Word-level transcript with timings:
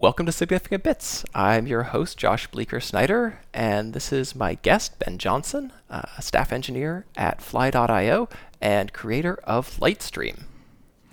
Welcome 0.00 0.26
to 0.26 0.32
Significant 0.32 0.84
Bits. 0.84 1.24
I'm 1.34 1.66
your 1.66 1.82
host, 1.82 2.16
Josh 2.16 2.46
Bleecker 2.46 2.78
Snyder, 2.78 3.40
and 3.52 3.94
this 3.94 4.12
is 4.12 4.32
my 4.32 4.54
guest, 4.54 4.96
Ben 5.00 5.18
Johnson, 5.18 5.72
uh, 5.90 6.02
a 6.16 6.22
staff 6.22 6.52
engineer 6.52 7.04
at 7.16 7.42
Fly.io 7.42 8.28
and 8.60 8.92
creator 8.92 9.40
of 9.42 9.76
Litestream. 9.80 10.44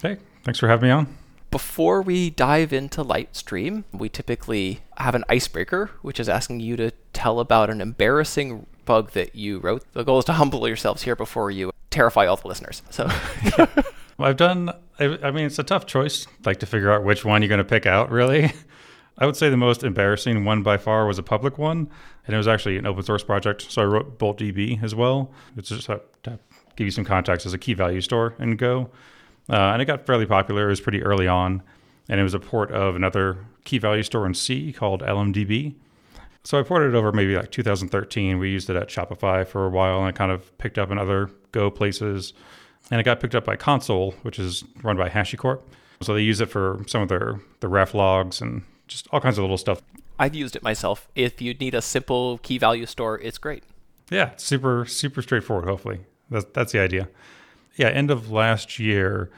Hey, 0.04 0.18
thanks 0.44 0.60
for 0.60 0.68
having 0.68 0.88
me 0.88 0.92
on. 0.92 1.18
Before 1.50 2.04
we 2.04 2.30
dive 2.30 2.72
into 2.72 3.04
Litestream, 3.04 3.86
we 3.92 4.08
typically 4.08 4.82
have 4.98 5.16
an 5.16 5.24
icebreaker, 5.30 5.90
which 6.04 6.20
is 6.20 6.30
asking 6.30 6.60
you 6.60 6.78
to 6.78 6.92
tell 7.12 7.40
about 7.40 7.72
an 7.72 7.82
embarrassing 7.82 8.68
bug 8.86 9.14
that 9.14 9.34
you 9.34 9.58
wrote. 9.58 9.84
The 9.94 10.04
goal 10.04 10.20
is 10.20 10.26
to 10.26 10.34
humble 10.34 10.68
yourselves 10.68 11.02
here 11.02 11.16
before 11.16 11.50
you 11.50 11.72
terrify 11.90 12.28
all 12.28 12.36
the 12.36 12.48
listeners. 12.48 12.84
So. 12.92 13.10
I've 14.20 14.38
done. 14.38 14.72
I, 14.98 15.32
mean, 15.32 15.46
it's 15.46 15.60
a 15.60 15.64
tough 15.64 15.86
choice, 15.86 16.26
like 16.46 16.60
to 16.60 16.66
figure 16.66 16.92
out 16.92 17.04
which 17.04 17.26
one 17.26 17.42
you're 17.42 17.50
going 17.50 17.60
to 17.60 17.66
pick 17.66 17.86
out. 17.86 18.10
Really, 18.10 18.54
I 19.18 19.26
would 19.26 19.36
say 19.36 19.50
the 19.50 19.58
most 19.58 19.84
embarrassing 19.84 20.46
one 20.46 20.64
by 20.64 20.78
far 20.78 21.06
was 21.06 21.20
a 21.20 21.24
public 21.24 21.58
one, 21.58 21.90
and 22.26 22.34
it 22.34 22.38
was 22.38 22.48
actually 22.48 22.78
an 22.78 22.86
open 22.86 23.04
source 23.04 23.24
project. 23.24 23.70
So 23.70 23.82
I 23.82 23.86
wrote 23.86 24.18
Bolt 24.18 24.40
DB 24.40 24.82
as 24.82 24.96
well. 24.96 25.32
It's 25.58 25.70
just 25.70 25.88
to 25.88 26.40
give 26.76 26.86
you 26.86 26.92
some 26.92 27.06
context 27.06 27.46
as 27.46 27.54
a 27.54 27.58
key 27.58 27.74
value 27.74 28.02
store 28.02 28.36
in 28.40 28.56
Go, 28.56 28.90
uh, 29.50 29.56
and 29.56 29.82
it 29.82 29.86
got 29.86 30.06
fairly 30.06 30.26
popular. 30.26 30.68
It 30.68 30.70
was 30.70 30.82
pretty 30.82 31.04
early 31.04 31.28
on, 31.28 31.62
and 32.08 32.20
it 32.20 32.24
was 32.24 32.34
a 32.34 32.40
port 32.40 32.72
of 32.72 32.96
another 32.96 33.38
key 33.66 33.80
value 33.80 34.04
store 34.04 34.26
in 34.26 34.34
C 34.34 34.72
called 34.72 35.02
LMDB. 35.02 35.76
So 36.46 36.60
I 36.60 36.64
ported 36.64 36.94
it 36.94 36.98
over 36.98 37.12
maybe 37.12 37.36
like 37.36 37.52
2013. 37.52 38.38
We 38.38 38.52
used 38.52 38.70
it 38.70 38.76
at 38.76 38.88
Shopify 38.88 39.46
for 39.46 39.66
a 39.66 39.70
while, 39.70 40.00
and 40.02 40.10
it 40.10 40.16
kind 40.16 40.32
of 40.32 40.56
picked 40.58 40.78
up 40.78 40.92
in 40.92 40.98
other 40.98 41.32
Go 41.52 41.72
places. 41.72 42.34
And 42.92 43.02
it 43.02 43.04
got 43.04 43.20
picked 43.20 43.36
up 43.36 43.46
by 43.46 43.56
Consul, 43.56 44.12
which 44.22 44.38
is 44.38 44.64
run 44.84 44.98
by 44.98 45.10
HashiCorp. 45.10 45.62
So 46.02 46.14
they 46.14 46.22
use 46.22 46.42
it 46.42 46.48
for 46.48 46.84
some 46.88 47.02
of 47.02 47.10
their 47.10 47.40
the 47.60 47.68
raft 47.68 47.96
logs 47.96 48.42
and 48.42 48.64
just 48.88 49.08
all 49.12 49.20
kinds 49.20 49.38
of 49.38 49.44
little 49.44 49.58
stuff. 49.58 49.82
I've 50.20 50.36
used 50.36 50.56
it 50.56 50.64
myself. 50.64 51.08
If 51.16 51.42
you 51.42 51.54
need 51.56 51.74
a 51.74 51.82
simple 51.82 52.38
key 52.40 52.58
value 52.58 52.86
store, 52.86 53.20
it's 53.20 53.38
great. 53.38 53.64
Yeah, 54.10 54.32
super 54.38 54.86
super 54.86 55.22
straightforward. 55.22 55.66
Hopefully, 55.66 56.02
that's 56.30 56.46
that's 56.54 56.72
the 56.72 56.80
idea. 56.80 57.10
Yeah, 57.76 57.90
end 57.90 58.12
of 58.12 58.32
last 58.32 58.80
year, 58.80 59.30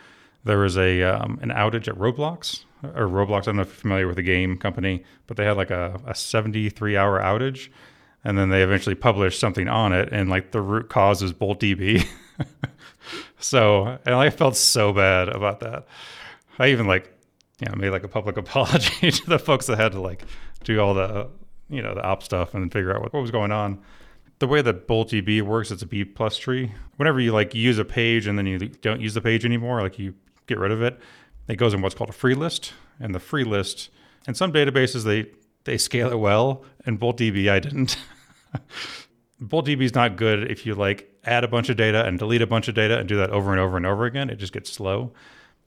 there 0.43 0.59
was 0.59 0.77
a 0.77 1.03
um, 1.03 1.39
an 1.41 1.49
outage 1.49 1.87
at 1.87 1.95
Roblox 1.95 2.65
or 2.83 3.07
Roblox. 3.07 3.41
I 3.41 3.45
don't 3.45 3.55
know 3.57 3.61
if 3.63 3.69
you're 3.69 3.75
familiar 3.75 4.07
with 4.07 4.17
the 4.17 4.23
game 4.23 4.57
company, 4.57 5.03
but 5.25 5.37
they 5.37 5.45
had 5.45 5.57
like 5.57 5.71
a, 5.71 5.99
a 6.05 6.13
73 6.13 6.97
hour 6.97 7.19
outage, 7.19 7.69
and 8.23 8.37
then 8.37 8.49
they 8.49 8.61
eventually 8.61 8.95
published 8.95 9.39
something 9.39 9.67
on 9.67 9.93
it, 9.93 10.09
and 10.11 10.29
like 10.29 10.51
the 10.51 10.61
root 10.61 10.89
cause 10.89 11.23
is 11.23 11.33
BoltDB. 11.33 12.05
so, 13.39 13.97
and 14.05 14.15
I 14.15 14.29
felt 14.29 14.55
so 14.55 14.93
bad 14.93 15.29
about 15.29 15.59
that. 15.61 15.85
I 16.59 16.69
even 16.69 16.87
like 16.87 17.13
you 17.59 17.67
know, 17.67 17.75
made 17.75 17.89
like 17.89 18.03
a 18.03 18.07
public 18.07 18.37
apology 18.37 19.11
to 19.11 19.25
the 19.29 19.39
folks 19.39 19.67
that 19.67 19.77
had 19.77 19.93
to 19.93 20.01
like 20.01 20.23
do 20.63 20.79
all 20.79 20.93
the, 20.93 21.27
you 21.69 21.81
know, 21.81 21.93
the 21.93 22.03
op 22.03 22.23
stuff 22.23 22.53
and 22.53 22.71
figure 22.71 22.93
out 22.95 23.01
what, 23.01 23.13
what 23.13 23.21
was 23.21 23.31
going 23.31 23.51
on. 23.51 23.79
The 24.39 24.47
way 24.47 24.61
that 24.61 24.87
BoltDB 24.87 25.41
works, 25.41 25.71
it's 25.71 25.81
a 25.81 25.87
B 25.87 26.05
plus 26.05 26.37
tree. 26.37 26.71
Whenever 26.97 27.19
you 27.19 27.31
like 27.31 27.55
use 27.55 27.79
a 27.79 27.85
page 27.85 28.27
and 28.27 28.37
then 28.37 28.45
you 28.45 28.59
don't 28.59 29.01
use 29.01 29.15
the 29.15 29.21
page 29.21 29.45
anymore, 29.45 29.81
like 29.81 29.97
you 29.97 30.13
get 30.45 30.59
rid 30.59 30.71
of 30.71 30.81
it, 30.81 30.99
it 31.47 31.55
goes 31.55 31.73
in 31.73 31.81
what's 31.81 31.95
called 31.95 32.09
a 32.09 32.13
free 32.13 32.35
list. 32.35 32.73
And 32.99 33.15
the 33.15 33.19
free 33.19 33.43
list, 33.43 33.89
in 34.27 34.35
some 34.35 34.51
databases, 34.53 35.03
they 35.03 35.31
they 35.63 35.77
scale 35.77 36.11
it 36.11 36.19
well. 36.19 36.63
And 36.85 36.99
BoltDB, 36.99 37.49
I 37.49 37.59
didn't. 37.59 37.97
BoltDB 39.41 39.81
is 39.81 39.95
not 39.95 40.15
good 40.15 40.49
if 40.51 40.65
you 40.65 40.75
like 40.75 41.11
add 41.27 41.43
a 41.43 41.47
bunch 41.47 41.69
of 41.69 41.77
data 41.77 42.05
and 42.05 42.17
delete 42.17 42.41
a 42.41 42.47
bunch 42.47 42.67
of 42.67 42.75
data 42.75 42.97
and 42.97 43.07
do 43.07 43.17
that 43.17 43.29
over 43.29 43.51
and 43.51 43.59
over 43.59 43.77
and 43.77 43.85
over 43.85 44.05
again. 44.05 44.29
It 44.29 44.35
just 44.35 44.53
gets 44.53 44.71
slow 44.71 45.13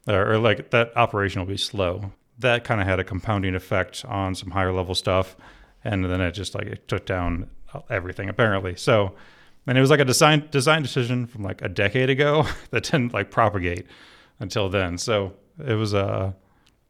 or, 0.09 0.33
or 0.33 0.39
like 0.39 0.71
that 0.71 0.97
operation 0.97 1.41
will 1.41 1.47
be 1.47 1.57
slow. 1.57 2.13
That 2.39 2.65
kind 2.65 2.81
of 2.81 2.87
had 2.87 2.99
a 2.99 3.05
compounding 3.05 3.55
effect 3.55 4.05
on 4.07 4.35
some 4.35 4.51
higher 4.51 4.73
level 4.73 4.95
stuff, 4.95 5.37
and 5.85 6.05
then 6.05 6.21
it 6.21 6.33
just 6.33 6.55
like 6.55 6.67
it 6.67 6.89
took 6.89 7.07
down 7.07 7.51
everything 7.89 8.29
apparently. 8.29 8.77
So, 8.77 9.15
and 9.67 9.77
it 9.77 9.81
was 9.81 9.91
like 9.91 10.01
a 10.01 10.05
design 10.05 10.49
design 10.51 10.83
decision 10.83 11.27
from 11.27 11.43
like 11.43 11.63
a 11.63 11.69
decade 11.69 12.11
ago 12.11 12.47
that 12.71 12.85
didn't 12.85 13.13
like 13.13 13.31
propagate 13.31 13.87
until 14.39 14.69
then. 14.69 14.97
So 14.97 15.35
it 15.65 15.75
was 15.75 15.93
a 15.93 16.05
uh, 16.05 16.33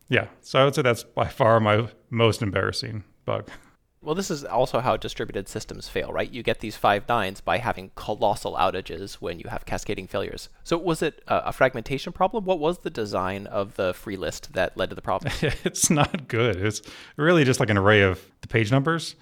yeah. 0.09 0.29
So 0.41 0.61
I 0.61 0.65
would 0.65 0.75
say 0.75 0.83
that's 0.83 1.05
by 1.05 1.27
far 1.27 1.59
my 1.61 1.89
most 2.11 2.43
embarrassing 2.43 3.05
bug. 3.25 3.49
Well, 4.03 4.15
this 4.15 4.31
is 4.31 4.47
also 4.47 4.81
how 4.81 4.97
distributed 4.97 5.47
systems 5.47 5.87
fail, 5.87 6.11
right? 6.11 6.31
You 6.31 6.43
get 6.43 6.61
these 6.61 6.75
five 6.75 7.07
nines 7.07 7.43
by 7.43 7.59
having 7.59 7.91
colossal 7.97 8.55
outages 8.55 9.15
when 9.15 9.39
you 9.39 9.51
have 9.51 9.67
cascading 9.67 10.07
failures. 10.07 10.49
So, 10.65 10.79
was 10.79 11.03
it 11.03 11.23
a, 11.29 11.53
fragmentation 11.53 12.15
problem? 12.15 12.47
What 12.47 12.61
was 12.61 12.79
the 12.79 12.89
design 12.89 13.47
of 13.47 13.77
the 13.77 13.93
free 13.93 14.17
list 14.17 14.55
that 14.55 14.75
led 14.75 14.89
to 14.89 14.95
the 14.95 15.03
problem? 15.03 15.35
it's 15.43 15.91
not 15.91 16.29
good. 16.29 16.57
It's 16.57 16.81
really 17.19 17.45
just 17.45 17.61
like 17.61 17.69
an 17.69 17.77
array 17.77 18.01
of 18.01 18.25
the 18.41 18.49
page 18.49 18.73
numbers, 18.73 19.17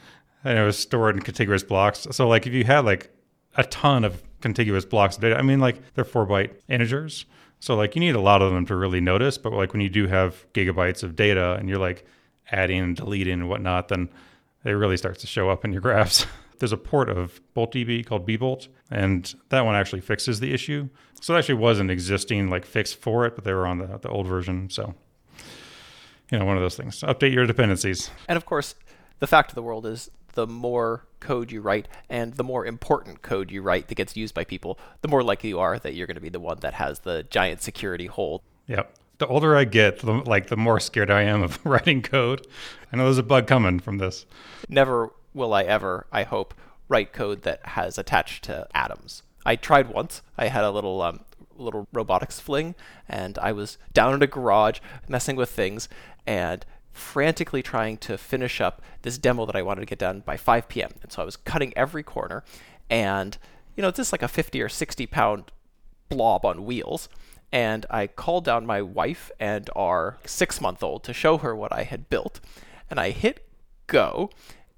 and 0.44 0.56
it 0.56 0.62
was 0.62 0.78
stored 0.78 1.16
in 1.16 1.22
contiguous 1.22 1.64
blocks. 1.64 2.06
So, 2.12 2.28
like 2.28 2.46
if 2.46 2.52
you 2.52 2.62
had 2.62 2.84
like 2.84 3.10
a 3.56 3.64
ton 3.64 4.04
of 4.04 4.22
contiguous 4.40 4.84
blocks 4.84 5.16
of 5.16 5.22
data, 5.22 5.36
I 5.36 5.42
mean, 5.42 5.58
like 5.58 5.94
they're 5.94 6.04
four 6.04 6.24
byte 6.24 6.52
integers. 6.68 7.26
So, 7.58 7.74
like 7.74 7.96
you 7.96 8.00
need 8.00 8.14
a 8.14 8.20
lot 8.20 8.42
of 8.42 8.52
them 8.52 8.64
to 8.66 8.76
really 8.76 9.00
notice. 9.00 9.38
But 9.38 9.54
like 9.54 9.72
when 9.72 9.82
you 9.82 9.90
do 9.90 10.06
have 10.06 10.46
gigabytes 10.52 11.02
of 11.02 11.16
data 11.16 11.56
and 11.58 11.68
you're 11.68 11.78
like 11.78 12.06
adding 12.52 12.80
and 12.80 12.94
deleting 12.96 13.32
and 13.32 13.48
whatnot, 13.48 13.88
then 13.88 14.08
it 14.64 14.72
really 14.72 14.96
starts 14.96 15.20
to 15.20 15.26
show 15.26 15.50
up 15.50 15.64
in 15.64 15.72
your 15.72 15.80
graphs. 15.80 16.26
There's 16.58 16.72
a 16.72 16.76
port 16.76 17.08
of 17.08 17.40
BoltDB 17.56 18.04
called 18.04 18.26
bbolt, 18.26 18.68
and 18.90 19.32
that 19.50 19.64
one 19.64 19.76
actually 19.76 20.00
fixes 20.00 20.40
the 20.40 20.52
issue. 20.52 20.88
So 21.20 21.34
it 21.34 21.38
actually 21.38 21.56
was 21.56 21.78
an 21.78 21.90
existing 21.90 22.50
like 22.50 22.64
fix 22.64 22.92
for 22.92 23.26
it, 23.26 23.34
but 23.34 23.44
they 23.44 23.52
were 23.52 23.66
on 23.66 23.78
the, 23.78 23.98
the 23.98 24.08
old 24.08 24.26
version. 24.26 24.68
So, 24.70 24.94
you 26.30 26.38
know, 26.38 26.44
one 26.44 26.56
of 26.56 26.62
those 26.62 26.76
things. 26.76 27.00
Update 27.00 27.32
your 27.32 27.46
dependencies. 27.46 28.10
And 28.28 28.36
of 28.36 28.44
course, 28.44 28.74
the 29.20 29.26
fact 29.26 29.50
of 29.50 29.54
the 29.54 29.62
world 29.62 29.86
is 29.86 30.10
the 30.34 30.46
more 30.46 31.04
code 31.20 31.50
you 31.50 31.60
write 31.60 31.88
and 32.08 32.34
the 32.34 32.44
more 32.44 32.64
important 32.64 33.22
code 33.22 33.50
you 33.50 33.62
write 33.62 33.88
that 33.88 33.96
gets 33.96 34.16
used 34.16 34.34
by 34.34 34.44
people, 34.44 34.78
the 35.02 35.08
more 35.08 35.22
likely 35.22 35.48
you 35.48 35.58
are 35.58 35.78
that 35.78 35.94
you're 35.94 36.06
going 36.06 36.14
to 36.14 36.20
be 36.20 36.28
the 36.28 36.40
one 36.40 36.58
that 36.60 36.74
has 36.74 37.00
the 37.00 37.24
giant 37.24 37.62
security 37.62 38.06
hole. 38.06 38.42
Yep. 38.66 38.94
The 39.18 39.26
older 39.26 39.56
I 39.56 39.64
get, 39.64 39.98
the, 39.98 40.12
like 40.12 40.46
the 40.46 40.56
more 40.56 40.78
scared 40.78 41.10
I 41.10 41.22
am 41.22 41.42
of 41.42 41.58
writing 41.64 42.02
code. 42.02 42.46
I 42.92 42.96
know 42.96 43.04
there's 43.04 43.18
a 43.18 43.22
bug 43.22 43.46
coming 43.46 43.80
from 43.80 43.98
this. 43.98 44.26
Never 44.68 45.10
will 45.34 45.52
I 45.52 45.64
ever, 45.64 46.06
I 46.12 46.22
hope, 46.22 46.54
write 46.88 47.12
code 47.12 47.42
that 47.42 47.64
has 47.66 47.98
attached 47.98 48.44
to 48.44 48.66
atoms. 48.74 49.22
I 49.44 49.56
tried 49.56 49.88
once. 49.88 50.22
I 50.36 50.48
had 50.48 50.64
a 50.64 50.70
little 50.70 51.02
um, 51.02 51.20
little 51.56 51.88
robotics 51.92 52.38
fling, 52.38 52.74
and 53.08 53.38
I 53.38 53.52
was 53.52 53.78
down 53.92 54.14
in 54.14 54.22
a 54.22 54.26
garage 54.26 54.78
messing 55.08 55.36
with 55.36 55.50
things 55.50 55.88
and 56.26 56.64
frantically 56.92 57.62
trying 57.62 57.96
to 57.98 58.18
finish 58.18 58.60
up 58.60 58.82
this 59.02 59.18
demo 59.18 59.46
that 59.46 59.56
I 59.56 59.62
wanted 59.62 59.80
to 59.80 59.86
get 59.86 59.98
done 59.98 60.20
by 60.20 60.36
5 60.36 60.68
p.m. 60.68 60.90
And 61.02 61.12
so 61.12 61.22
I 61.22 61.24
was 61.24 61.36
cutting 61.36 61.72
every 61.76 62.02
corner, 62.02 62.44
and 62.88 63.36
you 63.76 63.82
know, 63.82 63.88
it's 63.88 63.96
just 63.96 64.12
like 64.12 64.22
a 64.22 64.28
50 64.28 64.60
or 64.60 64.68
60 64.68 65.06
pound 65.06 65.50
blob 66.08 66.44
on 66.44 66.64
wheels. 66.64 67.08
And 67.50 67.86
I 67.88 68.06
called 68.06 68.44
down 68.44 68.66
my 68.66 68.82
wife 68.82 69.30
and 69.40 69.70
our 69.74 70.18
six 70.24 70.60
month 70.60 70.82
old 70.82 71.04
to 71.04 71.12
show 71.12 71.38
her 71.38 71.56
what 71.56 71.72
I 71.72 71.84
had 71.84 72.10
built 72.10 72.40
and 72.90 72.98
I 72.98 73.10
hit 73.10 73.46
go, 73.86 74.30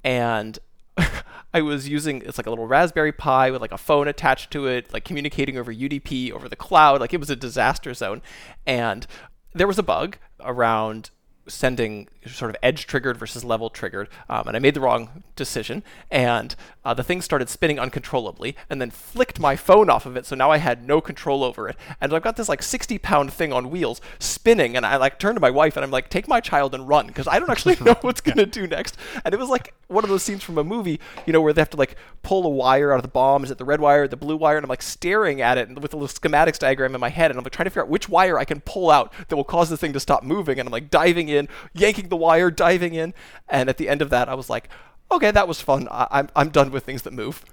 and 0.03 0.59
I 1.55 1.61
was 1.61 1.89
using 1.89 2.23
it's 2.23 2.39
like 2.39 2.47
a 2.47 2.51
little 2.51 2.67
Raspberry 2.67 3.13
Pi 3.13 3.51
with 3.51 3.61
like 3.61 3.73
a 3.73 3.79
phone 3.79 4.09
attached 4.09 4.51
to 4.53 4.67
it, 4.67 4.93
like 4.93 5.05
communicating 5.05 5.57
over 5.57 5.73
UDP 5.73 6.33
over 6.33 6.49
the 6.49 6.57
cloud. 6.57 7.01
Like 7.01 7.15
it 7.15 7.21
was 7.21 7.31
a 7.31 7.37
disaster 7.37 7.95
zone, 7.95 8.23
and 8.67 9.07
there 9.55 9.67
was 9.67 9.79
a 9.79 9.83
bug 9.83 10.17
around 10.41 11.11
sending 11.53 12.09
sort 12.27 12.51
of 12.51 12.57
edge 12.63 12.87
triggered 12.87 13.17
versus 13.17 13.45
level 13.45 13.71
triggered, 13.71 14.09
um, 14.29 14.47
and 14.47 14.57
I 14.57 14.61
made 14.61 14.75
the 14.75 14.81
wrong 14.81 15.23
decision, 15.37 15.83
and 16.11 16.55
uh, 16.85 16.95
the 16.95 17.03
thing 17.03 17.23
started 17.23 17.49
spinning 17.49 17.79
uncontrollably, 17.79 18.57
and 18.69 18.81
then 18.81 18.91
flicked 18.91 19.41
my 19.41 19.57
phone 19.57 19.89
off 19.89 20.07
of 20.07 20.17
it, 20.17 20.27
so 20.27 20.37
now 20.37 20.51
I 20.51 20.59
had 20.59 20.87
no 20.87 21.01
control 21.01 21.43
over 21.43 21.69
it, 21.69 21.77
and 22.01 22.13
I've 22.13 22.23
got 22.23 22.37
this 22.37 22.49
like 22.49 22.63
60 22.63 22.99
pound 22.99 23.33
thing 23.33 23.53
on 23.53 23.71
wheels 23.71 24.01
spinning, 24.19 24.77
and 24.77 24.85
I 24.85 24.97
like 24.97 25.19
turn 25.19 25.35
to 25.35 25.41
my 25.41 25.51
wife 25.51 25.77
and 25.77 25.85
I'm 25.85 25.91
like, 25.91 26.09
take 26.11 26.29
my 26.29 26.41
child 26.41 26.75
and 26.75 26.89
run, 26.89 27.07
because 27.07 27.27
I 27.27 27.39
don't 27.39 27.51
actually 27.51 27.77
know 27.81 27.97
what's 28.03 28.21
gonna 28.21 28.47
do 28.47 28.67
next, 28.67 28.97
and 29.25 29.35
it 29.35 29.39
was 29.39 29.49
like 29.49 29.75
one 29.89 30.05
of 30.05 30.11
those 30.11 30.23
scenes 30.23 30.43
from 30.43 30.59
a 30.59 30.65
movie, 30.65 31.01
you 31.27 31.33
know, 31.33 31.41
where 31.41 31.53
they 31.53 31.61
have 31.61 31.71
to 31.71 31.77
like 31.77 31.97
pull 32.23 32.47
a 32.47 32.51
wire 32.51 32.93
out 32.93 32.97
of 32.97 33.03
the 33.03 33.09
bomb, 33.09 33.45
is 33.45 33.51
it 33.51 33.59
the 33.59 33.65
red 33.65 33.81
wire, 33.81 34.07
the 34.07 34.17
blue 34.17 34.37
wire, 34.37 34.57
and 34.57 34.65
I'm 34.65 34.69
like 34.71 34.83
staring 34.83 35.41
at 35.41 35.59
it 35.59 35.69
with 35.81 35.93
a 35.95 35.97
little 35.97 36.09
schematics 36.09 36.59
diagram 36.59 36.95
in 36.95 37.01
my 37.01 37.09
head, 37.09 37.31
and 37.31 37.39
I'm 37.39 37.45
like 37.45 37.53
trying 37.53 37.65
to 37.65 37.71
figure 37.71 37.83
out 37.83 37.89
which 37.89 38.09
wire 38.09 38.39
I 38.39 38.45
can 38.45 38.61
pull 38.61 38.91
out 38.91 39.13
that 39.29 39.37
will 39.37 39.45
cause 39.45 39.69
the 39.71 39.77
thing 39.77 39.93
to 39.95 40.01
stop 40.01 40.23
moving, 40.23 40.59
and 40.59 40.69
I'm 40.69 40.73
like 40.73 40.91
diving 40.91 41.29
in, 41.29 41.40
yanking 41.73 42.09
the 42.09 42.17
wire, 42.17 42.51
diving 42.51 42.95
in, 42.95 43.15
and 43.49 43.69
at 43.69 43.77
the 43.77 43.89
end 43.89 44.03
of 44.03 44.11
that, 44.11 44.29
I 44.29 44.35
was 44.35 44.51
like, 44.51 44.69
okay, 45.11 45.31
that 45.31 45.49
was 45.49 45.61
fun. 45.61 45.89
I- 45.91 46.09
I'm 46.11 46.29
I'm 46.37 46.51
done 46.51 46.71
with 46.71 46.85
things 46.85 47.03
that 47.03 47.13
move. 47.13 47.45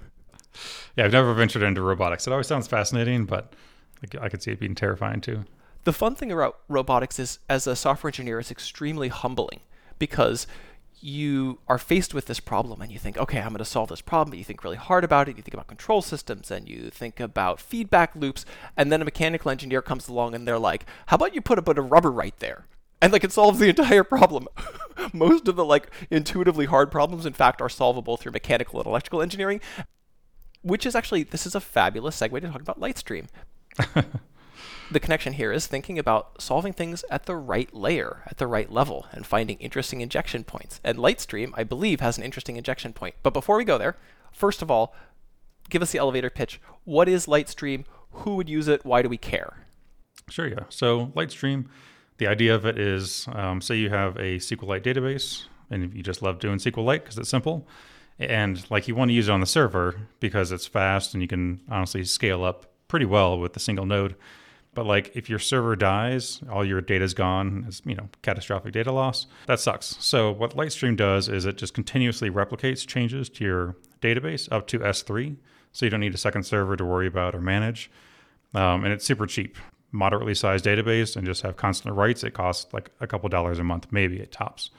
Yeah, 0.96 1.04
I've 1.04 1.12
never 1.12 1.34
ventured 1.34 1.62
into 1.62 1.82
robotics. 1.82 2.26
It 2.26 2.32
always 2.32 2.46
sounds 2.46 2.66
fascinating, 2.66 3.24
but 3.26 3.52
I 4.20 4.28
could 4.28 4.42
see 4.42 4.50
it 4.52 4.60
being 4.60 4.74
terrifying 4.74 5.20
too. 5.20 5.44
The 5.84 5.92
fun 5.92 6.14
thing 6.14 6.32
about 6.32 6.58
robotics 6.68 7.18
is, 7.18 7.38
as 7.48 7.66
a 7.66 7.76
software 7.76 8.08
engineer, 8.08 8.40
it's 8.40 8.50
extremely 8.50 9.08
humbling 9.08 9.60
because 9.98 10.46
you 11.00 11.60
are 11.68 11.78
faced 11.78 12.12
with 12.12 12.26
this 12.26 12.40
problem 12.40 12.82
and 12.82 12.90
you 12.90 12.98
think, 12.98 13.16
okay, 13.16 13.38
I'm 13.38 13.50
going 13.50 13.58
to 13.58 13.64
solve 13.64 13.88
this 13.88 14.00
problem. 14.00 14.30
But 14.30 14.38
you 14.38 14.44
think 14.44 14.64
really 14.64 14.76
hard 14.76 15.04
about 15.04 15.28
it. 15.28 15.36
You 15.36 15.42
think 15.42 15.54
about 15.54 15.68
control 15.68 16.02
systems 16.02 16.50
and 16.50 16.68
you 16.68 16.90
think 16.90 17.20
about 17.20 17.60
feedback 17.60 18.16
loops. 18.16 18.44
And 18.76 18.90
then 18.90 19.00
a 19.00 19.04
mechanical 19.04 19.50
engineer 19.52 19.80
comes 19.80 20.08
along 20.08 20.34
and 20.34 20.46
they're 20.46 20.58
like, 20.58 20.84
how 21.06 21.14
about 21.14 21.34
you 21.34 21.40
put 21.40 21.58
a 21.58 21.62
bit 21.62 21.78
of 21.78 21.92
rubber 21.92 22.10
right 22.10 22.36
there? 22.40 22.64
And 23.00 23.12
like 23.12 23.24
it 23.24 23.32
solves 23.32 23.58
the 23.58 23.68
entire 23.68 24.04
problem. 24.04 24.48
Most 25.12 25.48
of 25.48 25.56
the 25.56 25.64
like 25.64 25.90
intuitively 26.10 26.66
hard 26.66 26.90
problems, 26.90 27.26
in 27.26 27.32
fact, 27.32 27.60
are 27.60 27.68
solvable 27.68 28.16
through 28.16 28.32
mechanical 28.32 28.80
and 28.80 28.86
electrical 28.86 29.22
engineering, 29.22 29.60
which 30.62 30.84
is 30.84 30.94
actually 30.94 31.22
this 31.22 31.46
is 31.46 31.54
a 31.54 31.60
fabulous 31.60 32.20
segue 32.20 32.40
to 32.40 32.48
talk 32.48 32.60
about 32.60 32.80
Litestream. 32.80 33.28
the 34.90 35.00
connection 35.00 35.34
here 35.34 35.52
is 35.52 35.66
thinking 35.66 35.98
about 35.98 36.40
solving 36.40 36.72
things 36.72 37.04
at 37.10 37.26
the 37.26 37.36
right 37.36 37.72
layer, 37.74 38.22
at 38.26 38.38
the 38.38 38.46
right 38.46 38.70
level, 38.70 39.06
and 39.12 39.26
finding 39.26 39.58
interesting 39.58 40.00
injection 40.00 40.44
points. 40.44 40.80
And 40.82 40.98
Litestream, 40.98 41.52
I 41.54 41.64
believe, 41.64 42.00
has 42.00 42.18
an 42.18 42.24
interesting 42.24 42.56
injection 42.56 42.92
point. 42.92 43.14
But 43.22 43.34
before 43.34 43.56
we 43.56 43.64
go 43.64 43.78
there, 43.78 43.96
first 44.32 44.62
of 44.62 44.70
all, 44.70 44.94
give 45.68 45.82
us 45.82 45.92
the 45.92 45.98
elevator 45.98 46.30
pitch. 46.30 46.60
What 46.84 47.08
is 47.08 47.26
Litestream? 47.26 47.84
Who 48.10 48.36
would 48.36 48.48
use 48.48 48.68
it? 48.68 48.84
Why 48.84 49.02
do 49.02 49.08
we 49.08 49.18
care? 49.18 49.66
Sure, 50.28 50.48
yeah. 50.48 50.64
So 50.68 51.06
Litestream, 51.08 51.66
the 52.18 52.26
idea 52.26 52.54
of 52.54 52.66
it 52.66 52.78
is, 52.78 53.26
um, 53.32 53.60
say 53.60 53.76
you 53.76 53.90
have 53.90 54.16
a 54.16 54.36
SQLite 54.38 54.82
database, 54.82 55.44
and 55.70 55.94
you 55.94 56.02
just 56.02 56.22
love 56.22 56.38
doing 56.38 56.58
SQLite 56.58 57.02
because 57.02 57.18
it's 57.18 57.28
simple, 57.28 57.66
and 58.18 58.68
like 58.70 58.88
you 58.88 58.94
want 58.94 59.10
to 59.10 59.14
use 59.14 59.28
it 59.28 59.32
on 59.32 59.40
the 59.40 59.46
server 59.46 59.94
because 60.20 60.50
it's 60.52 60.66
fast 60.66 61.14
and 61.14 61.22
you 61.22 61.28
can 61.28 61.60
honestly 61.70 62.04
scale 62.04 62.44
up 62.44 62.66
pretty 62.88 63.06
well 63.06 63.38
with 63.38 63.56
a 63.56 63.60
single 63.60 63.86
node. 63.86 64.16
But 64.74 64.86
like 64.86 65.12
if 65.14 65.30
your 65.30 65.38
server 65.38 65.76
dies, 65.76 66.40
all 66.50 66.64
your 66.64 66.80
data 66.80 67.04
is 67.04 67.14
gone, 67.14 67.64
it's 67.66 67.82
you 67.84 67.94
know 67.94 68.08
catastrophic 68.22 68.72
data 68.72 68.92
loss. 68.92 69.26
That 69.46 69.60
sucks. 69.60 69.96
So 70.00 70.32
what 70.32 70.56
Litestream 70.56 70.96
does 70.96 71.28
is 71.28 71.46
it 71.46 71.56
just 71.56 71.74
continuously 71.74 72.30
replicates 72.30 72.86
changes 72.86 73.28
to 73.30 73.44
your 73.44 73.76
database 74.00 74.50
up 74.52 74.66
to 74.68 74.78
S3, 74.80 75.36
so 75.72 75.86
you 75.86 75.90
don't 75.90 76.00
need 76.00 76.14
a 76.14 76.18
second 76.18 76.44
server 76.44 76.76
to 76.76 76.84
worry 76.84 77.06
about 77.06 77.34
or 77.34 77.40
manage. 77.40 77.90
Um, 78.54 78.84
and 78.84 78.92
it's 78.92 79.04
super 79.04 79.26
cheap, 79.26 79.58
moderately 79.92 80.34
sized 80.34 80.64
database, 80.64 81.16
and 81.16 81.26
just 81.26 81.42
have 81.42 81.56
constant 81.56 81.94
writes. 81.94 82.24
It 82.24 82.34
costs 82.34 82.72
like 82.72 82.90
a 83.00 83.06
couple 83.06 83.28
dollars 83.28 83.58
a 83.58 83.64
month, 83.64 83.86
maybe 83.90 84.18
it 84.20 84.32
tops. 84.32 84.70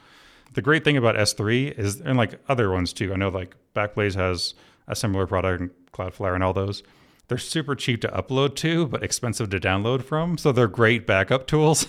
The 0.52 0.62
great 0.62 0.84
thing 0.84 0.96
about 0.96 1.14
S3 1.14 1.78
is, 1.78 2.00
and 2.00 2.16
like 2.16 2.40
other 2.48 2.70
ones 2.70 2.92
too. 2.92 3.12
I 3.12 3.16
know 3.16 3.28
like 3.28 3.56
Backblaze 3.74 4.14
has 4.16 4.54
a 4.88 4.96
similar 4.96 5.26
product, 5.26 5.92
Cloudflare, 5.92 6.34
and 6.34 6.42
all 6.42 6.52
those 6.52 6.82
they're 7.30 7.38
super 7.38 7.76
cheap 7.76 8.00
to 8.00 8.08
upload 8.08 8.56
to, 8.56 8.88
but 8.88 9.04
expensive 9.04 9.50
to 9.50 9.60
download 9.60 10.02
from. 10.02 10.36
So 10.36 10.50
they're 10.50 10.66
great 10.66 11.06
backup 11.06 11.46
tools. 11.46 11.86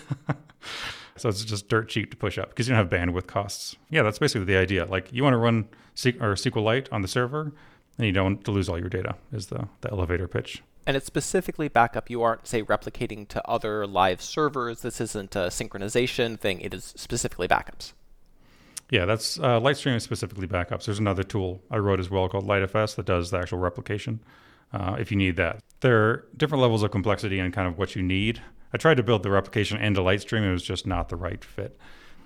so 1.17 1.29
it's 1.29 1.44
just 1.44 1.67
dirt 1.67 1.89
cheap 1.89 2.12
to 2.12 2.17
push 2.17 2.38
up 2.38 2.50
because 2.50 2.67
you 2.67 2.75
don't 2.75 2.88
have 2.88 2.91
bandwidth 2.91 3.25
costs. 3.25 3.75
Yeah, 3.89 4.03
that's 4.03 4.19
basically 4.19 4.45
the 4.45 4.57
idea. 4.57 4.85
Like 4.85 5.12
you 5.12 5.24
want 5.24 5.33
to 5.33 5.39
run 5.39 5.67
or 6.19 6.35
SQLite 6.35 6.89
on 6.91 7.01
the 7.01 7.07
server, 7.07 7.51
and 7.97 8.06
you 8.06 8.12
don't 8.12 8.24
want 8.24 8.45
to 8.45 8.51
lose 8.51 8.69
all 8.69 8.77
your 8.77 8.88
data. 8.88 9.15
Is 9.33 9.47
the 9.47 9.67
the 9.81 9.89
elevator 9.91 10.27
pitch. 10.27 10.62
And 10.86 10.98
it's 10.98 11.06
specifically 11.06 11.68
backup. 11.68 12.10
You 12.10 12.24
aren't, 12.24 12.48
say, 12.48 12.63
replicating 12.63 13.28
to 13.30 13.48
other 13.48 13.86
live 13.86 14.22
servers. 14.22 14.81
This 14.81 15.00
isn't 15.00 15.36
a 15.36 15.48
synchronization 15.48 16.39
thing. 16.39 16.60
It 16.62 16.74
is 16.74 16.94
specifically 16.98 17.48
backups. 17.48 17.94
Yeah, 18.89 19.06
that's 19.06 19.39
uh, 19.39 19.60
Litestream 19.60 19.95
is 19.95 20.04
specifically 20.04 20.48
backups. 20.48 20.86
There's 20.86 21.00
another 21.00 21.24
tool 21.24 21.62
I 21.72 21.78
wrote 21.78 22.00
as 22.00 22.10
well 22.10 22.28
called 22.28 22.45
LiteFS 22.45 22.95
that 22.95 23.06
does 23.06 23.31
the 23.31 23.38
actual 23.38 23.60
replication 23.60 24.19
uh, 24.74 24.98
if 25.00 25.12
you 25.12 25.18
need 25.18 25.38
that. 25.38 25.62
There 25.80 25.98
are 25.98 26.28
different 26.36 26.62
levels 26.62 26.84
of 26.84 26.92
complexity 26.92 27.39
and 27.39 27.54
kind 27.54 27.68
of 27.68 27.77
what 27.77 27.95
you 27.95 28.04
need. 28.04 28.42
I 28.74 28.77
tried 28.77 28.98
to 28.98 29.04
build 29.04 29.24
the 29.24 29.31
replication 29.31 29.81
into 29.81 30.01
Litestream. 30.01 30.44
It 30.44 30.51
was 30.51 30.63
just 30.63 30.86
not 30.86 31.10
the 31.10 31.16
right 31.16 31.44
fit. 31.44 31.77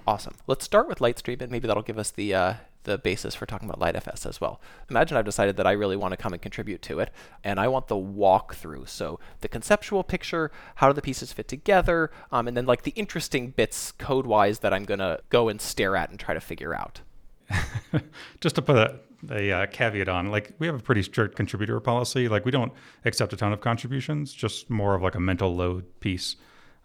Awesome. 0.07 0.35
Let's 0.45 0.63
start 0.63 0.87
with 0.87 0.99
Litestream, 0.99 1.41
and 1.41 1.51
maybe 1.51 1.67
that'll 1.67 1.83
give 1.83 1.97
us 1.97 2.11
the 2.11 2.33
uh, 2.33 2.53
the 2.83 2.99
basis 2.99 3.33
for 3.33 3.47
talking 3.47 3.67
about 3.67 3.79
LiteFS 3.79 4.27
as 4.27 4.39
well. 4.39 4.61
Imagine 4.89 5.17
I've 5.17 5.25
decided 5.25 5.57
that 5.57 5.65
I 5.65 5.71
really 5.71 5.95
want 5.95 6.11
to 6.11 6.17
come 6.17 6.33
and 6.33 6.41
contribute 6.41 6.83
to 6.83 6.99
it, 6.99 7.09
and 7.43 7.59
I 7.59 7.67
want 7.67 7.87
the 7.87 7.95
walkthrough. 7.95 8.87
So 8.87 9.19
the 9.41 9.47
conceptual 9.47 10.03
picture, 10.03 10.51
how 10.75 10.87
do 10.87 10.93
the 10.93 11.01
pieces 11.01 11.33
fit 11.33 11.47
together, 11.47 12.11
um, 12.31 12.47
and 12.47 12.55
then 12.55 12.67
like 12.67 12.83
the 12.83 12.91
interesting 12.91 13.49
bits 13.49 13.91
code-wise 13.93 14.59
that 14.59 14.73
I'm 14.73 14.85
gonna 14.85 15.19
go 15.29 15.49
and 15.49 15.59
stare 15.59 15.95
at 15.95 16.11
and 16.11 16.19
try 16.19 16.35
to 16.35 16.41
figure 16.41 16.75
out. 16.75 17.01
just 18.41 18.55
to 18.55 18.61
put 18.61 18.77
a 18.77 18.99
a 19.31 19.51
uh, 19.51 19.65
caveat 19.67 20.09
on. 20.09 20.29
Like 20.29 20.53
we 20.59 20.67
have 20.67 20.75
a 20.75 20.83
pretty 20.83 21.03
strict 21.03 21.35
contributor 21.35 21.79
policy. 21.79 22.27
Like 22.27 22.45
we 22.45 22.51
don't 22.51 22.71
accept 23.05 23.33
a 23.33 23.37
ton 23.37 23.53
of 23.53 23.61
contributions, 23.61 24.33
just 24.33 24.69
more 24.69 24.95
of 24.95 25.01
like 25.01 25.15
a 25.15 25.19
mental 25.19 25.55
load 25.55 25.85
piece. 25.99 26.35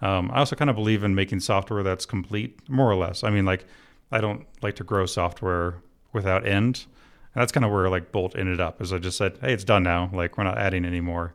Um, 0.03 0.31
I 0.33 0.39
also 0.39 0.57
kind 0.57 0.71
of 0.71 0.77
believe 0.77 1.05
in 1.05 1.15
making 1.15 1.41
software 1.41 1.83
that's 1.83 2.07
complete, 2.07 2.69
more 2.69 2.91
or 2.91 2.97
less. 2.97 3.23
I 3.23 3.31
mean, 3.31 3.45
like 3.45 3.67
I 4.11 4.21
don't 4.21 4.47
like 4.63 4.77
to 4.77 4.85
grow 4.85 5.07
software 5.07 5.83
without 6.13 6.47
end. 6.47 6.87
And 7.35 7.41
that's 7.41 7.53
kind 7.53 7.65
of 7.65 7.71
where 7.71 7.89
like 7.89 8.13
Bolt 8.13 8.37
ended 8.37 8.61
up. 8.61 8.81
Is 8.81 8.93
I 8.93 8.99
just 8.99 9.17
said, 9.17 9.39
hey, 9.41 9.53
it's 9.53 9.65
done 9.65 9.83
now. 9.83 10.11
Like 10.13 10.37
we're 10.37 10.45
not 10.45 10.59
adding 10.59 10.85
anymore, 10.85 11.35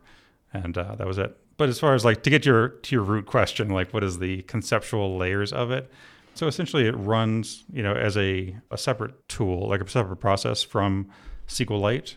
and 0.52 0.76
uh, 0.76 0.94
that 0.96 1.06
was 1.06 1.18
it. 1.18 1.36
But 1.56 1.68
as 1.70 1.78
far 1.78 1.94
as 1.94 2.04
like 2.04 2.22
to 2.24 2.30
get 2.30 2.44
your 2.44 2.68
to 2.68 2.94
your 2.94 3.04
root 3.04 3.26
question, 3.26 3.70
like 3.70 3.94
what 3.94 4.04
is 4.04 4.18
the 4.18 4.42
conceptual 4.42 5.16
layers 5.16 5.52
of 5.52 5.70
it? 5.70 5.90
So 6.34 6.46
essentially, 6.46 6.86
it 6.86 6.92
runs, 6.92 7.64
you 7.72 7.82
know, 7.82 7.94
as 7.94 8.14
a, 8.18 8.54
a 8.70 8.76
separate 8.76 9.26
tool, 9.26 9.68
like 9.68 9.80
a 9.80 9.88
separate 9.88 10.18
process 10.18 10.62
from 10.62 11.08
SQLite. 11.48 12.16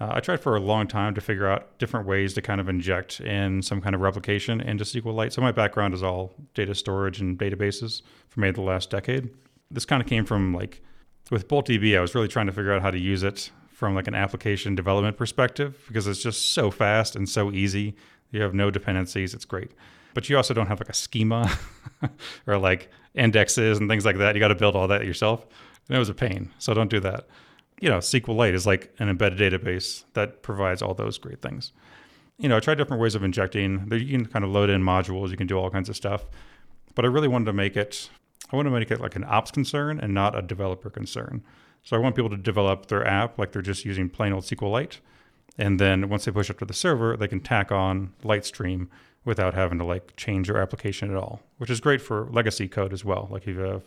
Uh, 0.00 0.10
I 0.12 0.20
tried 0.20 0.40
for 0.40 0.56
a 0.56 0.60
long 0.60 0.88
time 0.88 1.14
to 1.14 1.20
figure 1.20 1.46
out 1.46 1.78
different 1.78 2.06
ways 2.06 2.34
to 2.34 2.42
kind 2.42 2.60
of 2.60 2.68
inject 2.68 3.20
in 3.20 3.62
some 3.62 3.80
kind 3.80 3.94
of 3.94 4.00
replication 4.00 4.60
into 4.60 4.84
SQLite. 4.84 5.32
So 5.32 5.40
my 5.40 5.52
background 5.52 5.94
is 5.94 6.02
all 6.02 6.34
data 6.54 6.74
storage 6.74 7.20
and 7.20 7.38
databases 7.38 8.02
for 8.28 8.40
maybe 8.40 8.56
the 8.56 8.62
last 8.62 8.90
decade. 8.90 9.30
This 9.70 9.84
kind 9.84 10.02
of 10.02 10.08
came 10.08 10.24
from 10.24 10.52
like 10.52 10.82
with 11.30 11.48
BoltDB, 11.48 11.96
I 11.96 12.00
was 12.00 12.14
really 12.14 12.28
trying 12.28 12.46
to 12.46 12.52
figure 12.52 12.72
out 12.72 12.82
how 12.82 12.90
to 12.90 12.98
use 12.98 13.22
it 13.22 13.50
from 13.72 13.94
like 13.94 14.08
an 14.08 14.14
application 14.14 14.74
development 14.74 15.16
perspective 15.16 15.82
because 15.86 16.06
it's 16.06 16.22
just 16.22 16.52
so 16.52 16.70
fast 16.70 17.16
and 17.16 17.28
so 17.28 17.50
easy. 17.52 17.94
You 18.30 18.42
have 18.42 18.52
no 18.52 18.70
dependencies. 18.70 19.32
It's 19.32 19.44
great 19.44 19.70
but 20.14 20.30
you 20.30 20.36
also 20.36 20.54
don't 20.54 20.68
have 20.68 20.80
like 20.80 20.88
a 20.88 20.94
schema 20.94 21.50
or 22.46 22.56
like 22.56 22.90
indexes 23.14 23.78
and 23.78 23.90
things 23.90 24.04
like 24.04 24.18
that. 24.18 24.34
You 24.34 24.40
got 24.40 24.48
to 24.48 24.54
build 24.54 24.76
all 24.76 24.88
that 24.88 25.04
yourself. 25.04 25.44
And 25.88 25.96
it 25.96 25.98
was 25.98 26.08
a 26.08 26.14
pain. 26.14 26.50
So 26.58 26.72
don't 26.72 26.88
do 26.88 27.00
that. 27.00 27.26
You 27.80 27.88
know, 27.88 27.98
SQLite 27.98 28.54
is 28.54 28.66
like 28.66 28.92
an 28.98 29.08
embedded 29.08 29.38
database 29.38 30.04
that 30.14 30.42
provides 30.42 30.80
all 30.80 30.94
those 30.94 31.18
great 31.18 31.42
things. 31.42 31.72
You 32.38 32.48
know, 32.48 32.56
I 32.56 32.60
tried 32.60 32.76
different 32.76 33.02
ways 33.02 33.14
of 33.14 33.22
injecting. 33.22 33.88
You 33.92 34.18
can 34.18 34.26
kind 34.26 34.44
of 34.44 34.50
load 34.50 34.70
in 34.70 34.82
modules, 34.82 35.30
you 35.30 35.36
can 35.36 35.46
do 35.46 35.56
all 35.58 35.70
kinds 35.70 35.88
of 35.88 35.96
stuff. 35.96 36.24
But 36.94 37.04
I 37.04 37.08
really 37.08 37.28
wanted 37.28 37.46
to 37.46 37.52
make 37.52 37.76
it, 37.76 38.08
I 38.52 38.56
want 38.56 38.66
to 38.66 38.70
make 38.70 38.90
it 38.90 39.00
like 39.00 39.16
an 39.16 39.24
ops 39.24 39.50
concern 39.50 39.98
and 40.00 40.14
not 40.14 40.36
a 40.36 40.42
developer 40.42 40.90
concern. 40.90 41.42
So 41.82 41.96
I 41.96 42.00
want 42.00 42.16
people 42.16 42.30
to 42.30 42.36
develop 42.36 42.86
their 42.86 43.06
app 43.06 43.38
like 43.38 43.52
they're 43.52 43.62
just 43.62 43.84
using 43.84 44.08
plain 44.08 44.32
old 44.32 44.44
SQLite. 44.44 44.98
And 45.58 45.78
then 45.78 46.08
once 46.08 46.24
they 46.24 46.32
push 46.32 46.50
up 46.50 46.58
to 46.58 46.64
the 46.64 46.72
server, 46.72 47.16
they 47.16 47.28
can 47.28 47.40
tack 47.40 47.70
on 47.70 48.12
Litestream 48.24 48.88
without 49.24 49.54
having 49.54 49.78
to 49.78 49.84
like 49.84 50.16
change 50.16 50.48
your 50.48 50.58
application 50.58 51.10
at 51.10 51.16
all, 51.16 51.42
which 51.58 51.70
is 51.70 51.80
great 51.80 52.00
for 52.00 52.28
legacy 52.30 52.68
code 52.68 52.92
as 52.92 53.04
well. 53.04 53.28
Like 53.30 53.42
if 53.42 53.48
you 53.48 53.60
have, 53.60 53.82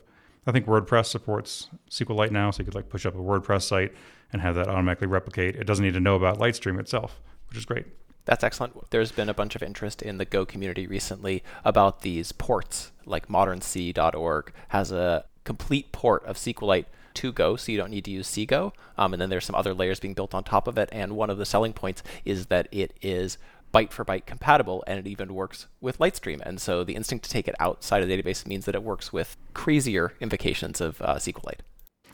I 0.48 0.54
think 0.54 0.66
WordPress 0.66 1.08
supports 1.08 1.68
SQLite 1.90 2.32
now, 2.32 2.52
so 2.52 2.60
you 2.60 2.66
could 2.66 2.76
like 2.76 2.90
push 2.90 3.06
up 3.06 3.16
a 3.16 3.20
WordPress 3.20 3.64
site 3.64 3.94
and 4.32 4.42
have 4.42 4.56
that 4.56 4.70
automatically 4.70 5.08
replicate. 5.08 5.58
It 5.58 5.66
doesn't 5.66 5.84
need 5.84 5.94
to 5.94 6.00
know 6.00 6.16
about 6.16 6.40
Litestream 6.40 6.80
itself, 6.80 7.20
which 7.50 7.58
is 7.58 7.66
great. 7.66 7.86
That's 8.24 8.44
excellent. 8.44 8.90
There's 8.90 9.12
been 9.12 9.30
a 9.30 9.34
bunch 9.34 9.56
of 9.56 9.64
interest 9.64 10.02
in 10.02 10.18
the 10.18 10.26
Go 10.26 10.46
community 10.46 10.88
recently 10.88 11.44
about 11.64 12.02
these 12.02 12.32
ports. 12.32 12.92
Like 13.06 13.28
modernc.org 13.28 14.54
has 14.70 14.92
a 14.92 15.26
complete 15.44 15.92
port 15.92 16.26
of 16.26 16.38
SQLite 16.38 16.86
to 17.16 17.32
Go, 17.32 17.56
so 17.56 17.72
you 17.72 17.78
don't 17.78 17.90
need 17.90 18.06
to 18.06 18.12
use 18.12 18.30
CGO. 18.30 18.72
Um, 18.98 19.14
and 19.14 19.22
then 19.22 19.30
there's 19.30 19.46
some 19.46 19.56
other 19.56 19.74
layers 19.74 20.00
being 20.00 20.14
built 20.14 20.34
on 20.34 20.44
top 20.44 20.68
of 20.68 20.78
it. 20.78 20.90
And 20.92 21.16
one 21.16 21.30
of 21.30 21.38
the 21.38 21.46
selling 21.46 21.74
points 21.74 22.04
is 22.26 22.48
that 22.48 22.68
it 22.72 22.94
is 23.02 23.38
byte 23.78 23.92
for 23.92 24.04
byte 24.04 24.26
compatible, 24.26 24.84
and 24.88 25.00
it 25.00 25.08
even 25.08 25.34
works 25.34 25.68
with 25.82 26.00
Litestream. 26.00 26.42
And 26.42 26.60
so 26.60 26.84
the 26.84 26.96
instinct 26.96 27.26
to 27.26 27.32
take 27.32 27.48
it 27.48 27.56
outside 27.60 28.02
of 28.02 28.10
the 28.10 28.22
database 28.22 28.46
means 28.48 28.66
that 28.66 28.76
it 28.76 28.84
works 28.84 29.14
with 29.14 29.38
crazier 29.54 30.14
invocations 30.20 30.82
of 30.82 31.02
uh, 31.02 31.16
SQLite. 31.16 31.60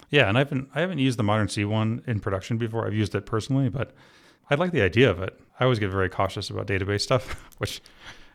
Yeah, 0.10 0.28
and 0.28 0.38
I 0.38 0.42
haven't 0.42 0.70
I 0.76 0.82
haven't 0.82 1.00
used 1.00 1.18
the 1.18 1.24
modern 1.24 1.48
C 1.48 1.66
one 1.66 2.04
in 2.06 2.20
production 2.20 2.58
before. 2.58 2.86
I've 2.86 2.94
used 2.94 3.16
it 3.16 3.26
personally, 3.26 3.70
but 3.70 3.94
I 4.50 4.56
like 4.56 4.72
the 4.72 4.82
idea 4.82 5.10
of 5.10 5.22
it. 5.22 5.40
I 5.60 5.64
always 5.64 5.80
get 5.80 5.90
very 5.90 6.10
cautious 6.10 6.50
about 6.50 6.68
database 6.68 7.02
stuff, 7.02 7.50
which 7.58 7.82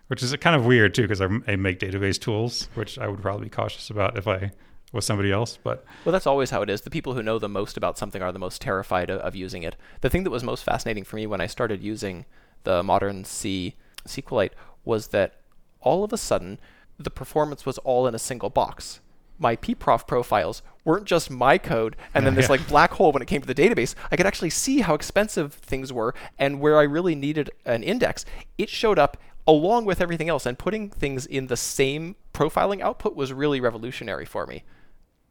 which 0.08 0.22
is 0.22 0.34
kind 0.36 0.56
of 0.56 0.64
weird 0.64 0.94
too, 0.94 1.02
because 1.02 1.20
I, 1.20 1.28
I 1.46 1.56
make 1.56 1.78
database 1.78 2.18
tools, 2.18 2.68
which 2.74 2.98
I 2.98 3.06
would 3.06 3.20
probably 3.20 3.44
be 3.44 3.50
cautious 3.50 3.90
about 3.90 4.16
if 4.16 4.26
I 4.26 4.52
was 4.92 5.04
somebody 5.04 5.30
else. 5.30 5.58
But 5.62 5.84
well, 6.04 6.12
that's 6.12 6.26
always 6.26 6.50
how 6.50 6.62
it 6.62 6.70
is. 6.70 6.80
The 6.80 6.90
people 6.90 7.14
who 7.14 7.22
know 7.22 7.38
the 7.38 7.48
most 7.48 7.76
about 7.76 7.98
something 7.98 8.22
are 8.22 8.32
the 8.32 8.38
most 8.38 8.62
terrified 8.62 9.10
of, 9.10 9.20
of 9.20 9.36
using 9.36 9.62
it. 9.62 9.76
The 10.00 10.10
thing 10.10 10.24
that 10.24 10.30
was 10.30 10.42
most 10.42 10.64
fascinating 10.64 11.04
for 11.04 11.16
me 11.16 11.26
when 11.26 11.40
I 11.40 11.46
started 11.46 11.82
using 11.82 12.24
the 12.64 12.82
modern 12.82 13.24
C 13.24 13.74
SQLite 14.06 14.52
was 14.84 15.08
that 15.08 15.34
all 15.80 16.04
of 16.04 16.12
a 16.12 16.18
sudden 16.18 16.58
the 16.98 17.10
performance 17.10 17.64
was 17.64 17.78
all 17.78 18.06
in 18.06 18.14
a 18.14 18.18
single 18.18 18.50
box. 18.50 19.00
My 19.38 19.54
pprof 19.54 20.06
profiles 20.06 20.62
weren't 20.84 21.04
just 21.04 21.30
my 21.30 21.58
code 21.58 21.94
and 22.12 22.26
then 22.26 22.34
this 22.34 22.48
like 22.48 22.66
black 22.66 22.92
hole 22.92 23.12
when 23.12 23.22
it 23.22 23.28
came 23.28 23.40
to 23.40 23.46
the 23.46 23.54
database. 23.54 23.94
I 24.10 24.16
could 24.16 24.26
actually 24.26 24.50
see 24.50 24.80
how 24.80 24.94
expensive 24.94 25.54
things 25.54 25.92
were 25.92 26.14
and 26.38 26.60
where 26.60 26.78
I 26.78 26.82
really 26.82 27.14
needed 27.14 27.50
an 27.64 27.82
index. 27.84 28.24
It 28.56 28.68
showed 28.68 28.98
up 28.98 29.16
along 29.46 29.84
with 29.84 30.00
everything 30.00 30.28
else 30.28 30.44
and 30.44 30.58
putting 30.58 30.90
things 30.90 31.24
in 31.24 31.46
the 31.46 31.56
same 31.56 32.16
profiling 32.34 32.80
output 32.80 33.14
was 33.14 33.32
really 33.32 33.60
revolutionary 33.60 34.24
for 34.24 34.46
me. 34.46 34.64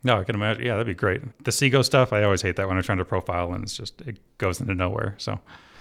No, 0.03 0.19
I 0.19 0.23
can 0.23 0.35
imagine. 0.35 0.65
Yeah, 0.65 0.73
that'd 0.73 0.87
be 0.87 0.93
great. 0.93 1.21
The 1.43 1.51
CGO 1.51 1.83
stuff, 1.83 2.13
I 2.13 2.23
always 2.23 2.41
hate 2.41 2.55
that 2.55 2.67
when 2.67 2.77
I'm 2.77 2.83
trying 2.83 2.99
to 2.99 3.05
profile 3.05 3.53
and 3.53 3.63
it's 3.63 3.75
just 3.75 3.99
it 4.01 4.19
goes 4.37 4.61
into 4.61 4.73
nowhere. 4.73 5.15
So 5.17 5.39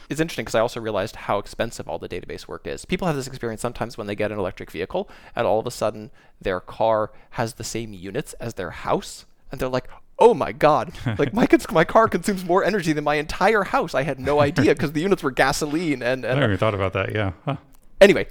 is 0.09 0.21
interesting 0.21 0.45
because 0.45 0.55
I 0.55 0.61
also 0.61 0.81
realized 0.81 1.17
how 1.17 1.39
expensive 1.39 1.89
all 1.89 1.99
the 1.99 2.09
database 2.09 2.47
work 2.47 2.67
is. 2.67 2.85
People 2.85 3.07
have 3.07 3.17
this 3.17 3.27
experience 3.27 3.61
sometimes 3.61 3.99
when 3.99 4.07
they 4.07 4.15
get 4.15 4.33
an 4.33 4.39
electric 4.39 4.71
vehicle 4.71 5.09
and 5.35 5.47
all 5.47 5.59
of 5.59 5.67
a 5.67 5.71
sudden 5.71 6.11
their 6.41 6.61
car 6.61 7.13
has 7.31 7.55
the 7.55 7.65
same 7.65 7.93
units 7.93 8.33
as 8.35 8.55
their 8.55 8.71
house. 8.71 9.27
And 9.51 9.61
they're 9.61 9.69
like, 9.69 9.89
oh 10.19 10.35
my 10.35 10.53
God, 10.53 10.93
like 11.19 11.33
my, 11.33 11.47
cons- 11.47 11.71
my 11.71 11.85
car 11.85 12.09
consumes 12.09 12.45
more 12.45 12.65
energy 12.65 12.93
than 12.93 13.05
my 13.05 13.17
entire 13.17 13.65
house. 13.65 13.95
I 13.95 14.03
had 14.03 14.19
no 14.19 14.41
idea 14.49 14.75
because 14.75 14.93
the 14.93 15.01
units 15.01 15.23
were 15.23 15.31
gasoline. 15.31 16.03
And, 16.03 16.25
I 16.25 16.35
never 16.35 16.45
even 16.45 16.59
thought 16.59 16.75
about 16.75 16.93
that. 16.95 17.15
Yeah. 17.15 17.33
Huh. 17.45 17.57
anyway, 18.01 18.27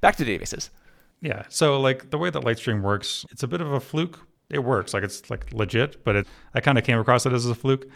back 0.00 0.16
to 0.16 0.24
databases. 0.24 0.70
Yeah. 1.20 1.44
So 1.48 1.80
like 1.80 2.10
the 2.10 2.18
way 2.18 2.30
that 2.30 2.42
Litestream 2.42 2.82
works, 2.82 3.24
it's 3.30 3.42
a 3.42 3.48
bit 3.48 3.60
of 3.60 3.72
a 3.72 3.80
fluke. 3.80 4.20
It 4.48 4.60
works 4.60 4.94
like 4.94 5.02
it's 5.02 5.28
like 5.28 5.52
legit, 5.52 6.04
but 6.04 6.14
it, 6.14 6.26
I 6.54 6.60
kind 6.60 6.78
of 6.78 6.84
came 6.84 6.98
across 6.98 7.26
it 7.26 7.32
as 7.32 7.46
a 7.46 7.54
fluke. 7.54 7.86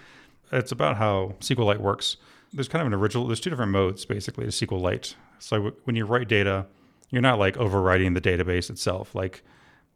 It's 0.50 0.72
about 0.72 0.96
how 0.96 1.36
SQLite 1.38 1.78
works. 1.78 2.16
There's 2.52 2.68
kind 2.68 2.80
of 2.80 2.86
an 2.86 2.94
original. 2.94 3.26
There's 3.26 3.40
two 3.40 3.50
different 3.50 3.72
modes 3.72 4.04
basically 4.04 4.44
to 4.44 4.50
SQLite. 4.50 5.14
So 5.38 5.72
when 5.84 5.96
you 5.96 6.04
write 6.04 6.28
data, 6.28 6.66
you're 7.10 7.22
not 7.22 7.38
like 7.38 7.56
overwriting 7.56 8.14
the 8.14 8.20
database 8.20 8.70
itself, 8.70 9.14
like 9.14 9.42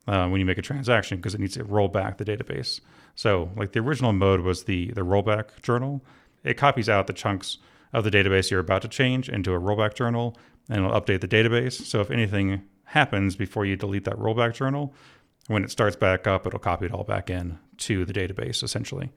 uh, 0.06 0.28
when 0.28 0.40
you 0.40 0.46
make 0.46 0.58
a 0.58 0.62
transaction 0.62 1.18
because 1.18 1.34
it 1.34 1.40
needs 1.40 1.54
to 1.54 1.64
roll 1.64 1.88
back 1.88 2.18
the 2.18 2.24
database. 2.24 2.80
So 3.14 3.50
like 3.56 3.72
the 3.72 3.80
original 3.80 4.12
mode 4.12 4.40
was 4.40 4.64
the 4.64 4.90
the 4.92 5.02
rollback 5.02 5.62
journal. 5.62 6.04
It 6.42 6.54
copies 6.56 6.88
out 6.88 7.06
the 7.06 7.12
chunks 7.12 7.58
of 7.92 8.04
the 8.04 8.10
database 8.10 8.50
you're 8.50 8.60
about 8.60 8.82
to 8.82 8.88
change 8.88 9.28
into 9.28 9.54
a 9.54 9.60
rollback 9.60 9.94
journal 9.94 10.36
and 10.68 10.84
it'll 10.84 11.00
update 11.00 11.20
the 11.20 11.28
database. 11.28 11.84
So 11.84 12.00
if 12.00 12.10
anything 12.10 12.62
happens 12.84 13.36
before 13.36 13.64
you 13.64 13.76
delete 13.76 14.04
that 14.04 14.16
rollback 14.16 14.54
journal, 14.54 14.94
when 15.46 15.64
it 15.64 15.70
starts 15.70 15.96
back 15.96 16.26
up, 16.26 16.46
it'll 16.46 16.58
copy 16.58 16.86
it 16.86 16.92
all 16.92 17.04
back 17.04 17.30
in 17.30 17.58
to 17.78 18.04
the 18.04 18.12
database 18.12 18.62
essentially. 18.62 19.12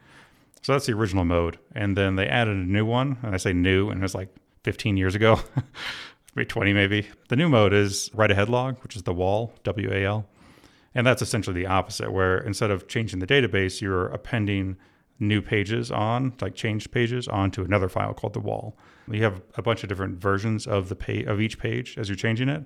So 0.67 0.73
that's 0.73 0.85
the 0.85 0.91
original 0.91 1.23
mode. 1.23 1.59
And 1.75 1.95
then 1.95 2.17
they 2.17 2.27
added 2.27 2.57
a 2.57 2.59
new 2.59 2.85
one. 2.85 3.19
And 3.23 3.33
I 3.33 3.37
say 3.37 3.53
new, 3.53 3.89
and 3.89 4.01
it 4.01 4.03
was 4.03 4.13
like 4.13 4.27
15 4.65 4.97
years 4.97 5.15
ago, 5.15 5.39
maybe 6.35 6.45
20 6.45 6.73
maybe. 6.73 7.07
The 7.29 7.37
new 7.37 7.47
mode 7.47 7.71
is 7.71 8.11
write 8.13 8.31
ahead 8.31 8.49
log, 8.49 8.77
which 8.83 8.97
is 8.97 9.03
the 9.03 9.13
wall, 9.13 9.53
W 9.63 9.89
A 9.93 10.03
L. 10.03 10.27
And 10.93 11.07
that's 11.07 11.21
essentially 11.21 11.53
the 11.53 11.67
opposite, 11.67 12.11
where 12.11 12.39
instead 12.39 12.69
of 12.69 12.89
changing 12.89 13.19
the 13.19 13.25
database, 13.25 13.79
you're 13.79 14.07
appending 14.07 14.75
new 15.21 15.41
pages 15.41 15.89
on, 15.89 16.33
like 16.41 16.53
changed 16.53 16.91
pages, 16.91 17.29
onto 17.29 17.63
another 17.63 17.87
file 17.87 18.13
called 18.13 18.33
the 18.33 18.41
wall. 18.41 18.77
You 19.09 19.23
have 19.23 19.41
a 19.55 19.61
bunch 19.61 19.83
of 19.83 19.89
different 19.89 20.19
versions 20.19 20.67
of 20.67 20.89
the 20.89 20.97
page 20.97 21.27
of 21.27 21.39
each 21.39 21.59
page 21.59 21.97
as 21.97 22.09
you're 22.09 22.17
changing 22.17 22.49
it. 22.49 22.65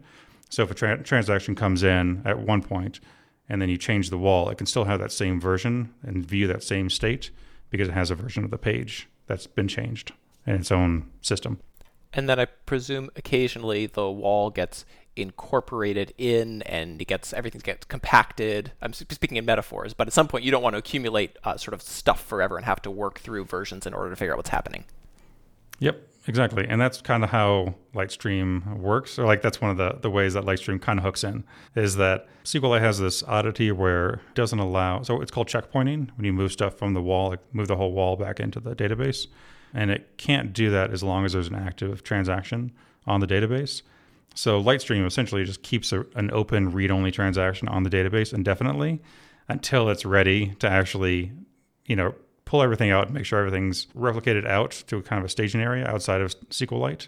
So 0.50 0.64
if 0.64 0.72
a 0.72 0.74
tra- 0.74 1.04
transaction 1.04 1.54
comes 1.54 1.84
in 1.84 2.24
at 2.26 2.40
one 2.40 2.64
point 2.64 3.00
and 3.48 3.62
then 3.62 3.70
you 3.70 3.78
change 3.78 4.10
the 4.10 4.18
wall, 4.18 4.50
it 4.50 4.58
can 4.58 4.66
still 4.66 4.86
have 4.86 5.00
that 5.02 5.12
same 5.12 5.40
version 5.40 5.94
and 6.02 6.26
view 6.26 6.48
that 6.48 6.64
same 6.64 6.90
state 6.90 7.30
because 7.72 7.88
it 7.88 7.94
has 7.94 8.12
a 8.12 8.16
version 8.16 8.44
of 8.44 8.52
the 8.52 8.58
page 8.60 9.08
that's 9.26 9.48
been 9.48 9.68
changed 9.68 10.12
in 10.46 10.56
its 10.56 10.72
own 10.72 11.10
system. 11.22 11.60
And 12.14 12.30
then 12.30 12.40
I 12.40 12.46
presume 12.46 13.10
occasionally 13.16 13.88
the 13.88 14.12
wall 14.12 14.52
gets 14.52 14.86
incorporated 15.16 16.14
in 16.18 16.62
and 16.64 17.02
it 17.02 17.06
gets 17.06 17.34
everything 17.34 17.62
gets 17.64 17.86
compacted. 17.86 18.72
I'm 18.82 18.94
speaking 18.94 19.38
in 19.38 19.46
metaphors, 19.46 19.94
but 19.94 20.08
at 20.08 20.14
some 20.14 20.28
point 20.28 20.44
you 20.44 20.52
don't 20.52 20.64
want 20.64 20.74
to 20.74 20.78
accumulate 20.78 21.38
uh, 21.44 21.58
sort 21.58 21.74
of 21.74 21.82
stuff 21.82 22.24
forever 22.24 22.58
and 22.58 22.66
have 22.66 22.82
to 22.84 22.92
work 22.92 23.20
through 23.20 23.46
versions 23.46 23.88
in 23.88 23.94
order 23.94 24.10
to 24.10 24.16
figure 24.16 24.34
out 24.34 24.38
what's 24.38 24.50
happening. 24.50 24.86
Yep, 25.80 26.08
exactly. 26.28 26.68
And 26.68 26.80
that's 26.80 27.02
kind 27.02 27.24
of 27.24 27.30
how 27.30 27.76
Litestream 27.94 28.78
works. 28.78 29.18
Or 29.18 29.26
like 29.26 29.42
that's 29.42 29.60
one 29.62 29.72
of 29.72 29.78
the, 29.78 30.00
the 30.02 30.10
ways 30.10 30.34
that 30.34 30.44
Litestream 30.44 30.82
kind 30.82 31.00
of 31.00 31.06
hooks 31.06 31.24
in 31.24 31.44
is 31.76 31.96
that 31.98 32.28
SQLite 32.44 32.82
has 32.82 33.00
this 33.00 33.24
oddity 33.24 33.72
where 33.72 34.14
it 34.14 34.36
doesn't 34.36 34.60
allow, 34.60 35.02
so 35.04 35.22
it's 35.22 35.32
called 35.32 35.48
checkpointing 35.48 36.10
when 36.16 36.26
you 36.26 36.34
move 36.34 36.52
stuff 36.52 36.78
from 36.78 36.94
the 36.94 37.02
wall, 37.02 37.30
like 37.30 37.40
move 37.54 37.68
the 37.68 37.76
whole 37.76 37.92
wall 37.92 38.16
back 38.16 38.40
into 38.40 38.60
the 38.60 38.76
database. 38.76 39.28
And 39.74 39.90
it 39.90 40.18
can't 40.18 40.54
do 40.54 40.70
that 40.72 40.92
as 40.92 41.02
long 41.02 41.26
as 41.26 41.34
there's 41.34 41.48
an 41.48 41.56
active 41.56 42.04
transaction 42.04 42.72
on 43.08 43.20
the 43.20 43.28
database. 43.28 43.82
So 44.36 44.62
Litestream 44.62 45.06
essentially 45.06 45.44
just 45.44 45.64
keeps 45.64 45.92
a, 45.92 46.06
an 46.16 46.32
open 46.32 46.72
read-only 46.72 47.12
transaction 47.12 47.68
on 47.68 47.84
the 47.84 47.90
database 47.90 48.34
indefinitely 48.34 49.02
until 49.48 49.90
it's 49.90 50.06
ready 50.06 50.56
to 50.60 50.70
actually, 50.70 51.32
you 51.86 51.96
know, 51.96 52.14
pull 52.52 52.62
everything 52.62 52.92
out 52.92 53.06
and 53.06 53.14
make 53.14 53.26
sure 53.26 53.40
everything's 53.40 53.86
replicated 53.98 54.46
out 54.46 54.84
to 54.86 55.02
kind 55.04 55.20
of 55.20 55.26
a 55.26 55.30
staging 55.30 55.62
area 55.62 55.88
outside 55.88 56.20
of 56.20 56.38
SQLite. 56.50 57.08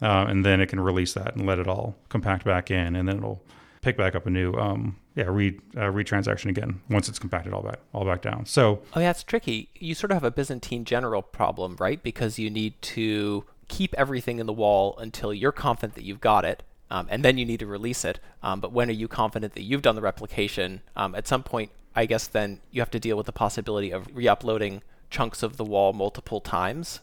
Uh, 0.00 0.24
and 0.26 0.42
then 0.42 0.58
it 0.58 0.70
can 0.70 0.80
release 0.80 1.12
that 1.12 1.36
and 1.36 1.44
let 1.44 1.58
it 1.58 1.68
all 1.68 1.94
compact 2.08 2.46
back 2.46 2.70
in, 2.70 2.96
and 2.96 3.06
then 3.06 3.18
it'll 3.18 3.44
pick 3.82 3.98
back 3.98 4.14
up 4.14 4.24
a 4.24 4.30
new 4.30 4.54
um, 4.54 4.96
yeah 5.14 5.26
read 5.28 5.60
uh, 5.76 5.90
read 5.90 6.06
transaction 6.06 6.48
again 6.48 6.80
once 6.88 7.10
it's 7.10 7.18
compacted 7.18 7.52
all 7.52 7.60
back 7.60 7.78
all 7.92 8.06
back 8.06 8.22
down. 8.22 8.46
So 8.46 8.80
Oh 8.94 9.00
yeah, 9.00 9.10
it's 9.10 9.22
tricky. 9.22 9.68
You 9.74 9.94
sort 9.94 10.12
of 10.12 10.16
have 10.16 10.24
a 10.24 10.30
Byzantine 10.30 10.86
general 10.86 11.20
problem, 11.20 11.76
right? 11.78 12.02
Because 12.02 12.38
you 12.38 12.48
need 12.48 12.80
to 12.80 13.44
keep 13.68 13.92
everything 13.98 14.38
in 14.38 14.46
the 14.46 14.54
wall 14.54 14.96
until 14.96 15.34
you're 15.34 15.52
confident 15.52 15.94
that 15.96 16.04
you've 16.04 16.22
got 16.22 16.46
it, 16.46 16.62
um, 16.90 17.06
and 17.10 17.22
then 17.22 17.36
you 17.36 17.44
need 17.44 17.60
to 17.60 17.66
release 17.66 18.02
it. 18.06 18.18
Um, 18.42 18.60
but 18.60 18.72
when 18.72 18.88
are 18.88 18.92
you 18.92 19.08
confident 19.08 19.52
that 19.56 19.62
you've 19.62 19.82
done 19.82 19.96
the 19.96 20.00
replication? 20.00 20.80
Um, 20.96 21.14
at 21.14 21.28
some 21.28 21.42
point, 21.42 21.70
I 21.94 22.06
guess 22.06 22.26
then 22.26 22.60
you 22.70 22.80
have 22.80 22.90
to 22.92 23.00
deal 23.00 23.16
with 23.16 23.26
the 23.26 23.32
possibility 23.32 23.90
of 23.90 24.08
re-uploading 24.14 24.82
chunks 25.10 25.42
of 25.42 25.56
the 25.56 25.64
wall 25.64 25.92
multiple 25.92 26.40
times. 26.40 27.00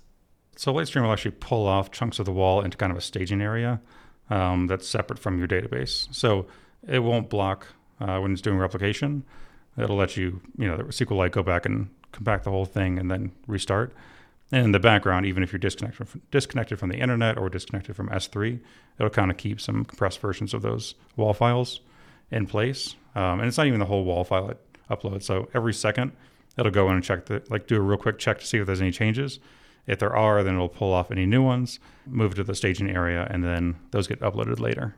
So 0.56 0.74
Litestream 0.74 1.04
will 1.04 1.12
actually 1.12 1.32
pull 1.32 1.68
off 1.68 1.92
chunks 1.92 2.20
of 2.20 2.26
the 2.26 2.32
wall 2.32 2.62
into 2.62 2.78
kind 2.78 2.92
of 2.92 2.98
a 2.98 3.02
staging 3.02 3.42
area 3.42 3.80
um, 4.30 4.68
that's 4.68 4.88
separate 4.88 5.20
from 5.20 5.38
your 5.38 5.48
database. 5.48 6.14
So 6.14 6.48
it 6.88 7.00
won't 7.00 7.30
block 7.30 7.68
uh, 8.00 8.20
when 8.20 8.32
it's 8.32 8.42
doing 8.42 8.58
replication. 8.58 9.24
It'll 9.78 9.98
let 9.98 10.18
you, 10.18 10.42
you 10.58 10.68
know, 10.68 10.78
SQLite 10.78 11.32
go 11.32 11.44
back 11.44 11.66
and 11.66 11.90
compact 12.12 12.46
the 12.46 12.50
whole 12.50 12.66
thing 12.66 12.98
and 12.98 13.12
then 13.12 13.32
restart. 13.46 13.94
And 14.52 14.66
in 14.66 14.72
the 14.72 14.80
background, 14.80 15.26
even 15.26 15.44
if 15.44 15.52
you're 15.52 15.60
disconnected 15.60 16.08
from, 16.08 16.22
disconnected 16.32 16.80
from 16.80 16.90
the 16.90 16.98
internet 16.98 17.38
or 17.38 17.50
disconnected 17.50 17.96
from 17.96 18.10
S3, 18.10 18.60
it'll 18.98 19.10
kind 19.10 19.30
of 19.30 19.38
keep 19.38 19.60
some 19.60 19.84
compressed 19.84 20.20
versions 20.22 20.54
of 20.54 20.62
those 20.62 20.96
wall 21.18 21.34
files 21.34 21.82
in 22.32 22.48
place. 22.48 22.96
Um, 23.14 23.40
and 23.40 23.48
it's 23.48 23.58
not 23.58 23.68
even 23.68 23.80
the 23.80 23.86
whole 23.86 24.06
wall 24.06 24.24
file 24.24 24.50
it 24.50 24.60
uploads. 24.90 25.24
So 25.24 25.50
every 25.54 25.74
second, 25.74 26.12
it'll 26.58 26.72
go 26.72 26.88
in 26.90 26.96
and 26.96 27.04
check 27.04 27.26
the, 27.26 27.44
like 27.50 27.68
do 27.68 27.78
a 27.78 27.82
real 27.82 27.98
quick 27.98 28.18
check 28.18 28.40
to 28.40 28.46
see 28.46 28.58
if 28.58 28.66
there's 28.66 28.82
any 28.82 28.92
changes. 28.92 29.40
If 29.86 30.00
there 30.00 30.16
are, 30.16 30.44
then 30.44 30.56
it'll 30.56 30.68
pull 30.68 30.94
off 30.94 31.12
any 31.12 31.26
new 31.26 31.42
ones, 31.42 31.80
move 32.06 32.36
to 32.36 32.44
the 32.44 32.56
staging 32.56 32.90
area, 32.90 33.26
and 33.30 33.44
then 33.44 33.78
those 33.92 34.08
get 34.08 34.20
uploaded 34.20 34.60
later. 34.60 34.96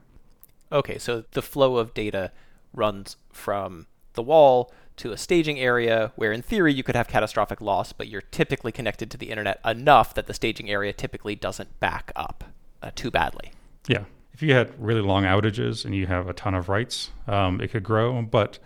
Okay, 0.72 0.98
so 0.98 1.24
the 1.32 1.42
flow 1.42 1.78
of 1.78 1.94
data 1.94 2.32
runs 2.74 3.18
from 3.32 3.88
the 4.14 4.24
wall 4.24 4.72
to 4.98 5.12
a 5.12 5.18
staging 5.18 5.60
area 5.60 6.12
where, 6.16 6.34
in 6.34 6.42
theory, 6.42 6.74
you 6.74 6.84
could 6.84 6.96
have 6.96 7.08
catastrophic 7.08 7.62
loss, 7.62 7.94
but 7.94 8.08
you're 8.08 8.22
typically 8.22 8.72
connected 8.72 9.10
to 9.12 9.18
the 9.18 9.30
internet 9.30 9.60
enough 9.64 10.14
that 10.14 10.28
the 10.28 10.34
staging 10.34 10.70
area 10.70 10.92
typically 10.92 11.36
doesn't 11.36 11.80
back 11.80 12.12
up 12.16 12.44
uh, 12.82 12.92
too 12.96 13.10
badly. 13.10 13.52
Yeah. 13.88 14.04
If 14.34 14.42
you 14.42 14.54
had 14.54 14.72
really 14.80 15.02
long 15.02 15.24
outages 15.24 15.86
and 15.86 15.94
you 15.96 16.08
have 16.08 16.28
a 16.28 16.34
ton 16.34 16.54
of 16.56 16.68
writes, 16.68 17.12
um, 17.28 17.62
it 17.62 17.72
could 17.72 17.84
grow. 17.84 18.22
But 18.22 18.60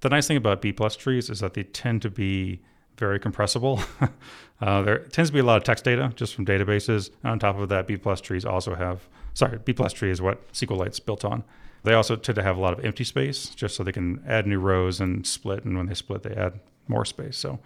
the 0.00 0.08
nice 0.08 0.26
thing 0.26 0.36
about 0.36 0.62
B 0.62 0.72
plus 0.72 0.96
trees 0.96 1.30
is 1.30 1.40
that 1.40 1.54
they 1.54 1.62
tend 1.62 2.02
to 2.02 2.10
be 2.10 2.60
very 2.96 3.18
compressible. 3.18 3.80
uh, 4.60 4.82
there 4.82 4.98
tends 4.98 5.30
to 5.30 5.34
be 5.34 5.40
a 5.40 5.44
lot 5.44 5.56
of 5.56 5.64
text 5.64 5.84
data 5.84 6.12
just 6.16 6.34
from 6.34 6.44
databases. 6.46 7.10
And 7.22 7.32
on 7.32 7.38
top 7.38 7.58
of 7.58 7.68
that, 7.70 7.86
B 7.86 7.96
plus 7.96 8.20
trees 8.20 8.44
also 8.44 8.74
have, 8.74 9.08
sorry, 9.34 9.58
B 9.64 9.72
plus 9.72 9.92
tree 9.92 10.10
is 10.10 10.20
what 10.20 10.52
SQLite's 10.52 11.00
built 11.00 11.24
on. 11.24 11.44
They 11.82 11.94
also 11.94 12.14
tend 12.16 12.36
to 12.36 12.42
have 12.42 12.58
a 12.58 12.60
lot 12.60 12.78
of 12.78 12.84
empty 12.84 13.04
space 13.04 13.48
just 13.50 13.74
so 13.74 13.82
they 13.82 13.92
can 13.92 14.22
add 14.26 14.46
new 14.46 14.60
rows 14.60 15.00
and 15.00 15.26
split. 15.26 15.64
And 15.64 15.76
when 15.76 15.86
they 15.86 15.94
split, 15.94 16.22
they 16.22 16.34
add 16.34 16.60
more 16.88 17.06
space. 17.06 17.38
So 17.38 17.58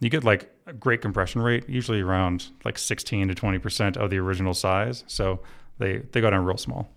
you 0.00 0.08
get 0.08 0.24
like 0.24 0.50
a 0.66 0.72
great 0.72 1.02
compression 1.02 1.42
rate, 1.42 1.68
usually 1.68 2.00
around 2.00 2.48
like 2.64 2.78
16 2.78 3.28
to 3.28 3.34
20% 3.34 3.96
of 3.98 4.10
the 4.10 4.18
original 4.18 4.54
size. 4.54 5.04
So 5.06 5.40
they, 5.78 5.98
they 5.98 6.20
go 6.20 6.30
down 6.30 6.44
real 6.44 6.56
small. 6.56 6.90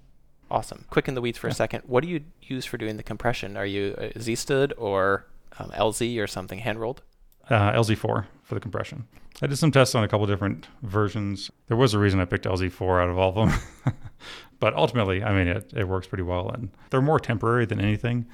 Awesome. 0.51 0.85
Quick 0.89 1.07
in 1.07 1.15
the 1.15 1.21
weeds 1.21 1.37
for 1.37 1.47
a 1.47 1.53
second. 1.53 1.83
What 1.85 2.03
do 2.03 2.09
you 2.09 2.21
use 2.41 2.65
for 2.65 2.77
doing 2.77 2.97
the 2.97 3.03
compression? 3.03 3.57
Are 3.57 3.65
you 3.65 3.95
uh, 3.97 4.19
ZStud 4.19 4.73
or 4.77 5.25
um, 5.57 5.71
LZ 5.71 6.21
or 6.21 6.27
something 6.27 6.59
hand 6.59 6.79
rolled? 6.79 7.01
uh, 7.49 7.71
LZ4 7.73 8.25
for 8.43 8.55
the 8.55 8.59
compression. 8.59 9.07
I 9.41 9.47
did 9.47 9.57
some 9.57 9.71
tests 9.71 9.95
on 9.95 10.03
a 10.03 10.07
couple 10.07 10.25
different 10.27 10.67
versions. 10.81 11.51
There 11.67 11.77
was 11.77 11.93
a 11.93 11.99
reason 11.99 12.19
I 12.19 12.25
picked 12.25 12.45
LZ4 12.45 13.03
out 13.03 13.09
of 13.09 13.17
all 13.17 13.29
of 13.29 13.35
them. 13.35 13.59
but 14.59 14.73
ultimately, 14.75 15.23
I 15.23 15.33
mean, 15.33 15.47
it, 15.47 15.73
it 15.75 15.87
works 15.87 16.07
pretty 16.07 16.23
well. 16.23 16.49
And 16.49 16.69
they're 16.89 17.01
more 17.01 17.19
temporary 17.19 17.65
than 17.65 17.81
anything. 17.81 18.27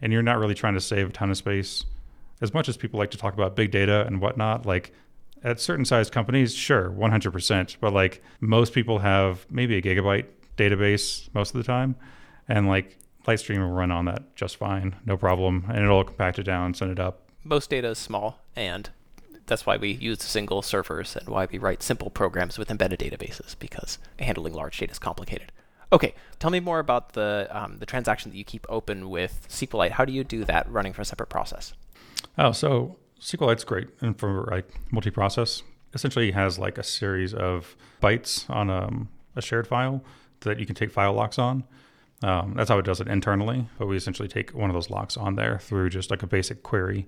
And 0.00 0.12
you're 0.12 0.22
not 0.22 0.38
really 0.38 0.54
trying 0.54 0.74
to 0.74 0.80
save 0.80 1.08
a 1.08 1.12
ton 1.12 1.30
of 1.30 1.36
space. 1.36 1.84
As 2.40 2.54
much 2.54 2.68
as 2.68 2.76
people 2.76 2.98
like 2.98 3.10
to 3.12 3.18
talk 3.18 3.34
about 3.34 3.56
big 3.56 3.70
data 3.70 4.06
and 4.06 4.20
whatnot, 4.20 4.66
like 4.66 4.92
at 5.42 5.58
certain 5.58 5.84
size 5.84 6.10
companies, 6.10 6.54
sure, 6.54 6.90
100%. 6.90 7.76
But 7.80 7.92
like 7.92 8.22
most 8.40 8.72
people 8.72 9.00
have 9.00 9.46
maybe 9.50 9.76
a 9.76 9.82
gigabyte 9.82 10.26
database 10.56 11.28
most 11.34 11.54
of 11.54 11.58
the 11.58 11.64
time. 11.64 11.96
And 12.48 12.66
like 12.66 12.98
Litestream 13.26 13.58
will 13.58 13.72
run 13.72 13.90
on 13.90 14.04
that 14.06 14.36
just 14.36 14.56
fine, 14.56 14.96
no 15.04 15.16
problem. 15.16 15.64
And 15.68 15.78
it'll 15.78 16.04
compact 16.04 16.38
it 16.38 16.44
down, 16.44 16.74
send 16.74 16.92
it 16.92 17.00
up, 17.00 17.26
most 17.46 17.70
data 17.70 17.88
is 17.88 17.98
small, 17.98 18.40
and 18.54 18.90
that's 19.46 19.64
why 19.64 19.76
we 19.76 19.92
use 19.92 20.22
single 20.22 20.62
servers 20.62 21.16
and 21.16 21.28
why 21.28 21.46
we 21.50 21.58
write 21.58 21.82
simple 21.82 22.10
programs 22.10 22.58
with 22.58 22.70
embedded 22.70 22.98
databases 22.98 23.56
because 23.58 23.98
handling 24.18 24.52
large 24.52 24.78
data 24.78 24.90
is 24.90 24.98
complicated. 24.98 25.52
Okay, 25.92 26.14
tell 26.40 26.50
me 26.50 26.58
more 26.58 26.80
about 26.80 27.12
the 27.12 27.46
um, 27.52 27.78
the 27.78 27.86
transaction 27.86 28.32
that 28.32 28.36
you 28.36 28.42
keep 28.44 28.66
open 28.68 29.08
with 29.08 29.46
SQLite. 29.48 29.92
How 29.92 30.04
do 30.04 30.12
you 30.12 30.24
do 30.24 30.44
that 30.44 30.68
running 30.68 30.92
for 30.92 31.02
a 31.02 31.04
separate 31.04 31.28
process? 31.28 31.74
Oh, 32.36 32.50
so 32.50 32.96
SQLite's 33.20 33.62
great 33.62 33.88
and 34.00 34.18
for 34.18 34.48
like 34.50 34.68
multi-process. 34.90 35.62
essentially 35.94 36.32
has 36.32 36.58
like 36.58 36.76
a 36.76 36.82
series 36.82 37.32
of 37.32 37.76
bytes 38.02 38.50
on 38.50 38.68
um, 38.68 39.08
a 39.36 39.40
shared 39.40 39.68
file 39.68 40.02
that 40.40 40.58
you 40.58 40.66
can 40.66 40.74
take 40.74 40.90
file 40.90 41.12
locks 41.12 41.38
on. 41.38 41.64
Um, 42.22 42.54
that's 42.56 42.70
how 42.70 42.78
it 42.78 42.84
does 42.84 43.00
it 43.00 43.08
internally. 43.08 43.68
But 43.78 43.86
we 43.86 43.96
essentially 43.96 44.28
take 44.28 44.50
one 44.50 44.70
of 44.70 44.74
those 44.74 44.90
locks 44.90 45.16
on 45.16 45.36
there 45.36 45.58
through 45.58 45.90
just 45.90 46.10
like 46.10 46.22
a 46.22 46.26
basic 46.26 46.62
query, 46.62 47.06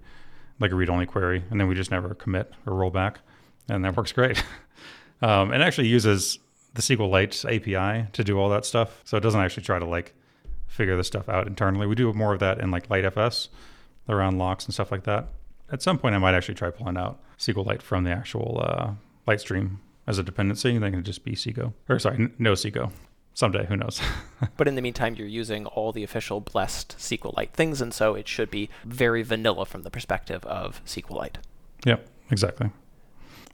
like 0.61 0.71
a 0.71 0.75
read 0.75 0.91
only 0.91 1.07
query, 1.07 1.45
and 1.51 1.61
then 1.61 1.69
we 1.69 1.75
just 1.75 1.91
never 1.91 2.15
commit 2.15 2.53
or 2.67 2.75
roll 2.75 2.91
back. 2.91 3.21
And 3.69 3.85
that 3.85 3.97
works 3.97 4.13
great. 4.13 4.43
um, 5.23 5.53
it 5.53 5.61
actually 5.61 5.89
uses 5.89 6.39
the 6.75 6.83
SQLite 6.83 7.45
API 7.45 8.09
to 8.13 8.25
do 8.25 8.39
all 8.39 8.49
that 8.51 8.65
stuff. 8.65 9.01
So 9.05 9.17
it 9.17 9.21
doesn't 9.21 9.41
actually 9.41 9.65
try 9.65 9.79
to 9.79 9.87
like 9.87 10.15
figure 10.67 10.97
this 10.97 11.07
stuff 11.07 11.29
out 11.29 11.47
internally. 11.47 11.87
We 11.87 11.95
do 11.95 12.13
more 12.13 12.35
of 12.35 12.41
that 12.41 12.61
in 12.61 12.71
like 12.71 12.89
LiteFS 12.89 13.49
around 14.09 14.39
locks 14.39 14.65
and 14.65 14.75
stuff 14.75 14.93
like 14.93 15.05
that. 15.05 15.29
At 15.71 15.83
some 15.83 15.99
point, 15.99 16.15
I 16.15 16.19
might 16.19 16.35
actually 16.35 16.55
try 16.55 16.71
pulling 16.71 16.97
out 16.97 17.21
SQLite 17.39 17.83
from 17.83 18.05
the 18.05 18.11
actual 18.11 18.61
uh, 18.63 18.93
Litestream 19.27 19.79
as 20.07 20.19
a 20.19 20.23
dependency, 20.23 20.71
and 20.71 20.83
then 20.83 20.89
it 20.89 20.97
can 20.97 21.05
just 21.05 21.25
be 21.25 21.33
CGO. 21.33 21.75
Or 21.89 21.99
sorry, 21.99 22.31
no 22.39 22.53
CGO. 22.53 22.91
Someday, 23.39 23.67
who 23.67 23.77
knows? 23.77 24.01
but 24.57 24.67
in 24.67 24.75
the 24.75 24.83
meantime, 24.83 25.15
you're 25.15 25.29
using 25.29 25.65
all 25.65 25.93
the 25.93 26.03
official 26.03 26.41
blessed 26.41 26.97
SQLite 26.99 27.53
things, 27.53 27.81
and 27.81 27.95
so 27.95 28.17
it 28.17 28.27
should 28.27 28.51
be 28.51 28.69
very 28.85 29.23
vanilla 29.23 29.65
from 29.65 29.85
the 29.85 29.93
perspective 29.93 30.45
of 30.45 30.85
SQLite. 30.85 31.37
Yep, 31.87 32.05
exactly. 32.33 32.71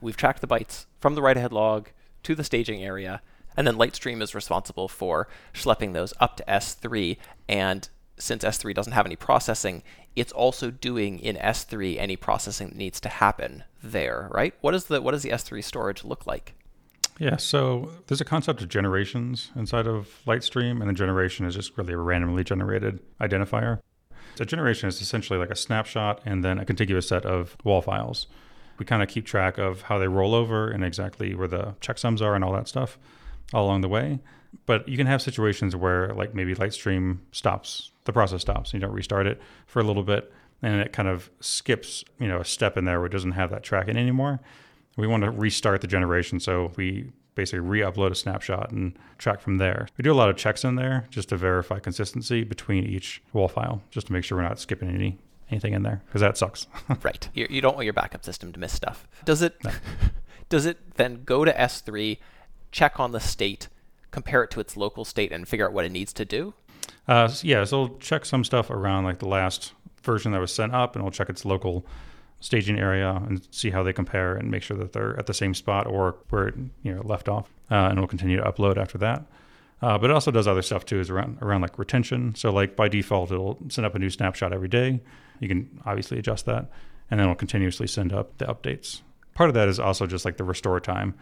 We've 0.00 0.16
tracked 0.16 0.40
the 0.40 0.46
bytes 0.46 0.86
from 1.00 1.16
the 1.16 1.20
write 1.20 1.36
ahead 1.36 1.52
log 1.52 1.90
to 2.22 2.34
the 2.34 2.42
staging 2.42 2.82
area, 2.82 3.20
and 3.58 3.66
then 3.66 3.76
Litestream 3.76 4.22
is 4.22 4.34
responsible 4.34 4.88
for 4.88 5.28
schlepping 5.52 5.92
those 5.92 6.14
up 6.18 6.38
to 6.38 6.44
S3. 6.44 7.18
And 7.46 7.86
since 8.18 8.42
S3 8.42 8.72
doesn't 8.72 8.94
have 8.94 9.04
any 9.04 9.16
processing, 9.16 9.82
it's 10.16 10.32
also 10.32 10.70
doing 10.70 11.18
in 11.18 11.36
S3 11.36 11.98
any 11.98 12.16
processing 12.16 12.68
that 12.68 12.78
needs 12.78 13.00
to 13.00 13.10
happen 13.10 13.64
there, 13.82 14.30
right? 14.32 14.54
What 14.62 14.74
is 14.74 14.86
the 14.86 15.02
what 15.02 15.10
does 15.10 15.24
the 15.24 15.28
S3 15.28 15.62
storage 15.62 16.04
look 16.04 16.26
like? 16.26 16.54
Yeah, 17.18 17.36
so 17.36 17.90
there's 18.06 18.20
a 18.20 18.24
concept 18.24 18.60
of 18.60 18.68
generations 18.68 19.52
inside 19.54 19.86
of 19.86 20.20
Litestream, 20.26 20.80
and 20.80 20.90
a 20.90 20.94
generation 20.94 21.46
is 21.46 21.54
just 21.54 21.76
really 21.78 21.92
a 21.92 21.98
randomly 21.98 22.42
generated 22.42 22.98
identifier. 23.20 23.80
A 24.40 24.44
generation 24.44 24.88
is 24.88 25.00
essentially 25.00 25.38
like 25.38 25.50
a 25.50 25.56
snapshot 25.56 26.20
and 26.24 26.42
then 26.42 26.58
a 26.58 26.64
contiguous 26.64 27.06
set 27.06 27.24
of 27.24 27.56
wall 27.62 27.80
files. 27.80 28.26
We 28.78 28.84
kind 28.84 29.00
of 29.02 29.08
keep 29.08 29.24
track 29.24 29.58
of 29.58 29.82
how 29.82 29.98
they 29.98 30.08
roll 30.08 30.34
over 30.34 30.68
and 30.68 30.84
exactly 30.84 31.36
where 31.36 31.46
the 31.46 31.74
checksums 31.80 32.20
are 32.20 32.34
and 32.34 32.42
all 32.42 32.52
that 32.54 32.66
stuff 32.66 32.98
all 33.52 33.66
along 33.66 33.82
the 33.82 33.88
way. 33.88 34.18
But 34.66 34.88
you 34.88 34.96
can 34.96 35.06
have 35.06 35.22
situations 35.22 35.76
where, 35.76 36.12
like, 36.14 36.34
maybe 36.34 36.54
Litestream 36.54 37.18
stops, 37.30 37.92
the 38.04 38.12
process 38.12 38.40
stops, 38.40 38.72
and 38.72 38.80
you 38.80 38.86
don't 38.86 38.94
restart 38.94 39.28
it 39.28 39.40
for 39.66 39.78
a 39.78 39.84
little 39.84 40.02
bit, 40.02 40.32
and 40.62 40.80
it 40.80 40.92
kind 40.92 41.08
of 41.08 41.30
skips, 41.40 42.04
you 42.18 42.26
know, 42.26 42.40
a 42.40 42.44
step 42.44 42.76
in 42.76 42.84
there 42.84 42.98
where 42.98 43.06
it 43.06 43.12
doesn't 43.12 43.32
have 43.32 43.50
that 43.50 43.62
tracking 43.62 43.96
anymore. 43.96 44.40
We 44.96 45.06
want 45.06 45.24
to 45.24 45.30
restart 45.30 45.80
the 45.80 45.86
generation, 45.86 46.40
so 46.40 46.72
we 46.76 47.10
basically 47.34 47.60
re-upload 47.60 48.12
a 48.12 48.14
snapshot 48.14 48.70
and 48.70 48.96
track 49.18 49.40
from 49.40 49.58
there. 49.58 49.88
We 49.96 50.02
do 50.02 50.12
a 50.12 50.14
lot 50.14 50.30
of 50.30 50.36
checks 50.36 50.64
in 50.64 50.76
there 50.76 51.06
just 51.10 51.30
to 51.30 51.36
verify 51.36 51.78
consistency 51.80 52.44
between 52.44 52.84
each 52.84 53.22
wall 53.32 53.48
file, 53.48 53.82
just 53.90 54.06
to 54.08 54.12
make 54.12 54.24
sure 54.24 54.38
we're 54.38 54.44
not 54.44 54.60
skipping 54.60 54.88
any 54.88 55.18
anything 55.50 55.74
in 55.74 55.82
there 55.82 56.02
because 56.06 56.20
that 56.20 56.36
sucks. 56.36 56.66
right. 57.02 57.28
You, 57.34 57.46
you, 57.50 57.60
don't 57.60 57.74
want 57.74 57.84
your 57.84 57.92
backup 57.92 58.24
system 58.24 58.52
to 58.52 58.60
miss 58.60 58.72
stuff. 58.72 59.06
Does 59.24 59.42
it? 59.42 59.56
No. 59.62 59.70
Does 60.48 60.66
it 60.66 60.94
then 60.94 61.24
go 61.24 61.44
to 61.44 61.52
S3, 61.52 62.18
check 62.70 63.00
on 63.00 63.12
the 63.12 63.20
state, 63.20 63.68
compare 64.10 64.42
it 64.44 64.50
to 64.52 64.60
its 64.60 64.76
local 64.76 65.04
state, 65.04 65.32
and 65.32 65.48
figure 65.48 65.66
out 65.66 65.72
what 65.72 65.84
it 65.84 65.92
needs 65.92 66.12
to 66.12 66.24
do? 66.24 66.54
Uh, 67.08 67.30
yeah, 67.42 67.64
so 67.64 67.84
it'll 67.84 67.98
check 67.98 68.24
some 68.24 68.44
stuff 68.44 68.70
around 68.70 69.04
like 69.04 69.18
the 69.18 69.28
last 69.28 69.72
version 70.02 70.32
that 70.32 70.40
was 70.40 70.52
sent 70.52 70.74
up, 70.74 70.94
and 70.94 71.02
it'll 71.02 71.10
check 71.10 71.28
its 71.30 71.44
local 71.44 71.86
staging 72.44 72.78
area 72.78 73.22
and 73.26 73.48
see 73.50 73.70
how 73.70 73.82
they 73.82 73.92
compare 73.92 74.36
and 74.36 74.50
make 74.50 74.62
sure 74.62 74.76
that 74.76 74.92
they're 74.92 75.18
at 75.18 75.24
the 75.24 75.32
same 75.32 75.54
spot 75.54 75.86
or 75.86 76.14
where 76.28 76.48
it 76.48 76.54
you 76.82 76.94
know 76.94 77.00
left 77.02 77.26
off, 77.26 77.48
uh, 77.70 77.88
and 77.88 77.94
it'll 77.94 78.06
continue 78.06 78.36
to 78.36 78.42
upload 78.42 78.76
after 78.76 78.98
that. 78.98 79.24
Uh, 79.80 79.96
but 79.96 80.10
it 80.10 80.12
also 80.12 80.30
does 80.30 80.46
other 80.46 80.60
stuff 80.60 80.84
too, 80.84 81.00
is 81.00 81.08
around 81.08 81.38
around 81.40 81.62
like 81.62 81.78
retention. 81.78 82.34
So 82.34 82.52
like 82.52 82.76
by 82.76 82.88
default, 82.88 83.32
it'll 83.32 83.58
send 83.70 83.86
up 83.86 83.94
a 83.94 83.98
new 83.98 84.10
snapshot 84.10 84.52
every 84.52 84.68
day. 84.68 85.00
You 85.40 85.48
can 85.48 85.80
obviously 85.86 86.18
adjust 86.18 86.44
that, 86.44 86.70
and 87.10 87.18
then 87.18 87.20
it'll 87.20 87.34
continuously 87.34 87.86
send 87.86 88.12
up 88.12 88.36
the 88.36 88.44
updates. 88.44 89.00
Part 89.34 89.48
of 89.48 89.54
that 89.54 89.68
is 89.68 89.80
also 89.80 90.06
just 90.06 90.26
like 90.26 90.36
the 90.36 90.44
restore 90.44 90.80
time, 90.80 91.14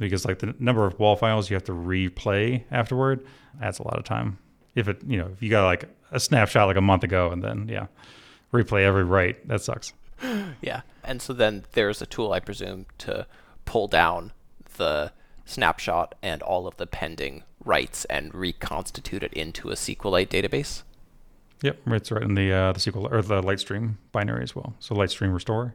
because 0.00 0.26
like 0.26 0.40
the 0.40 0.56
number 0.58 0.84
of 0.84 0.98
wall 0.98 1.14
files 1.14 1.50
you 1.50 1.54
have 1.54 1.64
to 1.64 1.72
replay 1.72 2.64
afterward 2.72 3.24
adds 3.62 3.78
a 3.78 3.84
lot 3.84 3.96
of 3.96 4.04
time. 4.04 4.38
If 4.74 4.88
it 4.88 5.02
you 5.06 5.18
know 5.18 5.30
if 5.32 5.40
you 5.40 5.50
got 5.50 5.66
like 5.66 5.88
a 6.10 6.18
snapshot 6.18 6.66
like 6.66 6.76
a 6.76 6.82
month 6.82 7.04
ago 7.04 7.30
and 7.30 7.44
then 7.44 7.68
yeah, 7.68 7.86
replay 8.52 8.82
every 8.82 9.04
write 9.04 9.46
that 9.46 9.62
sucks. 9.62 9.92
yeah. 10.60 10.82
And 11.02 11.20
so 11.20 11.32
then 11.32 11.64
there's 11.72 12.02
a 12.02 12.06
tool, 12.06 12.32
I 12.32 12.40
presume, 12.40 12.86
to 12.98 13.26
pull 13.64 13.88
down 13.88 14.32
the 14.76 15.12
snapshot 15.44 16.14
and 16.22 16.42
all 16.42 16.66
of 16.66 16.76
the 16.76 16.86
pending 16.86 17.42
writes 17.64 18.04
and 18.06 18.34
reconstitute 18.34 19.22
it 19.22 19.32
into 19.32 19.70
a 19.70 19.74
SQLite 19.74 20.28
database. 20.28 20.82
Yep, 21.62 21.78
it's 21.86 22.10
right 22.10 22.22
in 22.22 22.34
the 22.34 22.52
uh, 22.52 22.72
the 22.72 22.80
SQL 22.80 23.10
or 23.10 23.22
the 23.22 23.40
Litestream 23.40 23.94
binary 24.12 24.42
as 24.42 24.54
well. 24.54 24.74
So 24.80 24.94
Litestream 24.94 25.32
restore. 25.32 25.74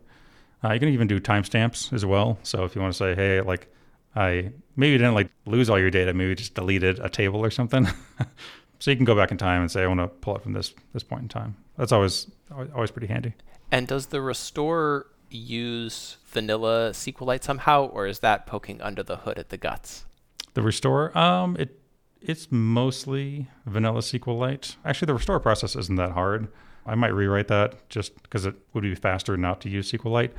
Uh, 0.64 0.74
you 0.74 0.80
can 0.80 0.90
even 0.90 1.08
do 1.08 1.20
timestamps 1.20 1.94
as 1.94 2.06
well. 2.06 2.38
So 2.44 2.64
if 2.66 2.76
you 2.76 2.82
want 2.82 2.94
to 2.94 2.98
say, 2.98 3.16
hey, 3.16 3.42
like 3.42 3.74
I 4.16 4.52
maybe 4.76 4.98
didn't 4.98 5.16
like 5.16 5.30
lose 5.46 5.70
all 5.70 5.80
your 5.80 5.90
data, 5.90 6.14
maybe 6.14 6.36
just 6.36 6.54
deleted 6.54 7.00
a 7.00 7.10
table 7.10 7.44
or 7.44 7.50
something. 7.50 7.88
so 8.80 8.92
you 8.92 8.98
can 8.98 9.06
go 9.06 9.16
back 9.16 9.32
in 9.32 9.38
time 9.38 9.62
and 9.62 9.72
say, 9.72 9.84
I 9.84 9.88
want 9.88 10.02
to 10.02 10.08
pull 10.08 10.36
it 10.36 10.44
from 10.44 10.54
this 10.54 10.74
this 10.94 11.04
point 11.04 11.24
in 11.24 11.30
time. 11.30 11.56
That's 11.78 11.92
always 11.92 12.28
always 12.76 12.92
pretty 12.92 13.08
handy. 13.08 13.34
And 13.72 13.88
does 13.88 14.08
the 14.08 14.22
restore 14.22 15.08
use 15.30 16.18
vanilla 16.26 16.92
SQLite 16.92 17.44
somehow, 17.44 17.86
or 17.86 18.08
is 18.08 18.20
that 18.20 18.46
poking 18.46 18.82
under 18.82 19.04
the 19.04 19.18
hood 19.18 19.38
at 19.38 19.50
the 19.50 19.58
guts? 19.58 20.06
The 20.54 20.62
restore, 20.62 21.16
um, 21.18 21.56
it 21.60 21.80
it's 22.22 22.52
mostly 22.52 23.48
vanilla 23.66 24.02
SQLite. 24.02 24.76
Actually, 24.84 25.06
the 25.06 25.14
restore 25.14 25.40
process 25.40 25.76
isn't 25.76 25.96
that 25.96 26.12
hard. 26.12 26.50
I 26.86 26.96
might 26.96 27.14
rewrite 27.14 27.48
that 27.48 27.88
just 27.90 28.22
because 28.24 28.46
it 28.46 28.56
would 28.74 28.82
be 28.82 28.96
faster 28.96 29.38
not 29.38 29.62
to 29.62 29.70
use 29.70 29.92
SQLite. 29.92 30.32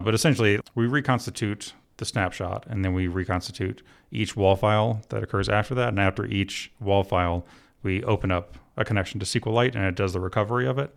But 0.00 0.14
essentially, 0.14 0.60
we 0.74 0.86
reconstitute 0.86 1.74
the 1.98 2.04
snapshot 2.04 2.64
and 2.68 2.84
then 2.84 2.94
we 2.94 3.08
reconstitute 3.08 3.82
each 4.10 4.36
wall 4.36 4.56
file 4.56 5.02
that 5.08 5.22
occurs 5.22 5.48
after 5.48 5.74
that. 5.74 5.88
And 5.88 6.00
after 6.00 6.24
each 6.26 6.70
wall 6.80 7.02
file, 7.02 7.46
we 7.82 8.02
open 8.04 8.30
up 8.30 8.56
a 8.76 8.84
connection 8.84 9.20
to 9.20 9.26
SQLite 9.26 9.74
and 9.74 9.84
it 9.84 9.94
does 9.94 10.12
the 10.12 10.20
recovery 10.20 10.66
of 10.66 10.78
it 10.78 10.94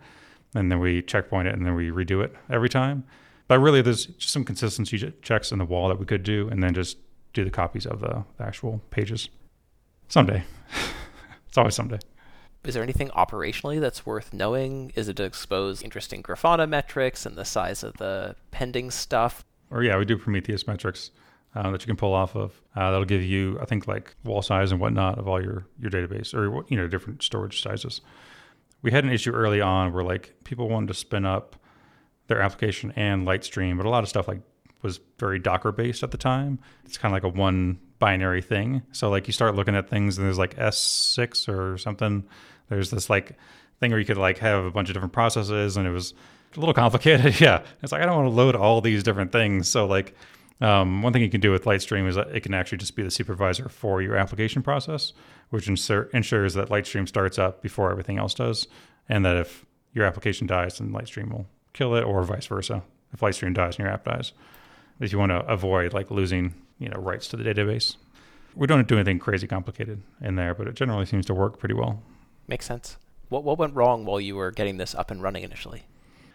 and 0.54 0.72
then 0.72 0.80
we 0.80 1.02
checkpoint 1.02 1.48
it 1.48 1.56
and 1.56 1.66
then 1.66 1.76
we 1.76 1.90
redo 1.90 2.24
it 2.24 2.34
every 2.50 2.70
time. 2.70 3.04
But 3.48 3.60
really, 3.60 3.82
there's 3.82 4.06
just 4.06 4.32
some 4.32 4.46
consistency 4.46 5.12
checks 5.22 5.52
in 5.52 5.58
the 5.58 5.66
wall 5.66 5.88
that 5.88 6.00
we 6.00 6.06
could 6.06 6.22
do, 6.22 6.48
and 6.50 6.62
then 6.62 6.76
just 6.76 6.98
do 7.34 7.44
the 7.44 7.50
copies 7.50 7.88
of 7.88 8.00
the, 8.00 8.24
the 8.38 8.44
actual 8.44 8.80
pages. 8.92 9.28
Someday. 10.08 10.44
it's 11.48 11.58
always 11.58 11.74
someday. 11.74 11.98
Is 12.64 12.76
there 12.76 12.84
anything 12.84 13.10
operationally 13.10 13.80
that's 13.80 14.06
worth 14.06 14.34
knowing? 14.34 14.92
Is 14.96 15.08
it 15.08 15.16
to 15.16 15.24
expose 15.24 15.82
interesting 15.82 16.22
Grafana 16.22 16.70
metrics 16.70 17.26
and 17.26 17.36
the 17.36 17.46
size 17.46 17.84
of 17.84 17.98
the 17.98 18.36
pending 18.52 18.92
stuff? 18.92 19.44
Or 19.72 19.82
yeah, 19.82 19.98
we 19.98 20.06
do 20.06 20.18
Prometheus 20.18 20.68
metrics 20.68 21.10
uh, 21.56 21.72
that 21.72 21.82
you 21.82 21.88
can 21.88 21.96
pull 21.96 22.14
off 22.14 22.36
of. 22.36 22.62
Uh, 22.76 22.92
that'll 22.92 23.06
give 23.06 23.24
you, 23.24 23.58
I 23.60 23.66
think, 23.66 23.88
like 23.88 24.14
wall 24.24 24.44
size 24.44 24.72
and 24.72 24.80
whatnot 24.80 25.18
of 25.18 25.28
all 25.28 25.42
your 25.42 25.66
your 25.80 25.90
database 25.90 26.36
or 26.36 26.64
you 26.68 26.78
know 26.78 26.88
different 26.88 27.24
storage 27.24 27.64
sizes 27.64 28.02
we 28.82 28.92
had 28.92 29.04
an 29.04 29.12
issue 29.12 29.32
early 29.32 29.62
on 29.62 29.94
where 29.94 30.04
like 30.04 30.36
people 30.44 30.70
wanted 30.70 30.88
to 30.88 30.94
spin 30.94 31.26
up 31.26 31.56
their 32.28 32.42
application 32.42 32.94
and 32.96 33.28
Litestream, 33.28 33.78
but 33.78 33.86
a 33.86 33.89
lot 33.89 34.04
of 34.04 34.10
stuff 34.10 34.28
like 34.28 34.42
was 34.82 35.00
very 35.18 35.39
Docker 35.39 35.72
based 35.72 36.04
at 36.04 36.12
the 36.12 36.18
time. 36.18 36.60
It's 36.86 36.98
kind 36.98 37.13
of 37.13 37.15
like 37.22 37.30
a 37.32 37.36
one 37.36 37.80
binary 38.00 38.42
thing. 38.42 38.82
So 38.92 39.10
like 39.10 39.28
you 39.28 39.34
start 39.34 39.56
looking 39.56 39.76
at 39.76 39.89
things 39.89 40.18
and 40.18 40.26
there's 40.26 40.38
like 40.38 40.56
S6 40.56 41.50
or 41.50 41.78
something. 41.78 42.24
There's 42.70 42.89
this 42.89 43.10
like 43.10 43.38
thing 43.80 43.92
where 43.92 44.00
you 44.00 44.06
could 44.06 44.18
like 44.18 44.38
have 44.38 44.63
a 44.63 44.72
bunch 44.72 44.89
of 44.89 44.94
different 44.94 45.13
processes 45.13 45.76
and 45.76 45.86
it 45.86 45.92
was 45.92 46.13
a 46.56 46.60
little 46.60 46.74
complicated. 46.74 47.39
yeah. 47.42 47.63
It's 47.82 47.92
like 47.92 48.02
I 48.02 48.06
don't 48.06 48.15
want 48.15 48.28
to 48.28 48.36
load 48.36 48.56
all 48.56 48.80
these 48.80 49.04
different 49.04 49.32
things. 49.32 49.68
So 49.68 49.86
like 49.86 50.15
um, 50.62 51.02
one 51.02 51.13
thing 51.13 51.22
you 51.22 51.30
can 51.30 51.41
do 51.41 51.52
with 51.52 51.63
Litestream 51.63 52.08
is 52.08 52.15
that 52.15 52.30
it 52.36 52.41
can 52.41 52.54
actually 52.54 52.80
just 52.80 52.95
be 52.95 53.04
the 53.04 53.12
supervisor 53.12 53.69
for 53.69 54.02
your 54.02 54.15
application 54.15 54.62
process, 54.62 55.13
which 55.50 55.67
insur- 55.67 56.13
ensures 56.13 56.54
that 56.56 56.69
Litestream 56.69 57.08
starts 57.08 57.39
up 57.39 57.62
before 57.62 57.91
everything 57.91 58.17
else 58.17 58.34
does, 58.34 58.67
and 59.08 59.26
that 59.26 59.38
if 59.38 59.65
your 59.93 60.06
application 60.06 60.48
dies, 60.48 60.78
then 60.78 60.91
Litestream 60.91 61.32
will 61.32 61.48
kill 61.74 61.95
it, 61.95 62.04
or 62.04 62.24
vice 62.24 62.48
versa. 62.48 62.84
If 63.13 63.22
Litestream 63.22 63.54
dies 63.54 63.76
and 63.78 63.86
your 63.86 63.93
app 63.93 64.06
dies, 64.06 64.34
if 65.00 65.12
you 65.12 65.17
want 65.17 65.32
to 65.32 65.45
avoid 65.45 65.93
like 65.93 66.12
losing 66.12 66.54
you 66.78 66.89
know 66.89 67.00
rights 67.00 67.28
to 67.30 67.38
the 67.38 67.43
database, 67.43 67.95
we 68.54 68.67
don't 68.67 68.88
do 68.88 68.95
anything 68.95 69.19
crazy 69.19 69.48
complicated 69.48 70.02
in 70.22 70.36
there, 70.36 70.54
but 70.54 70.67
it 70.67 70.76
generally 70.76 71.06
seems 71.06 71.26
to 71.28 71.34
work 71.34 71.58
pretty 71.58 71.76
well. 71.76 72.02
Makes 72.48 72.65
sense. 72.65 72.98
What 73.30 73.43
what 73.43 73.58
went 73.58 73.76
wrong 73.76 74.06
while 74.06 74.19
you 74.19 74.36
were 74.36 74.52
getting 74.52 74.78
this 74.78 74.93
up 74.93 75.10
and 75.10 75.24
running 75.24 75.43
initially? 75.43 75.84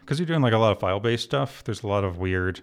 Because 0.01 0.19
you're 0.19 0.27
doing 0.27 0.43
like 0.43 0.53
a 0.53 0.59
lot 0.59 0.73
of 0.73 0.81
file 0.81 1.01
based 1.01 1.25
stuff. 1.25 1.63
There's 1.65 1.83
a 1.83 1.87
lot 1.87 2.05
of 2.05 2.19
weird 2.19 2.63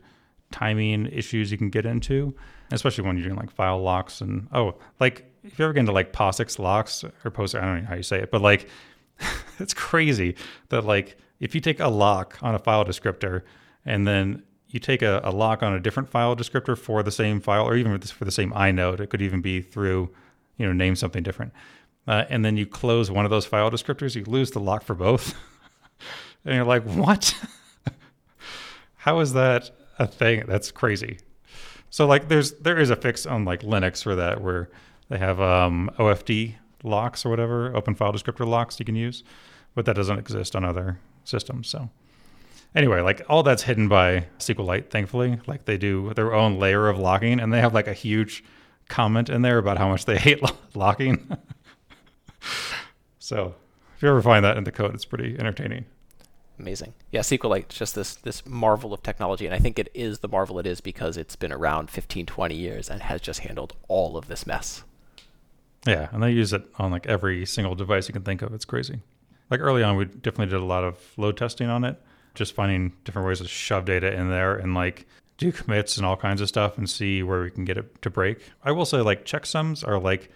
timing 0.51 1.07
issues 1.07 1.51
you 1.51 1.57
can 1.57 1.69
get 1.69 1.85
into, 1.85 2.35
especially 2.71 3.05
when 3.05 3.17
you're 3.17 3.27
doing 3.27 3.37
like 3.37 3.51
file 3.51 3.81
locks 3.81 4.21
and 4.21 4.47
oh, 4.53 4.75
like 4.99 5.25
if 5.43 5.57
you 5.57 5.65
ever 5.65 5.73
get 5.73 5.81
into 5.81 5.91
like 5.91 6.13
POSIX 6.13 6.59
locks 6.59 7.03
or 7.03 7.31
POSIX, 7.31 7.55
I 7.55 7.65
don't 7.65 7.81
know 7.81 7.87
how 7.87 7.95
you 7.95 8.03
say 8.03 8.19
it, 8.19 8.31
but 8.31 8.41
like 8.41 8.69
it's 9.59 9.73
crazy 9.73 10.35
that 10.69 10.85
like 10.85 11.17
if 11.39 11.55
you 11.55 11.61
take 11.61 11.79
a 11.79 11.87
lock 11.87 12.37
on 12.41 12.53
a 12.55 12.59
file 12.59 12.85
descriptor 12.85 13.41
and 13.85 14.07
then 14.07 14.43
you 14.71 14.79
take 14.79 15.01
a, 15.01 15.21
a 15.23 15.31
lock 15.31 15.61
on 15.63 15.73
a 15.73 15.79
different 15.79 16.09
file 16.09 16.35
descriptor 16.35 16.77
for 16.77 17.03
the 17.03 17.11
same 17.11 17.41
file, 17.41 17.65
or 17.65 17.75
even 17.75 17.99
for 17.99 18.25
the 18.25 18.31
same 18.31 18.51
inode. 18.51 19.01
It 19.01 19.09
could 19.09 19.21
even 19.21 19.41
be 19.41 19.61
through, 19.61 20.09
you 20.57 20.65
know, 20.65 20.71
name 20.71 20.95
something 20.95 21.23
different. 21.23 21.51
Uh, 22.07 22.23
and 22.29 22.43
then 22.43 22.57
you 22.57 22.65
close 22.65 23.11
one 23.11 23.25
of 23.25 23.31
those 23.31 23.45
file 23.45 23.69
descriptors, 23.69 24.15
you 24.15 24.23
lose 24.23 24.51
the 24.51 24.59
lock 24.59 24.83
for 24.83 24.95
both. 24.95 25.35
and 26.45 26.55
you're 26.55 26.63
like, 26.63 26.83
what? 26.83 27.35
How 28.95 29.19
is 29.19 29.33
that 29.33 29.71
a 29.99 30.07
thing? 30.07 30.43
That's 30.47 30.71
crazy. 30.71 31.19
So 31.89 32.07
like, 32.07 32.29
there's 32.29 32.53
there 32.53 32.77
is 32.77 32.89
a 32.89 32.95
fix 32.95 33.25
on 33.25 33.45
like 33.45 33.61
Linux 33.61 34.03
for 34.03 34.15
that 34.15 34.41
where 34.41 34.69
they 35.09 35.17
have 35.17 35.41
um, 35.41 35.91
OFD 35.97 36.55
locks 36.83 37.25
or 37.25 37.29
whatever, 37.29 37.75
open 37.75 37.95
file 37.95 38.13
descriptor 38.13 38.47
locks 38.47 38.79
you 38.79 38.85
can 38.85 38.95
use, 38.95 39.23
but 39.75 39.85
that 39.85 39.95
doesn't 39.95 40.17
exist 40.17 40.55
on 40.55 40.63
other 40.63 40.99
systems. 41.23 41.67
So 41.67 41.89
anyway, 42.75 43.01
like 43.01 43.21
all 43.29 43.43
that's 43.43 43.63
hidden 43.63 43.87
by 43.87 44.27
SQLite, 44.39 44.89
thankfully. 44.89 45.39
Like 45.47 45.65
they 45.65 45.77
do 45.77 46.13
their 46.13 46.33
own 46.33 46.59
layer 46.59 46.87
of 46.87 46.97
locking, 46.97 47.39
and 47.39 47.51
they 47.51 47.59
have 47.59 47.73
like 47.73 47.87
a 47.87 47.93
huge 47.93 48.43
comment 48.87 49.29
in 49.29 49.41
there 49.41 49.57
about 49.57 49.77
how 49.77 49.89
much 49.89 50.05
they 50.05 50.17
hate 50.19 50.41
lo- 50.41 50.57
locking. 50.73 51.37
so 53.19 53.55
if 53.95 54.03
you 54.03 54.09
ever 54.09 54.21
find 54.21 54.43
that 54.45 54.57
in 54.57 54.63
the 54.63 54.71
code, 54.71 54.93
it's 54.93 55.05
pretty 55.05 55.37
entertaining. 55.37 55.85
Amazing. 56.61 56.93
Yeah, 57.11 57.21
SQLite 57.21 57.69
just 57.69 57.95
this 57.95 58.15
this 58.15 58.45
marvel 58.45 58.93
of 58.93 59.01
technology, 59.01 59.47
and 59.47 59.55
I 59.55 59.57
think 59.57 59.79
it 59.79 59.89
is 59.95 60.19
the 60.19 60.27
marvel 60.27 60.59
it 60.59 60.67
is 60.67 60.79
because 60.79 61.17
it's 61.17 61.35
been 61.35 61.51
around 61.51 61.89
15, 61.89 62.27
20 62.27 62.55
years 62.55 62.87
and 62.87 63.01
has 63.01 63.19
just 63.19 63.39
handled 63.39 63.73
all 63.87 64.15
of 64.15 64.27
this 64.27 64.45
mess. 64.45 64.83
Yeah, 65.87 66.09
and 66.11 66.21
they 66.21 66.31
use 66.31 66.53
it 66.53 66.63
on 66.77 66.91
like 66.91 67.07
every 67.07 67.47
single 67.47 67.73
device 67.73 68.07
you 68.07 68.13
can 68.13 68.21
think 68.21 68.43
of. 68.43 68.53
It's 68.53 68.63
crazy. 68.63 68.99
Like 69.49 69.59
early 69.59 69.81
on, 69.81 69.97
we 69.97 70.05
definitely 70.05 70.51
did 70.51 70.61
a 70.61 70.65
lot 70.65 70.83
of 70.83 70.99
load 71.17 71.35
testing 71.35 71.67
on 71.67 71.83
it, 71.83 71.99
just 72.35 72.53
finding 72.53 72.93
different 73.05 73.27
ways 73.27 73.39
to 73.39 73.47
shove 73.47 73.85
data 73.85 74.13
in 74.13 74.29
there 74.29 74.55
and 74.55 74.75
like 74.75 75.07
do 75.37 75.51
commits 75.51 75.97
and 75.97 76.05
all 76.05 76.15
kinds 76.15 76.41
of 76.41 76.47
stuff 76.47 76.77
and 76.77 76.87
see 76.87 77.23
where 77.23 77.41
we 77.41 77.49
can 77.49 77.65
get 77.65 77.75
it 77.75 78.01
to 78.03 78.11
break. 78.11 78.37
I 78.63 78.71
will 78.71 78.85
say 78.85 79.01
like 79.01 79.25
checksums 79.25 79.85
are 79.85 79.99
like 79.99 80.29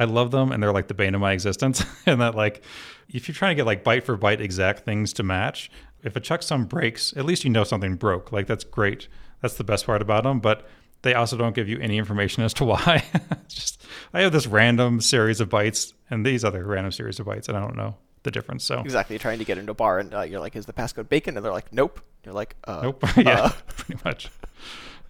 I 0.00 0.04
love 0.04 0.30
them 0.30 0.50
and 0.50 0.62
they're 0.62 0.72
like 0.72 0.88
the 0.88 0.94
bane 0.94 1.14
of 1.14 1.20
my 1.20 1.32
existence. 1.32 1.84
and 2.06 2.20
that 2.20 2.34
like 2.34 2.64
if 3.08 3.28
you're 3.28 3.34
trying 3.34 3.50
to 3.50 3.54
get 3.54 3.66
like 3.66 3.84
byte 3.84 4.02
for 4.02 4.16
byte 4.16 4.40
exact 4.40 4.84
things 4.84 5.12
to 5.14 5.22
match, 5.22 5.70
if 6.02 6.16
a 6.16 6.20
checksum 6.20 6.66
breaks, 6.66 7.14
at 7.16 7.26
least 7.26 7.44
you 7.44 7.50
know 7.50 7.64
something 7.64 7.96
broke. 7.96 8.32
Like 8.32 8.46
that's 8.46 8.64
great. 8.64 9.08
That's 9.42 9.54
the 9.54 9.64
best 9.64 9.86
part 9.86 10.00
about 10.00 10.24
them. 10.24 10.40
But 10.40 10.66
they 11.02 11.14
also 11.14 11.36
don't 11.36 11.54
give 11.54 11.68
you 11.68 11.78
any 11.80 11.98
information 11.98 12.42
as 12.42 12.54
to 12.54 12.64
why. 12.70 13.04
it's 13.30 13.54
just 13.54 13.86
I 14.14 14.22
have 14.22 14.32
this 14.32 14.46
random 14.46 15.00
series 15.02 15.40
of 15.40 15.50
bytes 15.50 15.92
and 16.08 16.24
these 16.24 16.44
other 16.44 16.64
random 16.64 16.92
series 16.92 17.20
of 17.20 17.26
bytes, 17.26 17.48
and 17.48 17.56
I 17.56 17.60
don't 17.60 17.76
know 17.76 17.96
the 18.22 18.30
difference. 18.30 18.64
So 18.64 18.80
exactly, 18.80 19.14
you're 19.14 19.20
trying 19.20 19.38
to 19.38 19.44
get 19.44 19.58
into 19.58 19.72
a 19.72 19.74
bar, 19.74 19.98
and 19.98 20.14
uh, 20.14 20.22
you're 20.22 20.40
like, 20.40 20.56
"Is 20.56 20.66
the 20.66 20.72
passcode 20.72 21.08
bacon?" 21.08 21.36
And 21.36 21.44
they're 21.44 21.52
like, 21.52 21.72
"Nope." 21.72 22.00
You're 22.24 22.34
like, 22.34 22.56
uh, 22.64 22.80
"Nope." 22.82 23.04
yeah, 23.16 23.40
uh. 23.40 23.50
pretty 23.66 24.00
much. 24.04 24.30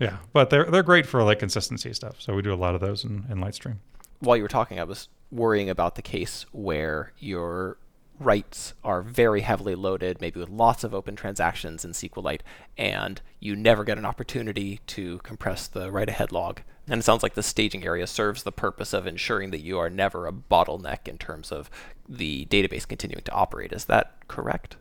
Yeah, 0.01 0.17
but 0.33 0.51
they're 0.51 0.65
they're 0.65 0.83
great 0.83 1.07
for 1.07 1.23
like 1.23 1.39
consistency 1.39 1.93
stuff. 1.93 2.21
So 2.21 2.35
we 2.35 2.43
do 2.43 2.53
a 2.53 2.57
lot 2.57 2.75
of 2.75 2.81
those 2.81 3.05
in, 3.05 3.27
in 3.31 3.39
Litestream. 3.39 3.77
While 4.21 4.37
you 4.37 4.43
were 4.43 4.49
talking, 4.49 4.79
I 4.79 4.85
was 4.85 5.09
worrying 5.31 5.71
about 5.71 5.95
the 5.95 6.03
case 6.03 6.45
where 6.53 7.13
your 7.19 7.79
writes 8.19 8.75
are 8.85 9.01
very 9.01 9.41
heavily 9.41 9.75
loaded, 9.75 10.21
maybe 10.21 10.39
with 10.39 10.51
lots 10.51 10.85
of 10.85 10.95
open 10.95 11.17
transactions 11.17 11.85
in 11.85 11.93
SQLite, 11.93 12.43
and 12.77 13.21
you 13.41 13.57
never 13.57 13.83
get 13.83 13.97
an 13.99 14.05
opportunity 14.05 14.81
to 14.89 15.19
compress 15.19 15.67
the 15.67 15.91
write 15.91 16.11
ahead 16.11 16.31
log. 16.31 16.61
And 16.87 17.01
it 17.01 17.05
sounds 17.05 17.23
like 17.23 17.35
the 17.35 17.43
staging 17.43 17.85
area 17.85 18.07
serves 18.07 18.43
the 18.43 18.53
purpose 18.53 18.93
of 18.93 19.07
ensuring 19.07 19.53
that 19.53 19.63
you 19.63 19.79
are 19.79 19.89
never 19.89 20.27
a 20.27 20.33
bottleneck 20.33 21.09
in 21.09 21.17
terms 21.17 21.51
of 21.51 21.71
the 22.09 22.47
database 22.47 22.87
continuing 22.87 23.25
to 23.25 23.33
operate. 23.33 23.73
Is 23.73 23.87
that 23.87 24.29
correct? 24.29 24.77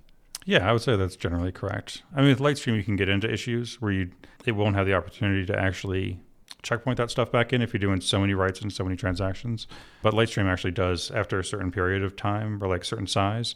Yeah, 0.45 0.67
I 0.67 0.73
would 0.73 0.82
say 0.82 0.95
that's 0.95 1.15
generally 1.15 1.52
correct. 1.52 2.04
I 2.13 2.21
mean, 2.21 2.30
with 2.30 2.39
Litestream, 2.39 2.75
you 2.75 2.84
can 2.84 2.95
get 2.95 3.10
into 3.10 3.32
issues 3.32 3.80
where 3.80 3.91
you 3.91 4.12
it 4.45 4.54
won't 4.54 4.75
have 4.75 4.88
the 4.88 4.95
opportunity 4.95 5.45
to 5.45 5.58
actually 5.58 6.19
checkpoint 6.62 6.98
that 6.98 7.10
stuff 7.10 7.32
back 7.32 7.54
in 7.54 7.62
if 7.62 7.74
you're 7.74 7.80
doing 7.80 8.02
so 8.02 8.19
many 8.19 8.34
writes 8.34 8.62
and 8.62 8.72
so 8.72 8.84
many 8.84 8.95
transactions. 8.95 9.67
But 10.02 10.13
Litestream 10.13 10.45
actually 10.45 10.72
does, 10.72 11.12
after 11.12 11.39
a 11.39 11.43
certain 11.43 11.72
period 11.72 12.04
of 12.04 12.15
time 12.15 12.62
or 12.63 12.67
like 12.67 12.84
certain 12.84 13.08
size, 13.08 13.56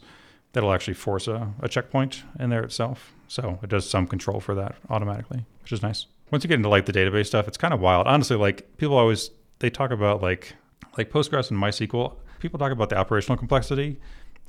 that'll 0.52 0.72
actually 0.72 0.94
force 0.94 1.28
a, 1.28 1.52
a 1.60 1.68
checkpoint 1.68 2.22
in 2.38 2.50
there 2.50 2.62
itself. 2.62 3.12
So 3.28 3.58
it 3.62 3.68
does 3.68 3.88
some 3.88 4.06
control 4.06 4.40
for 4.40 4.54
that 4.54 4.76
automatically, 4.88 5.44
which 5.62 5.72
is 5.72 5.82
nice. 5.82 6.06
Once 6.30 6.44
you 6.44 6.48
get 6.48 6.54
into 6.54 6.68
like 6.68 6.86
the 6.86 6.92
database 6.92 7.26
stuff, 7.26 7.46
it's 7.46 7.58
kind 7.58 7.74
of 7.74 7.80
wild. 7.80 8.06
Honestly, 8.06 8.36
like 8.36 8.76
people 8.76 8.96
always 8.96 9.30
they 9.58 9.70
talk 9.70 9.90
about 9.90 10.22
like 10.22 10.54
like 10.96 11.10
Postgres 11.10 11.50
and 11.50 11.60
MySQL. 11.60 12.16
People 12.38 12.58
talk 12.58 12.72
about 12.72 12.88
the 12.88 12.96
operational 12.96 13.36
complexity, 13.36 14.00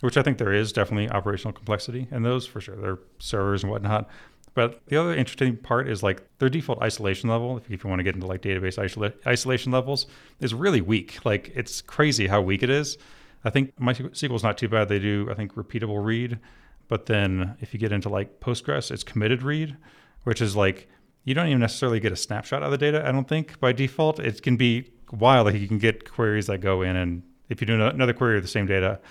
which 0.02 0.18
I 0.18 0.22
think 0.22 0.38
there 0.38 0.54
is 0.54 0.72
definitely 0.72 1.10
operational 1.10 1.54
complexity 1.54 2.08
in 2.12 2.24
those 2.24 2.46
for 2.46 2.62
sure. 2.62 2.76
They're 2.76 3.00
servers 3.20 3.64
and 3.64 3.72
whatnot. 3.72 4.10
But 4.56 4.86
the 4.88 4.96
other 4.96 5.14
interesting 5.14 5.58
part 5.58 5.88
is 5.90 6.02
like 6.02 6.24
their 6.40 6.50
default 6.50 6.82
isolation 6.82 7.30
level, 7.30 7.58
if 7.58 7.70
you 7.70 7.90
want 7.90 8.00
to 8.00 8.04
get 8.04 8.16
into 8.16 8.26
like 8.26 8.42
database 8.42 8.80
isola- 8.80 9.14
isolation 9.28 9.72
levels, 9.72 10.08
is 10.40 10.54
really 10.54 10.82
weak. 10.82 11.24
Like 11.26 11.52
it's 11.54 11.82
crazy 11.82 12.28
how 12.28 12.42
weak 12.42 12.64
it 12.64 12.70
is. 12.70 12.98
I 13.44 13.50
think 13.50 13.76
MySQL 13.76 14.34
is 14.34 14.44
not 14.44 14.58
too 14.58 14.70
bad. 14.70 14.90
They 14.90 14.98
do, 14.98 15.28
I 15.30 15.36
think, 15.36 15.54
repeatable 15.54 16.04
read. 16.04 16.40
But 16.88 17.06
then 17.06 17.58
if 17.60 17.74
you 17.74 17.80
get 17.80 17.92
into 17.92 18.10
like 18.10 18.40
Postgres, 18.40 18.92
it's 18.92 19.04
committed 19.04 19.44
read, 19.44 19.76
which 20.24 20.42
is 20.42 20.56
like 20.56 20.88
you 21.26 21.34
don't 21.34 21.48
even 21.48 21.60
necessarily 21.60 22.00
get 22.00 22.14
a 22.14 22.16
snapshot 22.16 22.64
of 22.64 22.72
the 22.72 22.78
data, 22.78 23.06
I 23.06 23.12
don't 23.12 23.28
think, 23.28 23.60
by 23.60 23.74
default. 23.74 24.20
It 24.20 24.42
can 24.42 24.56
be 24.56 24.90
wild. 25.12 25.48
Like 25.48 25.56
you 25.56 25.68
can 25.68 25.80
get 25.80 26.10
queries 26.10 26.48
that 26.48 26.60
go 26.60 26.82
in, 26.82 26.96
and 26.96 27.24
if 27.50 27.60
you 27.60 27.68
do 27.68 27.82
another 27.82 28.14
query 28.14 28.38
of 28.38 28.44
the 28.44 28.48
same 28.48 28.68
data, 28.68 29.02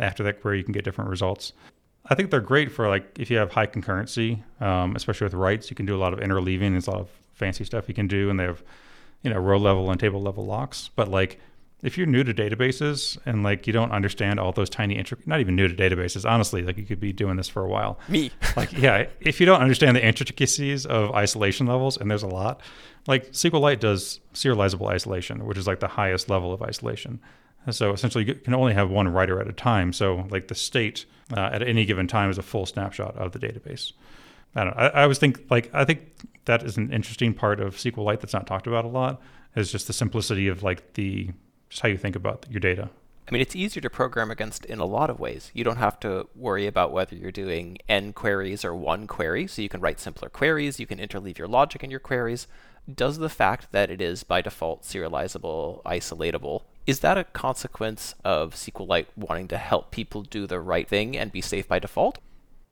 after 0.00 0.22
that 0.22 0.40
query, 0.40 0.58
you 0.58 0.64
can 0.64 0.72
get 0.72 0.84
different 0.84 1.10
results. 1.10 1.52
I 2.06 2.14
think 2.14 2.30
they're 2.30 2.40
great 2.40 2.70
for 2.70 2.88
like 2.88 3.18
if 3.18 3.30
you 3.30 3.38
have 3.38 3.52
high 3.52 3.66
concurrency, 3.66 4.42
um, 4.60 4.94
especially 4.96 5.24
with 5.24 5.34
writes. 5.34 5.70
You 5.70 5.76
can 5.76 5.86
do 5.86 5.96
a 5.96 5.98
lot 5.98 6.12
of 6.12 6.20
interleaving. 6.20 6.72
There's 6.72 6.86
a 6.86 6.90
lot 6.90 7.00
of 7.00 7.08
fancy 7.32 7.64
stuff 7.64 7.88
you 7.88 7.94
can 7.94 8.06
do, 8.06 8.30
and 8.30 8.38
they 8.38 8.44
have 8.44 8.62
you 9.22 9.30
know 9.30 9.38
row 9.38 9.58
level 9.58 9.90
and 9.90 9.98
table 9.98 10.22
level 10.22 10.44
locks. 10.44 10.90
But 10.94 11.08
like 11.08 11.40
if 11.84 11.98
you're 11.98 12.06
new 12.06 12.24
to 12.24 12.32
databases 12.32 13.18
and 13.26 13.42
like 13.42 13.66
you 13.66 13.72
don't 13.72 13.92
understand 13.92 14.40
all 14.40 14.50
those 14.52 14.70
tiny 14.70 14.96
intric 14.96 15.26
not 15.26 15.38
even 15.38 15.54
new 15.54 15.68
to 15.68 15.74
databases 15.74 16.28
honestly 16.28 16.62
like 16.62 16.78
you 16.78 16.84
could 16.84 16.98
be 16.98 17.12
doing 17.12 17.36
this 17.36 17.48
for 17.48 17.62
a 17.62 17.68
while 17.68 17.98
me 18.08 18.30
like 18.56 18.72
yeah 18.72 19.06
if 19.20 19.38
you 19.38 19.46
don't 19.46 19.60
understand 19.60 19.94
the 19.94 20.04
intricacies 20.04 20.86
of 20.86 21.12
isolation 21.12 21.66
levels 21.66 21.96
and 21.98 22.10
there's 22.10 22.22
a 22.22 22.28
lot 22.28 22.60
like 23.06 23.30
sqlite 23.32 23.78
does 23.78 24.20
serializable 24.32 24.88
isolation 24.88 25.44
which 25.44 25.58
is 25.58 25.66
like 25.66 25.80
the 25.80 25.88
highest 25.88 26.30
level 26.30 26.52
of 26.52 26.62
isolation 26.62 27.20
so 27.70 27.92
essentially, 27.92 28.24
you 28.24 28.34
can 28.34 28.54
only 28.54 28.74
have 28.74 28.90
one 28.90 29.08
writer 29.08 29.40
at 29.40 29.48
a 29.48 29.52
time. 29.52 29.92
So, 29.92 30.26
like 30.30 30.48
the 30.48 30.54
state 30.54 31.04
uh, 31.34 31.50
at 31.52 31.62
any 31.62 31.84
given 31.84 32.06
time 32.06 32.30
is 32.30 32.38
a 32.38 32.42
full 32.42 32.66
snapshot 32.66 33.16
of 33.16 33.32
the 33.32 33.38
database. 33.38 33.92
I 34.54 34.64
don't 34.64 34.76
know. 34.76 34.82
I, 34.82 34.86
I 34.88 35.02
always 35.02 35.18
think 35.18 35.42
like 35.50 35.70
I 35.72 35.84
think 35.84 36.00
that 36.44 36.62
is 36.62 36.76
an 36.76 36.92
interesting 36.92 37.32
part 37.34 37.60
of 37.60 37.76
SQLite 37.76 38.20
that's 38.20 38.34
not 38.34 38.46
talked 38.46 38.66
about 38.66 38.84
a 38.84 38.88
lot. 38.88 39.20
Is 39.56 39.70
just 39.70 39.86
the 39.86 39.92
simplicity 39.92 40.48
of 40.48 40.62
like 40.62 40.94
the 40.94 41.30
just 41.68 41.82
how 41.82 41.88
you 41.88 41.96
think 41.96 42.16
about 42.16 42.46
your 42.50 42.60
data. 42.60 42.90
I 43.26 43.32
mean, 43.32 43.40
it's 43.40 43.56
easier 43.56 43.80
to 43.80 43.88
program 43.88 44.30
against 44.30 44.66
in 44.66 44.80
a 44.80 44.84
lot 44.84 45.08
of 45.08 45.18
ways. 45.18 45.50
You 45.54 45.64
don't 45.64 45.78
have 45.78 45.98
to 46.00 46.28
worry 46.36 46.66
about 46.66 46.92
whether 46.92 47.16
you're 47.16 47.32
doing 47.32 47.78
n 47.88 48.12
queries 48.12 48.66
or 48.66 48.74
one 48.74 49.06
query, 49.06 49.46
so 49.46 49.62
you 49.62 49.70
can 49.70 49.80
write 49.80 49.98
simpler 49.98 50.28
queries. 50.28 50.78
You 50.78 50.86
can 50.86 50.98
interleave 50.98 51.38
your 51.38 51.48
logic 51.48 51.82
in 51.82 51.90
your 51.90 52.00
queries 52.00 52.46
does 52.92 53.18
the 53.18 53.28
fact 53.28 53.72
that 53.72 53.90
it 53.90 54.00
is 54.00 54.24
by 54.24 54.42
default 54.42 54.82
serializable, 54.82 55.82
isolatable, 55.84 56.62
is 56.86 57.00
that 57.00 57.16
a 57.16 57.24
consequence 57.24 58.14
of 58.24 58.54
SQLite 58.54 59.06
wanting 59.16 59.48
to 59.48 59.58
help 59.58 59.90
people 59.90 60.22
do 60.22 60.46
the 60.46 60.60
right 60.60 60.88
thing 60.88 61.16
and 61.16 61.32
be 61.32 61.40
safe 61.40 61.66
by 61.66 61.78
default? 61.78 62.18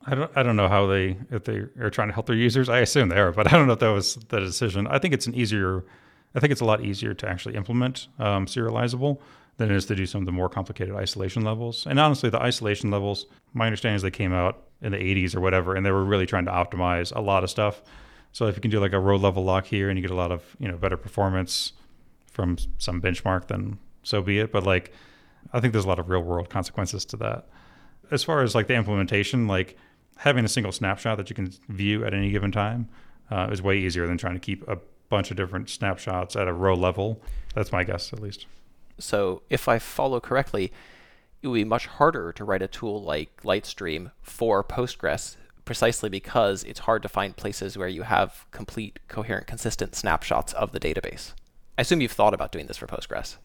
I 0.05 0.15
don't 0.15 0.31
I 0.35 0.43
don't 0.43 0.57
know 0.57 0.69
how 0.69 0.87
they 0.87 1.17
if 1.31 1.45
they 1.45 1.65
are 1.81 1.91
trying 1.91 2.09
to 2.09 2.15
help 2.15 2.27
their 2.27 2.37
users. 2.37 2.69
I 2.69 2.81
assume 2.81 3.09
they 3.09 3.21
are, 3.21 3.33
but 3.33 3.47
I 3.53 3.57
don't 3.57 3.67
know 3.67 3.75
if 3.75 3.79
that 3.79 3.89
was 3.89 4.17
the 4.17 4.41
decision. 4.41 4.87
I 4.87 4.99
think 4.99 5.15
it's 5.15 5.27
an 5.27 5.35
easier 5.35 5.85
I 6.35 6.41
think 6.41 6.51
it's 6.51 6.61
a 6.61 6.67
lot 6.67 6.85
easier 6.85 7.15
to 7.15 7.29
actually 7.29 7.55
implement 7.55 8.09
um, 8.19 8.47
serializable 8.47 9.21
than 9.59 9.71
it 9.71 9.77
is 9.77 9.85
to 9.87 9.95
do 9.95 10.07
some 10.07 10.23
of 10.23 10.27
the 10.27 10.33
more 10.33 10.49
complicated 10.49 10.95
isolation 10.95 11.43
levels. 11.43 11.87
And 11.87 12.01
honestly, 12.01 12.31
the 12.31 12.41
isolation 12.41 12.91
levels, 12.91 13.27
my 13.53 13.67
understanding 13.67 13.97
is 13.97 14.03
they 14.03 14.11
came 14.11 14.33
out 14.33 14.63
in 14.81 14.93
the 14.93 14.99
80s 14.99 15.37
or 15.37 15.41
whatever, 15.41 15.75
and 15.75 15.85
they 15.85 15.91
were 15.91 16.05
really 16.05 16.27
trying 16.27 16.47
to 16.47 16.51
optimize 16.51 17.15
a 17.15 17.21
lot 17.21 17.45
of 17.45 17.51
stuff. 17.51 17.83
So 18.33 18.47
if 18.47 18.57
you 18.57 18.63
can 18.63 18.71
do 18.71 18.81
like 18.81 18.95
a 18.95 18.99
row 18.99 19.17
level 19.17 19.45
lock 19.45 19.67
here 19.67 19.91
and 19.91 19.99
you 19.99 20.03
get 20.03 20.11
a 20.11 20.17
lot 20.17 20.33
of 20.33 20.57
you 20.59 20.69
know 20.69 20.77
better 20.77 20.97
performance 20.97 21.73
from 22.31 22.57
some 22.79 23.01
benchmark, 23.01 23.49
then 23.49 23.79
so 24.03 24.23
be 24.23 24.39
it. 24.39 24.53
But 24.53 24.65
like, 24.65 24.93
I 25.53 25.61
think 25.61 25.73
there's 25.73 25.85
a 25.85 25.89
lot 25.89 25.99
of 25.99 26.09
real 26.09 26.23
world 26.23 26.49
consequences 26.49 27.05
to 27.07 27.17
that. 27.19 27.49
As 28.11 28.23
far 28.23 28.43
as 28.43 28.55
like 28.55 28.67
the 28.67 28.75
implementation, 28.75 29.47
like 29.47 29.77
having 30.17 30.45
a 30.45 30.49
single 30.49 30.73
snapshot 30.73 31.17
that 31.19 31.31
you 31.31 31.37
can 31.37 31.53
view 31.69 32.05
at 32.05 32.15
any 32.15 32.31
given 32.31 32.53
time 32.53 32.89
uh, 33.31 33.49
is 33.51 33.63
way 33.63 33.79
easier 33.79 34.07
than 34.07 34.19
trying 34.19 34.35
to 34.35 34.41
keep 34.41 34.67
a 34.69 34.79
bunch 35.09 35.31
of 35.31 35.37
different 35.37 35.69
snapshots 35.69 36.37
at 36.37 36.49
a 36.49 36.53
row 36.53 36.75
level. 36.75 37.21
That's 37.55 37.73
my 37.73 37.85
guess, 37.85 38.13
at 38.13 38.21
least. 38.21 38.47
So 38.99 39.43
if 39.51 39.69
I 39.69 39.79
follow 39.79 40.21
correctly, 40.21 40.73
it 41.43 41.49
would 41.49 41.57
be 41.57 41.65
much 41.65 41.87
harder 41.87 42.33
to 42.33 42.45
write 42.45 42.63
a 42.63 42.69
tool 42.69 43.03
like 43.03 43.43
Litestream 43.43 44.13
for 44.23 44.63
Postgres 44.63 45.37
precisely 45.65 46.09
because 46.09 46.65
it's 46.65 46.81
hard 46.81 47.03
to 47.03 47.09
find 47.09 47.37
places 47.37 47.79
where 47.79 47.89
you 47.89 48.03
have 48.03 48.47
complete, 48.51 48.99
coherent, 49.09 49.47
consistent 49.47 49.95
snapshots 49.95 50.53
of 50.55 50.73
the 50.73 50.81
database. 50.81 51.35
I 51.79 51.83
assume 51.83 52.01
you've 52.01 52.13
thought 52.13 52.35
about 52.35 52.53
doing 52.53 52.67
this 52.67 52.77
for 52.77 52.87
Postgres. 52.87 53.37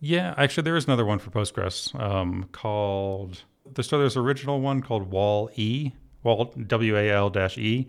Yeah, 0.00 0.34
actually, 0.38 0.62
there 0.62 0.76
is 0.76 0.86
another 0.86 1.04
one 1.04 1.18
for 1.18 1.30
Postgres 1.30 1.98
um, 2.00 2.48
called. 2.52 3.44
So 3.80 3.98
there's 3.98 4.16
original 4.16 4.60
one 4.60 4.80
called 4.80 5.10
Wal 5.10 5.50
E, 5.54 5.92
Wal 6.22 6.46
W 6.66 6.96
A 6.96 7.10
L 7.10 7.30
dash 7.30 7.58
E, 7.58 7.86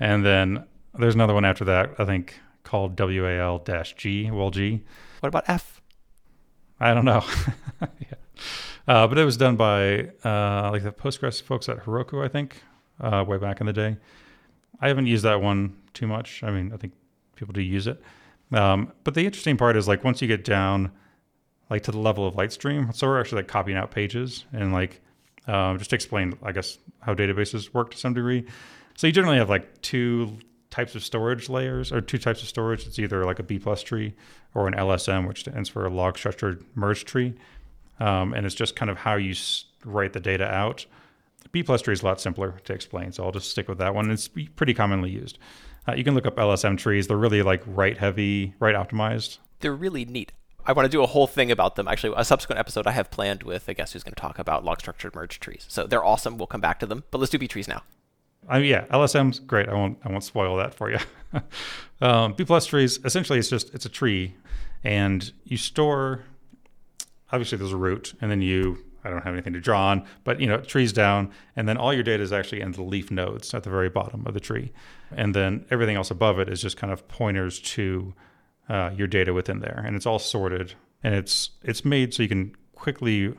And 0.00 0.24
then 0.24 0.64
there's 0.98 1.14
another 1.14 1.34
one 1.34 1.44
after 1.44 1.64
that, 1.66 1.94
I 1.98 2.04
think 2.04 2.40
called 2.64 2.98
WAL 2.98 3.62
G, 3.96 4.30
well 4.30 4.50
G. 4.50 4.82
What 5.20 5.28
about 5.28 5.44
F? 5.46 5.80
I 6.80 6.94
don't 6.94 7.04
know. 7.04 7.24
yeah. 7.80 8.14
uh, 8.88 9.06
but 9.06 9.18
it 9.18 9.24
was 9.24 9.36
done 9.36 9.56
by 9.56 10.10
uh, 10.24 10.70
like 10.72 10.82
the 10.82 10.92
Postgres 10.92 11.42
folks 11.42 11.68
at 11.68 11.84
Heroku, 11.84 12.24
I 12.24 12.28
think, 12.28 12.62
uh, 13.00 13.24
way 13.26 13.38
back 13.38 13.60
in 13.60 13.66
the 13.66 13.72
day. 13.72 13.96
I 14.80 14.88
haven't 14.88 15.06
used 15.06 15.24
that 15.24 15.40
one 15.40 15.76
too 15.92 16.06
much. 16.06 16.42
I 16.42 16.50
mean, 16.50 16.72
I 16.72 16.76
think 16.78 16.94
people 17.36 17.52
do 17.52 17.62
use 17.62 17.86
it. 17.86 18.02
Um, 18.52 18.92
but 19.04 19.14
the 19.14 19.24
interesting 19.24 19.56
part 19.56 19.76
is 19.76 19.86
like 19.86 20.04
once 20.04 20.20
you 20.20 20.28
get 20.28 20.44
down 20.44 20.90
like 21.70 21.82
to 21.84 21.90
the 21.90 21.98
level 21.98 22.26
of 22.26 22.34
Litestream, 22.34 22.94
so 22.94 23.06
we're 23.06 23.20
actually 23.20 23.42
like 23.42 23.48
copying 23.48 23.76
out 23.76 23.90
pages 23.90 24.44
and 24.52 24.72
like 24.72 25.00
um, 25.46 25.78
just 25.78 25.90
to 25.90 25.96
explain, 25.96 26.34
I 26.42 26.52
guess, 26.52 26.78
how 27.00 27.14
databases 27.14 27.72
work 27.74 27.90
to 27.92 27.96
some 27.96 28.14
degree. 28.14 28.46
So 28.96 29.06
you 29.06 29.12
generally 29.12 29.38
have 29.38 29.50
like 29.50 29.80
two 29.82 30.38
types 30.70 30.94
of 30.94 31.04
storage 31.04 31.48
layers 31.48 31.92
or 31.92 32.00
two 32.00 32.18
types 32.18 32.42
of 32.42 32.48
storage. 32.48 32.86
It's 32.86 32.98
either 32.98 33.24
like 33.24 33.38
a 33.38 33.42
B 33.42 33.58
plus 33.58 33.82
tree 33.82 34.14
or 34.54 34.66
an 34.66 34.74
LSM, 34.74 35.28
which 35.28 35.40
stands 35.40 35.68
for 35.68 35.86
a 35.86 35.90
log 35.90 36.18
structured 36.18 36.64
merge 36.74 37.04
tree. 37.04 37.34
Um, 38.00 38.34
and 38.34 38.44
it's 38.44 38.54
just 38.54 38.74
kind 38.74 38.90
of 38.90 38.98
how 38.98 39.14
you 39.14 39.34
write 39.84 40.12
the 40.12 40.20
data 40.20 40.46
out. 40.46 40.86
B 41.52 41.62
plus 41.62 41.82
tree 41.82 41.92
is 41.92 42.02
a 42.02 42.06
lot 42.06 42.20
simpler 42.20 42.56
to 42.64 42.72
explain, 42.72 43.12
so 43.12 43.24
I'll 43.24 43.30
just 43.30 43.50
stick 43.50 43.68
with 43.68 43.78
that 43.78 43.94
one. 43.94 44.10
It's 44.10 44.28
pretty 44.28 44.74
commonly 44.74 45.10
used. 45.10 45.38
Uh, 45.86 45.94
you 45.94 46.02
can 46.02 46.14
look 46.14 46.26
up 46.26 46.36
LSM 46.36 46.78
trees. 46.78 47.06
They're 47.06 47.16
really 47.16 47.42
like 47.42 47.62
write 47.66 47.98
heavy, 47.98 48.54
write 48.58 48.74
optimized. 48.74 49.38
They're 49.60 49.74
really 49.74 50.04
neat. 50.04 50.32
I 50.66 50.72
want 50.72 50.86
to 50.86 50.90
do 50.90 51.02
a 51.02 51.06
whole 51.06 51.26
thing 51.26 51.50
about 51.50 51.76
them. 51.76 51.88
Actually, 51.88 52.14
a 52.16 52.24
subsequent 52.24 52.58
episode 52.58 52.86
I 52.86 52.92
have 52.92 53.10
planned 53.10 53.42
with 53.42 53.68
a 53.68 53.74
guest 53.74 53.92
who's 53.92 54.02
going 54.02 54.14
to 54.14 54.20
talk 54.20 54.38
about 54.38 54.64
log 54.64 54.80
structured 54.80 55.14
merge 55.14 55.38
trees. 55.40 55.66
So 55.68 55.86
they're 55.86 56.04
awesome. 56.04 56.38
We'll 56.38 56.46
come 56.46 56.60
back 56.60 56.80
to 56.80 56.86
them. 56.86 57.04
But 57.10 57.18
let's 57.18 57.30
do 57.30 57.38
B 57.38 57.48
trees 57.48 57.68
now. 57.68 57.82
I 58.48 58.58
mean, 58.58 58.68
yeah, 58.68 58.84
LSM's 58.86 59.40
great. 59.40 59.68
I 59.68 59.74
won't 59.74 59.98
I 60.04 60.10
won't 60.10 60.24
spoil 60.24 60.56
that 60.56 60.74
for 60.74 60.90
you. 60.90 60.98
um, 62.00 62.34
B 62.34 62.44
plus 62.44 62.66
trees 62.66 62.98
essentially 63.04 63.38
it's 63.38 63.48
just 63.48 63.74
it's 63.74 63.86
a 63.86 63.90
tree, 63.90 64.34
and 64.82 65.32
you 65.44 65.56
store. 65.56 66.24
Obviously, 67.32 67.58
there's 67.58 67.72
a 67.72 67.76
root, 67.76 68.14
and 68.20 68.30
then 68.30 68.42
you 68.42 68.84
I 69.02 69.10
don't 69.10 69.22
have 69.22 69.34
anything 69.34 69.52
to 69.54 69.60
draw 69.60 69.88
on, 69.88 70.06
but 70.24 70.40
you 70.40 70.46
know, 70.46 70.58
trees 70.58 70.92
down, 70.92 71.30
and 71.56 71.68
then 71.68 71.76
all 71.76 71.92
your 71.92 72.02
data 72.02 72.22
is 72.22 72.32
actually 72.32 72.60
in 72.60 72.72
the 72.72 72.82
leaf 72.82 73.10
nodes 73.10 73.52
at 73.52 73.62
the 73.62 73.70
very 73.70 73.88
bottom 73.88 74.26
of 74.26 74.34
the 74.34 74.40
tree, 74.40 74.72
and 75.10 75.34
then 75.34 75.66
everything 75.70 75.96
else 75.96 76.10
above 76.10 76.38
it 76.38 76.48
is 76.48 76.62
just 76.62 76.76
kind 76.76 76.92
of 76.92 77.06
pointers 77.08 77.60
to 77.60 78.14
uh, 78.68 78.90
your 78.96 79.06
data 79.06 79.32
within 79.32 79.60
there, 79.60 79.82
and 79.86 79.96
it's 79.96 80.06
all 80.06 80.18
sorted, 80.18 80.74
and 81.02 81.14
it's 81.14 81.50
it's 81.62 81.84
made 81.84 82.14
so 82.14 82.22
you 82.22 82.28
can 82.28 82.54
quickly 82.74 83.34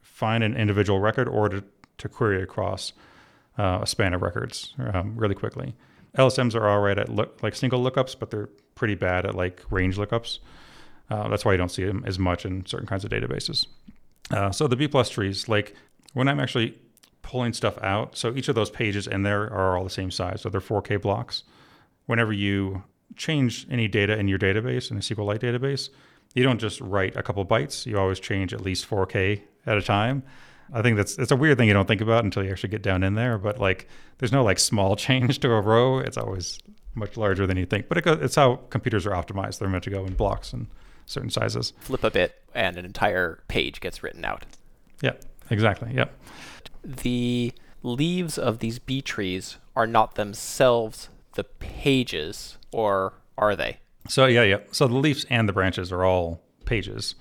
find 0.00 0.44
an 0.44 0.54
individual 0.54 1.00
record 1.00 1.28
or 1.28 1.48
to, 1.48 1.64
to 1.98 2.08
query 2.08 2.42
across 2.42 2.92
uh, 3.58 3.80
a 3.82 3.86
span 3.86 4.14
of 4.14 4.22
records 4.22 4.74
um, 4.92 5.16
really 5.16 5.34
quickly. 5.34 5.74
LSMs 6.16 6.54
are 6.54 6.68
all 6.68 6.80
right 6.80 6.98
at 6.98 7.08
look, 7.08 7.42
like 7.42 7.54
single 7.54 7.82
lookups, 7.82 8.18
but 8.18 8.30
they're 8.30 8.48
pretty 8.74 8.94
bad 8.94 9.24
at 9.26 9.34
like 9.34 9.62
range 9.70 9.96
lookups. 9.96 10.38
Uh, 11.08 11.28
that's 11.28 11.44
why 11.44 11.52
you 11.52 11.58
don't 11.58 11.70
see 11.70 11.84
them 11.84 12.04
as 12.06 12.18
much 12.18 12.44
in 12.44 12.64
certain 12.66 12.86
kinds 12.86 13.04
of 13.04 13.10
databases. 13.10 13.66
Uh, 14.30 14.50
so 14.50 14.66
the 14.66 14.76
B 14.76 14.86
plus 14.86 15.08
trees, 15.08 15.48
like 15.48 15.74
when 16.12 16.28
I'm 16.28 16.40
actually 16.40 16.78
pulling 17.22 17.52
stuff 17.52 17.78
out, 17.82 18.16
so 18.16 18.34
each 18.34 18.48
of 18.48 18.54
those 18.54 18.70
pages 18.70 19.06
in 19.06 19.22
there 19.22 19.42
are 19.52 19.76
all 19.76 19.84
the 19.84 19.90
same 19.90 20.10
size. 20.10 20.42
So 20.42 20.48
they're 20.48 20.60
4K 20.60 21.00
blocks. 21.00 21.44
Whenever 22.06 22.32
you 22.32 22.82
change 23.16 23.66
any 23.70 23.88
data 23.88 24.18
in 24.18 24.28
your 24.28 24.38
database, 24.38 24.90
in 24.90 24.96
a 24.96 25.00
SQLite 25.00 25.40
database, 25.40 25.90
you 26.34 26.42
don't 26.42 26.58
just 26.58 26.80
write 26.80 27.16
a 27.16 27.22
couple 27.22 27.44
bytes. 27.44 27.86
You 27.86 27.98
always 27.98 28.20
change 28.20 28.54
at 28.54 28.60
least 28.60 28.88
4K 28.88 29.42
at 29.66 29.76
a 29.76 29.82
time. 29.82 30.22
I 30.72 30.82
think 30.82 30.96
that's 30.96 31.18
it's 31.18 31.32
a 31.32 31.36
weird 31.36 31.58
thing 31.58 31.66
you 31.66 31.74
don't 31.74 31.88
think 31.88 32.00
about 32.00 32.22
until 32.24 32.44
you 32.44 32.50
actually 32.50 32.68
get 32.68 32.82
down 32.82 33.02
in 33.02 33.14
there. 33.14 33.38
But 33.38 33.58
like, 33.58 33.88
there's 34.18 34.32
no 34.32 34.44
like 34.44 34.58
small 34.58 34.96
change 35.06 35.40
to 35.40 35.50
a 35.50 35.60
row. 35.60 35.98
It's 35.98 36.16
always 36.16 36.58
much 36.94 37.16
larger 37.16 37.46
than 37.46 37.56
you 37.56 37.66
think. 37.66 37.88
But 37.88 37.98
it 37.98 38.04
goes, 38.04 38.18
it's 38.20 38.36
how 38.36 38.56
computers 38.70 39.06
are 39.06 39.10
optimized. 39.10 39.58
They're 39.58 39.68
meant 39.68 39.84
to 39.84 39.90
go 39.90 40.04
in 40.04 40.14
blocks 40.14 40.52
and 40.52 40.68
certain 41.06 41.30
sizes. 41.30 41.72
Flip 41.80 42.04
a 42.04 42.10
bit, 42.10 42.40
and 42.54 42.76
an 42.78 42.84
entire 42.84 43.42
page 43.48 43.80
gets 43.80 44.02
written 44.02 44.24
out. 44.24 44.44
Yeah, 45.02 45.14
exactly. 45.50 45.92
Yep. 45.94 46.16
The 46.84 47.52
leaves 47.82 48.38
of 48.38 48.58
these 48.58 48.78
B 48.78 49.02
trees 49.02 49.56
are 49.74 49.86
not 49.86 50.14
themselves 50.14 51.08
the 51.40 51.44
pages, 51.44 52.58
or 52.70 53.14
are 53.38 53.56
they? 53.56 53.78
So 54.08 54.26
yeah, 54.26 54.42
yeah. 54.42 54.58
So 54.72 54.86
the 54.86 54.96
leaves 54.96 55.24
and 55.30 55.48
the 55.48 55.54
branches 55.54 55.90
are 55.90 56.04
all 56.04 56.42
pages. 56.66 57.14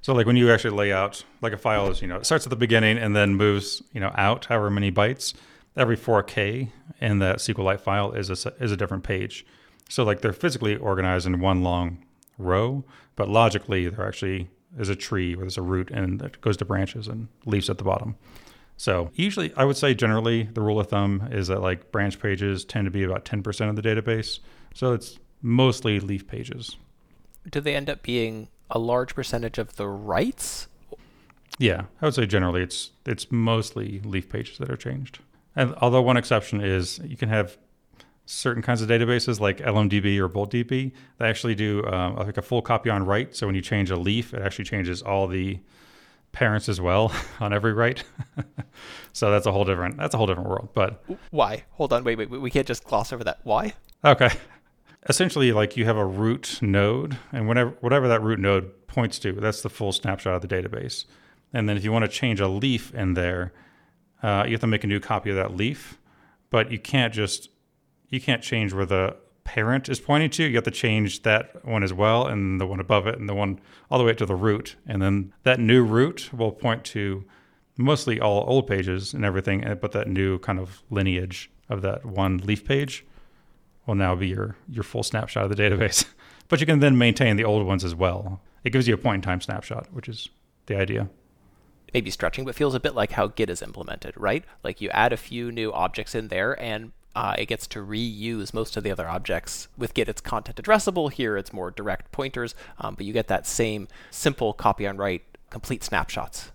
So 0.00 0.14
like 0.14 0.26
when 0.26 0.36
you 0.36 0.50
actually 0.50 0.74
lay 0.74 0.90
out 0.90 1.22
like 1.42 1.52
a 1.52 1.58
file 1.58 1.90
is, 1.90 2.00
you 2.00 2.08
know, 2.08 2.16
it 2.16 2.24
starts 2.24 2.46
at 2.46 2.50
the 2.50 2.56
beginning 2.56 2.96
and 2.96 3.14
then 3.14 3.34
moves, 3.34 3.82
you 3.92 4.00
know, 4.00 4.10
out 4.14 4.46
however 4.46 4.70
many 4.70 4.90
bytes. 4.90 5.34
Every 5.76 5.98
4K 5.98 6.70
in 7.02 7.18
that 7.18 7.40
SQLite 7.40 7.82
file 7.82 8.12
is 8.12 8.30
a, 8.30 8.54
is 8.58 8.72
a 8.72 8.76
different 8.76 9.04
page. 9.04 9.44
So 9.90 10.02
like 10.02 10.22
they're 10.22 10.32
physically 10.32 10.76
organized 10.76 11.26
in 11.26 11.38
one 11.40 11.62
long 11.62 12.02
row, 12.38 12.84
but 13.16 13.28
logically 13.28 13.86
there 13.90 14.08
actually 14.08 14.48
is 14.78 14.88
a 14.88 14.96
tree 14.96 15.34
where 15.34 15.44
there's 15.44 15.58
a 15.58 15.62
root 15.62 15.90
and 15.90 16.22
it 16.22 16.40
goes 16.40 16.56
to 16.56 16.64
branches 16.64 17.06
and 17.06 17.28
leaves 17.44 17.68
at 17.68 17.76
the 17.76 17.84
bottom. 17.84 18.16
So 18.78 19.10
usually 19.14 19.52
I 19.56 19.64
would 19.64 19.76
say 19.76 19.92
generally 19.92 20.44
the 20.44 20.62
rule 20.62 20.78
of 20.80 20.88
thumb 20.88 21.28
is 21.32 21.48
that 21.48 21.60
like 21.60 21.90
branch 21.90 22.20
pages 22.20 22.64
tend 22.64 22.86
to 22.86 22.90
be 22.90 23.02
about 23.02 23.24
10% 23.24 23.68
of 23.68 23.76
the 23.76 23.82
database. 23.82 24.38
So 24.72 24.92
it's 24.92 25.18
mostly 25.42 25.98
leaf 25.98 26.26
pages. 26.26 26.76
Do 27.50 27.60
they 27.60 27.74
end 27.74 27.90
up 27.90 28.02
being 28.02 28.48
a 28.70 28.78
large 28.78 29.16
percentage 29.16 29.58
of 29.58 29.76
the 29.76 29.88
writes? 29.88 30.68
Yeah, 31.58 31.86
I 32.00 32.04
would 32.06 32.14
say 32.14 32.24
generally 32.24 32.62
it's 32.62 32.92
it's 33.04 33.32
mostly 33.32 34.00
leaf 34.04 34.28
pages 34.28 34.58
that 34.58 34.70
are 34.70 34.76
changed. 34.76 35.18
And 35.56 35.74
although 35.80 36.02
one 36.02 36.16
exception 36.16 36.60
is 36.60 37.00
you 37.04 37.16
can 37.16 37.30
have 37.30 37.58
certain 38.26 38.62
kinds 38.62 38.80
of 38.80 38.88
databases 38.88 39.40
like 39.40 39.58
LMDB 39.58 40.18
or 40.18 40.28
BoltDB 40.28 40.92
that 41.16 41.28
actually 41.28 41.56
do 41.56 41.84
um, 41.86 42.14
like 42.14 42.36
a 42.36 42.42
full 42.42 42.62
copy 42.62 42.90
on 42.90 43.04
write. 43.04 43.34
So 43.34 43.46
when 43.46 43.56
you 43.56 43.62
change 43.62 43.90
a 43.90 43.96
leaf, 43.96 44.32
it 44.34 44.40
actually 44.40 44.66
changes 44.66 45.02
all 45.02 45.26
the 45.26 45.58
parents 46.38 46.68
as 46.68 46.80
well 46.80 47.12
on 47.40 47.52
every 47.52 47.72
write. 47.72 48.04
so 49.12 49.30
that's 49.30 49.44
a 49.44 49.52
whole 49.52 49.64
different 49.64 49.96
that's 49.96 50.14
a 50.14 50.16
whole 50.16 50.26
different 50.26 50.48
world. 50.48 50.68
But 50.72 51.04
why? 51.30 51.64
Hold 51.72 51.92
on, 51.92 52.04
wait, 52.04 52.16
wait, 52.16 52.30
wait. 52.30 52.40
We 52.40 52.50
can't 52.50 52.66
just 52.66 52.84
gloss 52.84 53.12
over 53.12 53.24
that. 53.24 53.40
Why? 53.42 53.74
Okay. 54.04 54.30
Essentially, 55.08 55.52
like 55.52 55.76
you 55.76 55.84
have 55.84 55.96
a 55.96 56.06
root 56.06 56.58
node, 56.62 57.18
and 57.32 57.48
whenever 57.48 57.70
whatever 57.80 58.06
that 58.08 58.22
root 58.22 58.38
node 58.38 58.86
points 58.86 59.18
to, 59.20 59.32
that's 59.32 59.62
the 59.62 59.68
full 59.68 59.92
snapshot 59.92 60.34
of 60.34 60.42
the 60.42 60.48
database. 60.48 61.06
And 61.52 61.68
then 61.68 61.76
if 61.76 61.84
you 61.84 61.90
want 61.92 62.04
to 62.04 62.08
change 62.08 62.40
a 62.40 62.48
leaf 62.48 62.94
in 62.94 63.14
there, 63.14 63.52
uh, 64.22 64.44
you 64.46 64.52
have 64.52 64.60
to 64.60 64.66
make 64.66 64.84
a 64.84 64.86
new 64.86 65.00
copy 65.00 65.30
of 65.30 65.36
that 65.36 65.56
leaf. 65.56 65.98
But 66.50 66.70
you 66.70 66.78
can't 66.78 67.12
just 67.12 67.50
you 68.10 68.20
can't 68.20 68.42
change 68.42 68.72
where 68.72 68.86
the 68.86 69.16
parent 69.48 69.88
is 69.88 69.98
pointing 69.98 70.28
to. 70.28 70.44
You 70.44 70.56
have 70.56 70.64
to 70.64 70.70
change 70.70 71.22
that 71.22 71.64
one 71.64 71.82
as 71.82 71.90
well, 71.90 72.26
and 72.26 72.60
the 72.60 72.66
one 72.66 72.80
above 72.80 73.06
it, 73.06 73.18
and 73.18 73.26
the 73.26 73.34
one 73.34 73.58
all 73.90 73.98
the 73.98 74.04
way 74.04 74.10
up 74.10 74.18
to 74.18 74.26
the 74.26 74.34
root. 74.34 74.76
And 74.86 75.00
then 75.00 75.32
that 75.44 75.58
new 75.58 75.82
root 75.82 76.28
will 76.34 76.52
point 76.52 76.84
to 76.84 77.24
mostly 77.78 78.20
all 78.20 78.44
old 78.46 78.66
pages 78.66 79.14
and 79.14 79.24
everything, 79.24 79.64
eh, 79.64 79.72
but 79.72 79.92
that 79.92 80.06
new 80.06 80.38
kind 80.40 80.58
of 80.58 80.82
lineage 80.90 81.50
of 81.70 81.80
that 81.80 82.04
one 82.04 82.36
leaf 82.36 82.62
page 82.62 83.06
will 83.86 83.94
now 83.94 84.14
be 84.14 84.28
your, 84.28 84.56
your 84.68 84.84
full 84.84 85.02
snapshot 85.02 85.44
of 85.44 85.56
the 85.56 85.62
database. 85.62 86.04
but 86.48 86.60
you 86.60 86.66
can 86.66 86.80
then 86.80 86.98
maintain 86.98 87.36
the 87.36 87.44
old 87.44 87.66
ones 87.66 87.84
as 87.84 87.94
well. 87.94 88.42
It 88.64 88.70
gives 88.70 88.86
you 88.86 88.92
a 88.92 88.98
point 88.98 89.16
in 89.16 89.22
time 89.22 89.40
snapshot, 89.40 89.88
which 89.94 90.10
is 90.10 90.28
the 90.66 90.76
idea 90.76 91.08
maybe 91.94 92.10
stretching, 92.10 92.44
but 92.44 92.54
feels 92.54 92.74
a 92.74 92.80
bit 92.80 92.94
like 92.94 93.12
how 93.12 93.28
Git 93.28 93.48
is 93.48 93.62
implemented, 93.62 94.12
right? 94.14 94.44
Like 94.62 94.82
you 94.82 94.90
add 94.90 95.12
a 95.12 95.16
few 95.16 95.50
new 95.50 95.72
objects 95.72 96.14
in 96.14 96.28
there, 96.28 96.60
and 96.60 96.92
uh, 97.14 97.34
it 97.38 97.46
gets 97.46 97.66
to 97.68 97.80
reuse 97.80 98.54
most 98.54 98.76
of 98.76 98.84
the 98.84 98.90
other 98.90 99.08
objects. 99.08 99.68
With 99.76 99.94
Git, 99.94 100.08
it's 100.08 100.20
content 100.20 100.56
addressable. 100.62 101.10
Here, 101.10 101.36
it's 101.36 101.52
more 101.52 101.70
direct 101.70 102.12
pointers, 102.12 102.54
um, 102.78 102.94
but 102.94 103.06
you 103.06 103.12
get 103.12 103.28
that 103.28 103.46
same 103.46 103.88
simple 104.10 104.52
copy 104.52 104.86
on 104.86 104.96
write, 104.96 105.22
complete 105.50 105.82
snapshots. 105.82 106.52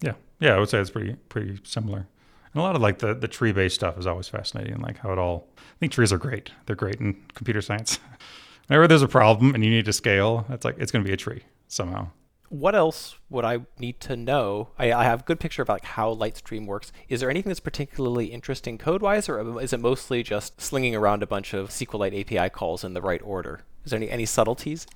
Yeah, 0.00 0.14
yeah, 0.38 0.54
I 0.54 0.58
would 0.58 0.68
say 0.68 0.80
it's 0.80 0.90
pretty 0.90 1.14
pretty 1.28 1.60
similar. 1.64 2.08
And 2.52 2.60
a 2.60 2.62
lot 2.62 2.74
of 2.74 2.82
like 2.82 2.98
the 2.98 3.14
the 3.14 3.28
tree 3.28 3.52
based 3.52 3.74
stuff 3.74 3.98
is 3.98 4.06
always 4.06 4.28
fascinating, 4.28 4.80
like 4.80 4.98
how 4.98 5.12
it 5.12 5.18
all. 5.18 5.48
I 5.58 5.78
think 5.80 5.92
trees 5.92 6.12
are 6.12 6.18
great. 6.18 6.50
They're 6.66 6.76
great 6.76 6.96
in 6.96 7.22
computer 7.34 7.60
science. 7.60 7.98
Whenever 8.66 8.86
there's 8.86 9.02
a 9.02 9.08
problem 9.08 9.54
and 9.54 9.64
you 9.64 9.70
need 9.70 9.84
to 9.86 9.92
scale, 9.92 10.46
it's 10.48 10.64
like 10.64 10.76
it's 10.78 10.92
going 10.92 11.04
to 11.04 11.08
be 11.08 11.12
a 11.12 11.16
tree 11.16 11.42
somehow 11.68 12.08
what 12.50 12.74
else 12.74 13.16
would 13.30 13.44
I 13.44 13.60
need 13.78 14.00
to 14.00 14.16
know? 14.16 14.70
I, 14.76 14.92
I, 14.92 15.04
have 15.04 15.20
a 15.20 15.24
good 15.24 15.38
picture 15.38 15.62
of 15.62 15.68
like 15.68 15.84
how 15.84 16.12
Litestream 16.14 16.66
works. 16.66 16.92
Is 17.08 17.20
there 17.20 17.30
anything 17.30 17.48
that's 17.48 17.60
particularly 17.60 18.26
interesting 18.26 18.76
code-wise, 18.76 19.28
or 19.28 19.60
is 19.60 19.72
it 19.72 19.80
mostly 19.80 20.24
just 20.24 20.60
slinging 20.60 20.94
around 20.94 21.22
a 21.22 21.28
bunch 21.28 21.54
of 21.54 21.70
SQLite 21.70 22.20
API 22.20 22.50
calls 22.50 22.82
in 22.82 22.92
the 22.92 23.00
right 23.00 23.22
order? 23.22 23.62
Is 23.84 23.92
there 23.92 23.98
any 23.98 24.10
any 24.10 24.26
subtleties? 24.26 24.86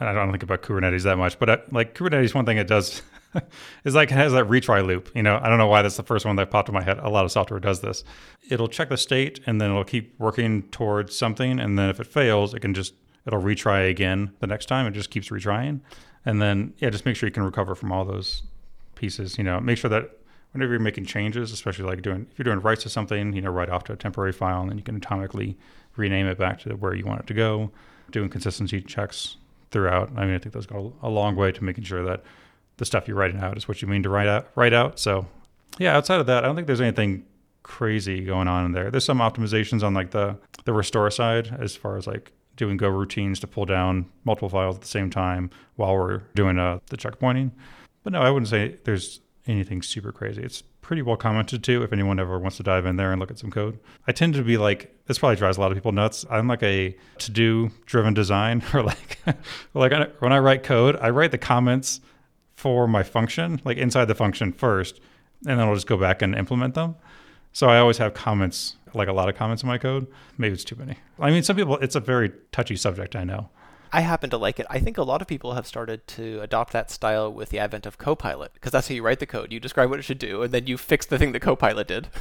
I 0.00 0.12
don't 0.12 0.30
think 0.30 0.42
about 0.42 0.62
Kubernetes 0.62 1.02
that 1.04 1.18
much, 1.18 1.38
but 1.38 1.48
uh, 1.48 1.58
like 1.70 1.94
Kubernetes, 1.94 2.34
one 2.34 2.46
thing 2.46 2.56
it 2.56 2.66
does 2.66 3.02
is 3.84 3.94
like 3.94 4.10
it 4.10 4.14
has 4.14 4.32
that 4.32 4.46
retry 4.46 4.84
loop. 4.84 5.10
You 5.14 5.22
know, 5.22 5.38
I 5.40 5.50
don't 5.50 5.58
know 5.58 5.68
why 5.68 5.82
that's 5.82 5.98
the 5.98 6.02
first 6.02 6.24
one 6.24 6.36
that 6.36 6.50
popped 6.50 6.70
in 6.70 6.74
my 6.74 6.82
head. 6.82 6.98
A 6.98 7.10
lot 7.10 7.26
of 7.26 7.30
software 7.30 7.60
does 7.60 7.82
this. 7.82 8.04
It'll 8.50 8.68
check 8.68 8.88
the 8.88 8.96
state 8.96 9.40
and 9.46 9.60
then 9.60 9.70
it'll 9.70 9.84
keep 9.84 10.18
working 10.18 10.62
towards 10.70 11.16
something, 11.16 11.60
and 11.60 11.78
then 11.78 11.90
if 11.90 12.00
it 12.00 12.06
fails, 12.06 12.54
it 12.54 12.60
can 12.60 12.72
just 12.72 12.94
it'll 13.26 13.42
retry 13.42 13.90
again 13.90 14.32
the 14.40 14.46
next 14.46 14.66
time. 14.66 14.86
It 14.86 14.92
just 14.92 15.10
keeps 15.10 15.28
retrying 15.28 15.80
and 16.24 16.40
then 16.40 16.74
yeah, 16.78 16.90
just 16.90 17.04
make 17.04 17.16
sure 17.16 17.26
you 17.26 17.32
can 17.32 17.42
recover 17.42 17.74
from 17.74 17.92
all 17.92 18.04
those 18.04 18.42
pieces. 18.94 19.38
You 19.38 19.44
know, 19.44 19.60
make 19.60 19.78
sure 19.78 19.90
that 19.90 20.10
whenever 20.52 20.72
you're 20.72 20.80
making 20.80 21.06
changes, 21.06 21.52
especially 21.52 21.84
like 21.84 22.02
doing 22.02 22.26
if 22.30 22.38
you're 22.38 22.44
doing 22.44 22.60
writes 22.60 22.82
to 22.84 22.88
something, 22.88 23.32
you 23.32 23.40
know, 23.40 23.50
write 23.50 23.70
off 23.70 23.84
to 23.84 23.92
a 23.92 23.96
temporary 23.96 24.32
file, 24.32 24.60
and 24.60 24.70
then 24.70 24.78
you 24.78 24.84
can 24.84 25.00
atomically 25.00 25.56
rename 25.96 26.26
it 26.26 26.38
back 26.38 26.60
to 26.60 26.70
where 26.76 26.94
you 26.94 27.04
want 27.04 27.20
it 27.20 27.26
to 27.26 27.34
go. 27.34 27.70
Doing 28.10 28.28
consistency 28.28 28.80
checks 28.80 29.36
throughout. 29.70 30.10
I 30.16 30.26
mean, 30.26 30.34
I 30.34 30.38
think 30.38 30.52
those 30.52 30.66
go 30.66 30.92
a 31.02 31.08
long 31.08 31.34
way 31.34 31.50
to 31.52 31.64
making 31.64 31.84
sure 31.84 32.04
that 32.04 32.22
the 32.76 32.84
stuff 32.84 33.08
you're 33.08 33.16
writing 33.16 33.40
out 33.40 33.56
is 33.56 33.68
what 33.68 33.80
you 33.82 33.88
mean 33.88 34.02
to 34.02 34.10
write 34.10 34.28
out. 34.28 34.48
Write 34.54 34.74
out. 34.74 34.98
So, 34.98 35.26
yeah, 35.78 35.96
outside 35.96 36.20
of 36.20 36.26
that, 36.26 36.44
I 36.44 36.46
don't 36.46 36.54
think 36.54 36.66
there's 36.66 36.80
anything 36.80 37.24
crazy 37.62 38.24
going 38.24 38.48
on 38.48 38.66
in 38.66 38.72
there. 38.72 38.90
There's 38.90 39.04
some 39.04 39.18
optimizations 39.18 39.82
on 39.82 39.94
like 39.94 40.10
the 40.10 40.36
the 40.64 40.72
restore 40.72 41.10
side 41.10 41.56
as 41.58 41.74
far 41.74 41.96
as 41.96 42.06
like 42.06 42.32
doing 42.56 42.76
go 42.76 42.88
routines 42.88 43.40
to 43.40 43.46
pull 43.46 43.64
down 43.64 44.06
multiple 44.24 44.48
files 44.48 44.76
at 44.76 44.82
the 44.82 44.88
same 44.88 45.10
time 45.10 45.50
while 45.76 45.94
we're 45.94 46.18
doing 46.34 46.58
uh, 46.58 46.78
the 46.86 46.96
checkpointing. 46.96 47.50
But 48.02 48.12
no, 48.12 48.20
I 48.20 48.30
wouldn't 48.30 48.48
say 48.48 48.78
there's 48.84 49.20
anything 49.46 49.82
super 49.82 50.12
crazy. 50.12 50.42
It's 50.42 50.62
pretty 50.80 51.02
well 51.02 51.16
commented 51.16 51.62
to 51.64 51.82
if 51.82 51.92
anyone 51.92 52.18
ever 52.18 52.38
wants 52.38 52.56
to 52.58 52.62
dive 52.62 52.84
in 52.86 52.96
there 52.96 53.12
and 53.12 53.20
look 53.20 53.30
at 53.30 53.38
some 53.38 53.50
code. 53.50 53.78
I 54.06 54.12
tend 54.12 54.34
to 54.34 54.42
be 54.42 54.58
like 54.58 54.94
this 55.06 55.18
probably 55.18 55.36
drives 55.36 55.56
a 55.56 55.60
lot 55.60 55.70
of 55.70 55.76
people 55.76 55.92
nuts. 55.92 56.26
I'm 56.30 56.48
like 56.48 56.62
a 56.62 56.96
to-do 57.18 57.70
driven 57.86 58.14
design 58.14 58.62
or 58.74 58.82
like 58.82 59.18
like 59.74 59.92
when 60.20 60.32
I 60.32 60.38
write 60.38 60.62
code, 60.62 60.96
I 61.00 61.10
write 61.10 61.30
the 61.30 61.38
comments 61.38 62.00
for 62.54 62.86
my 62.86 63.02
function, 63.02 63.60
like 63.64 63.78
inside 63.78 64.06
the 64.06 64.14
function 64.14 64.52
first, 64.52 65.00
and 65.46 65.58
then 65.58 65.66
I'll 65.66 65.74
just 65.74 65.86
go 65.86 65.96
back 65.96 66.22
and 66.22 66.34
implement 66.34 66.74
them. 66.74 66.96
So 67.52 67.68
I 67.68 67.78
always 67.78 67.98
have 67.98 68.14
comments, 68.14 68.76
like 68.94 69.08
a 69.08 69.12
lot 69.12 69.28
of 69.28 69.36
comments 69.36 69.62
in 69.62 69.68
my 69.68 69.78
code. 69.78 70.06
Maybe 70.38 70.54
it's 70.54 70.64
too 70.64 70.76
many. 70.76 70.96
I 71.18 71.30
mean, 71.30 71.42
some 71.42 71.56
people, 71.56 71.76
it's 71.78 71.94
a 71.94 72.00
very 72.00 72.32
touchy 72.50 72.76
subject, 72.76 73.16
I 73.16 73.24
know. 73.24 73.50
I 73.92 74.00
happen 74.00 74.30
to 74.30 74.38
like 74.38 74.58
it. 74.58 74.66
I 74.70 74.78
think 74.78 74.96
a 74.96 75.02
lot 75.02 75.20
of 75.20 75.28
people 75.28 75.54
have 75.54 75.66
started 75.66 76.06
to 76.08 76.40
adopt 76.40 76.72
that 76.72 76.90
style 76.90 77.30
with 77.30 77.50
the 77.50 77.58
advent 77.58 77.84
of 77.84 77.98
Copilot, 77.98 78.54
because 78.54 78.72
that's 78.72 78.88
how 78.88 78.94
you 78.94 79.02
write 79.02 79.18
the 79.18 79.26
code. 79.26 79.52
You 79.52 79.60
describe 79.60 79.90
what 79.90 79.98
it 79.98 80.02
should 80.02 80.18
do, 80.18 80.42
and 80.42 80.52
then 80.52 80.66
you 80.66 80.78
fix 80.78 81.04
the 81.04 81.18
thing 81.18 81.32
that 81.32 81.40
Copilot 81.40 81.88
did. 81.88 82.08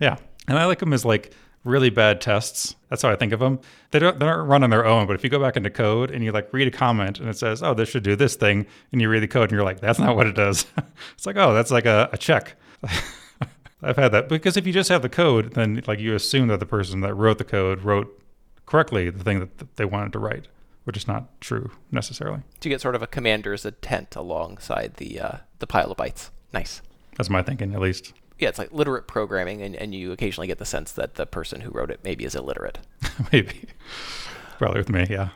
Yeah. 0.00 0.16
And 0.48 0.58
I 0.58 0.66
like 0.66 0.80
them 0.80 0.92
as 0.92 1.04
like 1.04 1.32
really 1.62 1.90
bad 1.90 2.20
tests. 2.20 2.74
That's 2.90 3.02
how 3.02 3.10
I 3.10 3.16
think 3.16 3.32
of 3.32 3.40
them. 3.40 3.60
They 3.90 3.98
don't 3.98 4.18
they 4.18 4.26
don't 4.26 4.46
run 4.46 4.62
on 4.62 4.70
their 4.70 4.84
own, 4.84 5.06
but 5.06 5.14
if 5.14 5.24
you 5.24 5.30
go 5.30 5.40
back 5.40 5.56
into 5.56 5.70
code 5.70 6.10
and 6.10 6.22
you 6.22 6.32
like 6.32 6.52
read 6.52 6.68
a 6.68 6.70
comment 6.70 7.20
and 7.20 7.28
it 7.28 7.38
says, 7.38 7.62
"Oh, 7.62 7.74
this 7.74 7.88
should 7.88 8.02
do 8.02 8.16
this 8.16 8.36
thing," 8.36 8.66
and 8.92 9.00
you 9.00 9.08
read 9.08 9.22
the 9.22 9.28
code 9.28 9.44
and 9.44 9.52
you're 9.52 9.64
like, 9.64 9.80
"That's 9.80 9.98
not 9.98 10.16
what 10.16 10.26
it 10.26 10.34
does." 10.34 10.66
it's 11.14 11.26
like, 11.26 11.36
"Oh, 11.36 11.54
that's 11.54 11.70
like 11.70 11.86
a, 11.86 12.10
a 12.12 12.18
check." 12.18 12.56
I've 13.84 13.96
had 13.96 14.12
that 14.12 14.28
because 14.28 14.56
if 14.56 14.66
you 14.66 14.72
just 14.72 14.88
have 14.88 15.02
the 15.02 15.08
code, 15.08 15.54
then 15.54 15.82
like 15.86 15.98
you 15.98 16.14
assume 16.14 16.48
that 16.48 16.60
the 16.60 16.66
person 16.66 17.00
that 17.00 17.14
wrote 17.14 17.38
the 17.38 17.44
code 17.44 17.82
wrote 17.82 18.20
correctly 18.66 19.10
the 19.10 19.22
thing 19.22 19.40
that 19.40 19.76
they 19.76 19.84
wanted 19.84 20.12
to 20.12 20.18
write, 20.18 20.48
which 20.84 20.96
is 20.96 21.06
not 21.06 21.40
true 21.40 21.70
necessarily. 21.90 22.40
To 22.60 22.68
get 22.68 22.80
sort 22.80 22.94
of 22.94 23.02
a 23.02 23.06
commander's 23.06 23.64
intent 23.64 24.16
alongside 24.16 24.94
the 24.94 25.20
uh, 25.20 25.36
the 25.58 25.66
pile 25.66 25.90
of 25.90 25.96
bytes. 25.96 26.30
Nice. 26.52 26.82
That's 27.16 27.30
my 27.30 27.42
thinking, 27.42 27.74
at 27.74 27.80
least. 27.80 28.12
Yeah, 28.38 28.48
it's 28.48 28.58
like 28.58 28.72
literate 28.72 29.06
programming, 29.06 29.62
and, 29.62 29.76
and 29.76 29.94
you 29.94 30.10
occasionally 30.10 30.48
get 30.48 30.58
the 30.58 30.64
sense 30.64 30.90
that 30.92 31.14
the 31.14 31.26
person 31.26 31.60
who 31.60 31.70
wrote 31.70 31.90
it 31.90 32.00
maybe 32.02 32.24
is 32.24 32.34
illiterate. 32.34 32.80
maybe. 33.32 33.66
Probably 34.58 34.80
with 34.80 34.88
me, 34.88 35.06
yeah. 35.08 35.30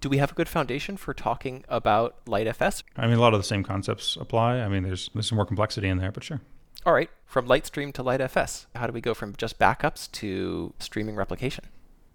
Do 0.00 0.08
we 0.08 0.18
have 0.18 0.30
a 0.30 0.34
good 0.34 0.48
foundation 0.48 0.96
for 0.96 1.12
talking 1.12 1.64
about 1.68 2.24
LiteFS? 2.24 2.84
I 2.96 3.06
mean, 3.06 3.16
a 3.16 3.20
lot 3.20 3.34
of 3.34 3.40
the 3.40 3.44
same 3.44 3.64
concepts 3.64 4.16
apply. 4.16 4.60
I 4.60 4.68
mean, 4.68 4.84
there's 4.84 5.10
there's 5.12 5.28
some 5.28 5.36
more 5.36 5.44
complexity 5.44 5.88
in 5.88 5.98
there, 5.98 6.12
but 6.12 6.24
sure. 6.24 6.40
All 6.88 6.94
right, 6.94 7.10
from 7.26 7.46
Litestream 7.46 7.92
to 7.92 8.02
LiteFS, 8.02 8.64
how 8.74 8.86
do 8.86 8.94
we 8.94 9.02
go 9.02 9.12
from 9.12 9.36
just 9.36 9.58
backups 9.58 10.10
to 10.12 10.72
streaming 10.78 11.16
replication? 11.16 11.66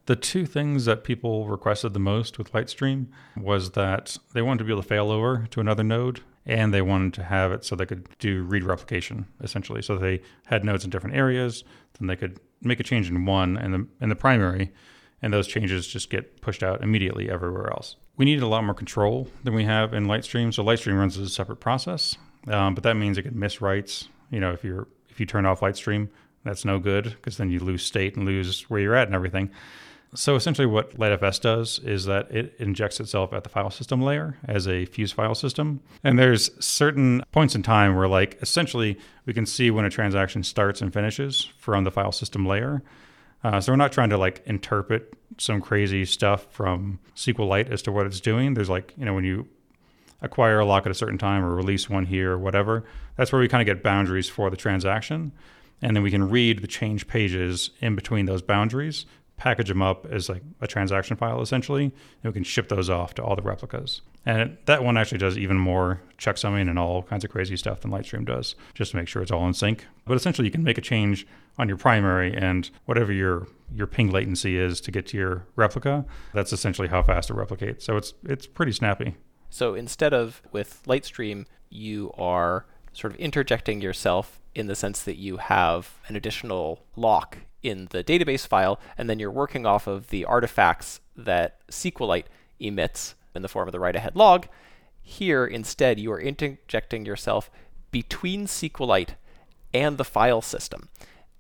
The 0.08 0.16
two 0.16 0.48
things 0.48 0.86
that 0.86 1.04
people 1.04 1.46
requested 1.46 1.94
the 1.94 2.00
most 2.00 2.40
with 2.40 2.54
Litestream 2.54 3.06
was 3.38 3.74
that 3.74 4.18
they 4.34 4.42
wanted 4.42 4.58
to 4.58 4.64
be 4.64 4.72
able 4.72 4.82
to 4.82 4.88
fail 4.88 5.12
over 5.12 5.46
to 5.52 5.60
another 5.60 5.84
node 5.84 6.22
and 6.48 6.74
they 6.74 6.82
wanted 6.82 7.14
to 7.14 7.24
have 7.24 7.52
it 7.52 7.64
so 7.64 7.76
they 7.76 7.86
could 7.86 8.10
do 8.18 8.42
read 8.42 8.64
replication 8.64 9.28
essentially. 9.44 9.84
So 9.84 9.96
they 9.96 10.24
had 10.48 10.66
nodes 10.66 10.84
in 10.84 10.90
different 10.90 11.18
areas, 11.18 11.64
then 12.00 12.08
they 12.08 12.16
could 12.16 12.40
make 12.64 12.80
a 12.80 12.84
change 12.84 13.12
in 13.12 13.26
one 13.26 13.58
and 13.58 13.74
the 13.76 13.88
in 14.02 14.10
the 14.10 14.16
primary 14.16 14.74
and 15.22 15.32
those 15.32 15.48
changes 15.48 15.86
just 15.86 16.10
get 16.10 16.42
pushed 16.42 16.64
out 16.64 16.82
immediately 16.82 17.30
everywhere 17.30 17.70
else. 17.70 17.98
We 18.18 18.26
needed 18.26 18.42
a 18.42 18.48
lot 18.48 18.64
more 18.64 18.74
control 18.74 19.28
than 19.44 19.54
we 19.54 19.66
have 19.66 19.94
in 19.94 20.08
Litestream. 20.08 20.52
So 20.52 20.64
Litestream 20.64 20.98
runs 20.98 21.16
as 21.16 21.28
a 21.28 21.30
separate 21.30 21.58
process, 21.58 22.18
um, 22.48 22.74
but 22.74 22.84
that 22.86 22.96
means 22.96 23.20
it 23.20 23.22
can 23.22 23.38
miss 23.38 23.62
writes 23.62 24.10
you 24.34 24.40
know, 24.40 24.52
if 24.52 24.64
you're 24.64 24.88
if 25.10 25.20
you 25.20 25.26
turn 25.26 25.46
off 25.46 25.60
Litestream, 25.60 26.10
that's 26.44 26.66
no 26.66 26.80
good 26.80 27.04
because 27.06 27.38
then 27.38 27.50
you 27.50 27.60
lose 27.60 27.86
state 27.86 28.16
and 28.16 28.26
lose 28.26 28.64
where 28.64 28.80
you're 28.80 28.96
at 28.96 29.08
and 29.08 29.16
everything. 29.16 29.52
So 30.16 30.36
essentially, 30.36 30.68
what 30.68 30.98
LiteFS 30.98 31.42
does 31.42 31.80
is 31.80 32.06
that 32.06 32.30
it 32.30 32.56
injects 32.60 33.00
itself 33.00 33.34
at 33.34 33.44
the 33.44 33.50
file 33.50 33.72
system 33.72 34.02
layer 34.02 34.38
as 34.48 34.68
a 34.68 34.86
fuse 34.86 35.12
file 35.12 35.34
system. 35.34 35.82
And 36.04 36.20
there's 36.20 36.52
certain 36.64 37.24
points 37.32 37.56
in 37.56 37.64
time 37.64 37.96
where, 37.96 38.08
like, 38.08 38.38
essentially, 38.42 39.00
we 39.26 39.34
can 39.34 39.48
see 39.48 39.72
when 39.72 39.86
a 39.86 39.90
transaction 39.90 40.44
starts 40.44 40.82
and 40.82 40.94
finishes 40.94 41.50
from 41.58 41.84
the 41.84 41.92
file 41.92 42.12
system 42.12 42.46
layer. 42.46 42.84
Uh, 43.44 43.60
so 43.60 43.72
we're 43.72 43.78
not 43.78 43.92
trying 43.92 44.10
to 44.10 44.18
like 44.18 44.42
interpret 44.46 45.14
some 45.38 45.62
crazy 45.62 46.06
stuff 46.06 46.48
from 46.50 47.00
SQLite 47.16 47.70
as 47.72 47.82
to 47.82 47.92
what 47.92 48.06
it's 48.06 48.22
doing. 48.22 48.54
There's 48.54 48.70
like, 48.70 48.94
you 48.98 49.06
know, 49.06 49.14
when 49.14 49.26
you 49.26 49.48
acquire 50.24 50.60
a 50.60 50.66
lock 50.66 50.86
at 50.86 50.92
a 50.92 50.96
certain 50.96 51.18
time 51.18 51.44
or 51.44 51.54
release 51.54 51.90
one 51.90 52.06
here 52.06 52.32
or 52.32 52.38
whatever. 52.40 52.84
That's 53.16 53.32
where 53.32 53.42
we 53.42 53.48
kind 53.48 53.62
of 53.62 53.66
get 53.66 53.84
boundaries 53.84 54.30
for 54.30 54.50
the 54.50 54.58
transaction. 54.58 55.32
And 55.82 55.96
then 55.96 56.04
we 56.04 56.12
can 56.12 56.30
read 56.30 56.62
the 56.62 56.68
change 56.68 57.08
pages 57.08 57.70
in 57.82 57.96
between 57.96 58.26
those 58.26 58.42
boundaries, 58.42 59.06
package 59.36 59.68
them 59.68 59.82
up 59.82 60.06
as 60.06 60.30
like 60.30 60.42
a 60.62 60.68
transaction 60.68 61.18
file 61.18 61.42
essentially, 61.42 61.86
and 61.86 61.94
we 62.24 62.32
can 62.32 62.44
ship 62.44 62.70
those 62.70 62.90
off 62.90 63.14
to 63.16 63.24
all 63.24 63.36
the 63.36 63.42
replicas. 63.42 64.02
And 64.26 64.42
it, 64.42 64.66
that 64.68 64.84
one 64.84 64.98
actually 64.98 65.18
does 65.18 65.38
even 65.38 65.58
more 65.58 66.02
checksumming 66.18 66.70
and 66.70 66.80
all 66.80 67.04
kinds 67.04 67.26
of 67.26 67.32
crazy 67.32 67.58
stuff 67.58 67.82
than 67.82 67.92
Litestream 67.92 68.26
does, 68.26 68.56
just 68.74 68.92
to 68.92 68.98
make 68.98 69.10
sure 69.10 69.22
it's 69.22 69.32
all 69.32 69.46
in 69.46 69.54
sync. 69.54 69.86
But 70.06 70.16
essentially, 70.16 70.48
you 70.48 70.52
can 70.52 70.64
make 70.64 70.78
a 70.78 70.82
change 70.82 71.28
on 71.58 71.68
your 71.68 71.78
primary, 71.78 72.34
and 72.34 72.70
whatever 72.86 73.12
your 73.12 73.48
your 73.76 73.88
ping 73.88 74.12
latency 74.12 74.58
is 74.58 74.80
to 74.82 74.92
get 74.92 75.08
to 75.08 75.18
your 75.18 75.46
replica, 75.56 76.06
that's 76.34 76.54
essentially 76.54 76.88
how 76.88 77.02
fast 77.02 77.30
it 77.30 77.36
replicates. 77.36 77.82
So 77.82 77.98
it's 77.98 78.14
it's 78.24 78.48
pretty 78.48 78.72
snappy. 78.72 79.16
So 79.54 79.76
instead 79.76 80.16
of 80.16 80.42
with 80.52 80.82
Litestream, 80.88 81.46
you 81.70 82.12
are 82.18 82.66
sort 82.92 83.14
of 83.14 83.20
interjecting 83.20 83.82
yourself 83.82 84.40
in 84.56 84.66
the 84.66 84.74
sense 84.74 85.04
that 85.04 85.20
you 85.20 85.38
have 85.38 86.00
an 86.08 86.16
additional 86.16 86.80
lock 86.96 87.38
in 87.62 87.88
the 87.92 88.04
database 88.04 88.48
file, 88.48 88.80
and 88.98 89.08
then 89.08 89.20
you're 89.20 89.30
working 89.30 89.68
off 89.68 89.86
of 89.86 90.08
the 90.08 90.26
artifacts 90.26 91.02
that 91.16 91.60
SQLite 91.70 92.26
emits 92.60 93.14
in 93.36 93.44
the 93.44 93.48
form 93.48 93.68
of 93.68 93.72
the 93.74 93.80
write 93.80 93.96
ahead 93.96 94.16
log. 94.16 94.48
Here, 95.04 95.46
instead, 95.46 96.00
you 96.00 96.12
are 96.12 96.20
interjecting 96.20 97.06
yourself 97.06 97.52
between 97.92 98.48
SQLite 98.48 99.12
and 99.72 100.00
the 100.00 100.04
file 100.04 100.42
system. 100.42 100.90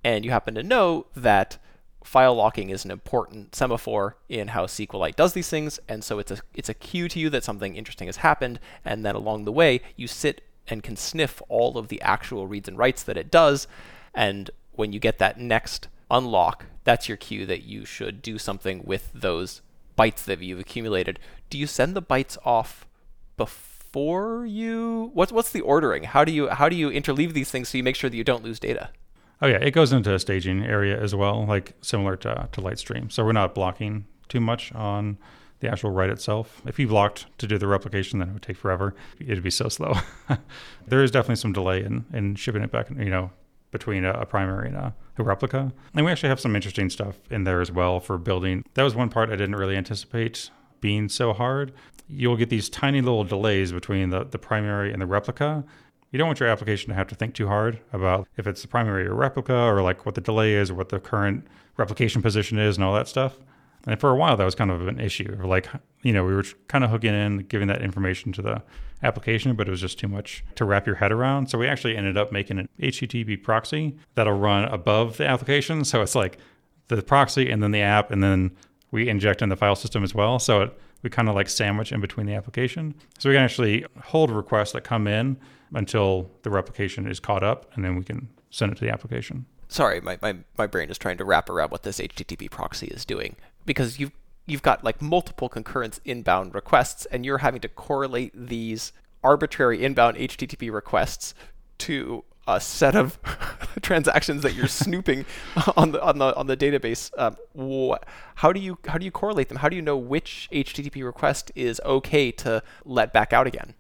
And 0.04 0.24
you 0.24 0.30
happen 0.30 0.54
to 0.54 0.62
know 0.62 1.08
that 1.16 1.58
file 2.04 2.36
locking 2.36 2.70
is 2.70 2.86
an 2.86 2.92
important 2.92 3.56
semaphore 3.56 4.18
in 4.30 4.50
how 4.50 4.66
SQLite 4.66 5.16
does 5.16 5.34
these 5.34 5.50
things, 5.50 5.80
and 5.88 6.04
so 6.04 6.20
it's 6.20 6.32
a 6.32 6.38
it's 6.54 6.70
a 6.70 6.74
cue 6.74 7.08
to 7.10 7.20
you 7.20 7.30
that 7.30 7.44
something 7.44 7.76
interesting 7.76 8.08
has 8.08 8.18
happened, 8.18 8.60
and 8.84 9.06
then 9.06 9.16
along 9.16 9.46
the 9.46 9.52
way 9.52 9.82
you 9.96 10.08
sit 10.08 10.42
and 10.68 10.84
can 10.84 10.96
sniff 10.96 11.42
all 11.50 11.78
of 11.78 11.88
the 11.88 12.02
actual 12.02 12.48
reads 12.48 12.68
and 12.68 12.78
writes 12.78 13.04
that 13.04 13.18
it 13.18 13.32
does, 13.32 13.68
and 14.14 14.52
when 14.74 14.94
you 14.94 15.00
get 15.00 15.20
that 15.20 15.40
next 15.40 15.88
unlock, 16.10 16.66
that's 16.84 17.08
your 17.08 17.18
cue 17.18 17.46
that 17.46 17.64
you 17.64 17.86
should 17.86 18.22
do 18.22 18.38
something 18.38 18.84
with 18.84 19.12
those 19.14 19.62
bytes 19.98 20.24
that 20.26 20.40
you've 20.40 20.60
accumulated. 20.60 21.20
Do 21.50 21.58
you 21.58 21.68
send 21.68 21.96
the 21.96 22.02
bytes 22.02 22.38
off 22.46 22.88
before 23.38 24.46
you 24.46 25.12
what's 25.14 25.32
what's 25.32 25.52
the 25.52 25.62
ordering? 25.62 26.04
How 26.04 26.26
do 26.26 26.32
you 26.32 26.50
how 26.50 26.70
do 26.70 26.76
you 26.76 26.90
interleave 26.90 27.34
these 27.34 27.52
things 27.52 27.70
so 27.70 27.78
you 27.78 27.84
make 27.84 27.96
sure 27.96 28.10
that 28.10 28.18
you 28.18 28.24
don't 28.24 28.44
lose 28.44 28.60
data? 28.60 28.90
Oh 29.44 29.48
yeah, 29.48 29.58
it 29.58 29.72
goes 29.72 29.92
into 29.92 30.14
a 30.14 30.20
staging 30.20 30.64
area 30.64 30.98
as 30.98 31.14
well, 31.14 31.46
like 31.46 31.74
similar 31.82 32.16
to 32.16 32.48
to 32.50 32.62
Litestream. 32.62 33.12
So 33.12 33.26
we're 33.26 33.34
not 33.34 33.54
blocking 33.54 34.06
too 34.30 34.40
much 34.40 34.72
on 34.74 35.18
the 35.60 35.70
actual 35.70 35.92
write 35.92 36.10
itself. 36.10 36.62
If 36.66 36.80
you 36.80 36.88
blocked 36.88 37.26
to 37.40 37.48
do 37.48 37.58
the 37.58 37.68
replication, 37.68 38.20
then 38.20 38.30
it 38.30 38.34
would 38.34 38.42
take 38.42 38.56
forever. 38.56 38.96
It'd 39.20 39.44
be 39.44 39.50
so 39.50 39.68
slow. 39.68 39.96
there 40.88 41.04
is 41.04 41.12
definitely 41.12 41.36
some 41.36 41.52
delay 41.52 41.84
in, 41.84 42.06
in 42.14 42.36
shipping 42.36 42.64
it 42.64 42.72
back, 42.72 42.90
you 42.90 43.10
know, 43.10 43.32
between 43.72 44.06
a, 44.06 44.12
a 44.12 44.26
primary 44.26 44.70
and 44.70 44.78
a, 44.78 44.96
a, 45.18 45.24
replica. 45.24 45.74
And 45.94 46.06
we 46.06 46.12
actually 46.12 46.30
have 46.30 46.40
some 46.40 46.56
interesting 46.56 46.90
stuff 46.90 47.20
in 47.30 47.44
there 47.44 47.62
as 47.62 47.72
well 47.72 48.00
for 48.00 48.18
building. 48.18 48.64
That 48.76 48.84
was 48.84 48.96
one 48.96 49.10
part 49.10 49.30
I 49.30 49.36
didn't 49.36 49.56
really 49.56 49.76
anticipate 49.76 50.52
being 50.82 51.08
so 51.08 51.34
hard. 51.34 51.74
You'll 52.10 52.38
get 52.38 52.50
these 52.50 52.70
tiny 52.70 53.02
little 53.02 53.24
delays 53.24 53.72
between 53.72 54.10
the, 54.10 54.26
the 54.26 54.40
primary 54.40 54.92
and 54.92 55.02
the 55.02 55.06
replica 55.06 55.64
you 56.14 56.20
don't 56.20 56.28
want 56.28 56.40
your 56.40 56.48
application 56.48 56.90
to 56.90 56.96
have 56.96 57.08
to 57.08 57.16
think 57.16 57.34
too 57.34 57.48
hard 57.48 57.80
about 57.92 58.28
if 58.38 58.46
it's 58.46 58.62
the 58.62 58.68
primary 58.68 59.08
or 59.08 59.16
replica 59.16 59.56
or 59.56 59.82
like 59.82 60.06
what 60.06 60.14
the 60.14 60.22
delay 60.22 60.54
is 60.54 60.70
or 60.70 60.76
what 60.76 60.90
the 60.90 61.00
current 61.00 61.46
replication 61.76 62.22
position 62.22 62.60
is 62.60 62.78
and 62.78 62.86
all 62.86 62.94
that 62.94 63.08
stuff. 63.08 63.40
And 63.88 64.00
for 64.00 64.12
a 64.12 64.16
while, 64.16 64.38
that 64.38 64.46
was 64.46 64.54
kind 64.54 64.70
of 64.70 64.88
an 64.88 65.00
issue. 65.00 65.36
Like, 65.44 65.68
you 66.04 66.14
know, 66.14 66.24
we 66.24 66.36
were 66.36 66.46
kind 66.68 66.84
of 66.84 66.92
hooking 66.92 67.16
in, 67.16 67.40
giving 67.40 67.68
that 67.68 67.82
information 67.82 68.32
to 68.34 68.44
the 68.44 68.62
application, 69.02 69.56
but 69.56 69.68
it 69.68 69.72
was 69.72 69.82
just 69.82 69.98
too 69.98 70.08
much 70.08 70.46
to 70.56 70.66
wrap 70.66 70.86
your 70.86 70.96
head 70.96 71.12
around. 71.12 71.48
So 71.48 71.58
we 71.58 71.68
actually 71.68 71.98
ended 71.98 72.16
up 72.16 72.32
making 72.32 72.60
an 72.60 72.70
HTTP 72.80 73.42
proxy 73.42 73.98
that'll 74.14 74.38
run 74.38 74.66
above 74.66 75.18
the 75.18 75.26
application. 75.26 75.84
So 75.84 76.04
it's 76.04 76.16
like 76.16 76.38
the 76.90 77.02
proxy 77.02 77.50
and 77.50 77.62
then 77.62 77.72
the 77.72 77.82
app, 77.82 78.12
and 78.12 78.24
then 78.24 78.52
we 78.92 79.10
inject 79.10 79.42
in 79.42 79.50
the 79.50 79.58
file 79.58 79.76
system 79.76 80.04
as 80.04 80.14
well. 80.14 80.38
So 80.38 80.62
it, 80.62 80.80
we 81.02 81.10
kind 81.10 81.28
of 81.28 81.34
like 81.34 81.50
sandwich 81.50 81.92
in 81.92 82.00
between 82.02 82.28
the 82.28 82.36
application. 82.36 82.94
So 83.18 83.30
we 83.30 83.36
can 83.36 83.44
actually 83.44 83.84
hold 84.04 84.30
requests 84.30 84.74
that 84.74 84.84
come 84.84 85.08
in 85.08 85.38
until 85.74 86.30
the 86.44 86.50
replication 86.50 87.08
is 87.10 87.20
caught 87.20 87.44
up, 87.44 87.72
and 87.74 87.84
then 87.84 87.96
we 87.96 88.04
can 88.04 88.30
send 88.50 88.72
it 88.72 88.76
to 88.76 88.86
the 88.86 88.92
application. 88.92 89.46
Sorry, 89.68 90.00
my, 90.02 90.20
my, 90.22 90.38
my 90.58 90.68
brain 90.68 90.90
is 90.90 90.98
trying 90.98 91.18
to 91.18 91.26
wrap 91.26 91.50
around 91.50 91.72
what 91.72 91.84
this 91.84 92.00
HTTP 92.00 92.50
proxy 92.52 92.88
is 92.88 93.06
doing 93.06 93.36
because 93.66 94.00
you've 94.00 94.12
you've 94.46 94.62
got 94.62 94.84
like 94.84 95.02
multiple 95.02 95.48
concurrent 95.48 96.00
inbound 96.04 96.54
requests 96.54 97.06
and 97.08 97.26
you're 97.26 97.38
having 97.38 97.62
to 97.62 97.70
correlate 97.70 98.32
these 98.36 98.92
arbitrary 99.24 99.84
inbound 99.84 100.18
HTTP 100.18 100.72
requests 100.72 101.34
to 101.78 102.24
a 102.46 102.60
set 102.60 102.94
of 102.96 103.18
transactions 103.82 104.44
that 104.44 104.54
you're 104.54 104.68
snooping 104.84 105.26
on 105.78 105.92
the 105.94 106.04
on 106.04 106.18
the 106.20 106.36
on 106.36 106.48
the 106.48 106.58
database. 106.58 107.10
Um, 107.18 107.38
wh- 107.58 108.04
how 108.36 108.52
do 108.52 108.60
you 108.60 108.78
how 108.88 108.98
do 108.98 109.06
you 109.06 109.12
correlate 109.12 109.50
them? 109.50 109.58
How 109.58 109.70
do 109.70 109.76
you 109.76 109.82
know 109.82 109.98
which 109.98 110.50
HTTP 110.52 111.04
request 111.04 111.52
is 111.56 111.82
okay 111.86 112.32
to 112.32 112.62
let 112.86 113.14
back 113.14 113.34
out 113.34 113.48
again? 113.48 113.74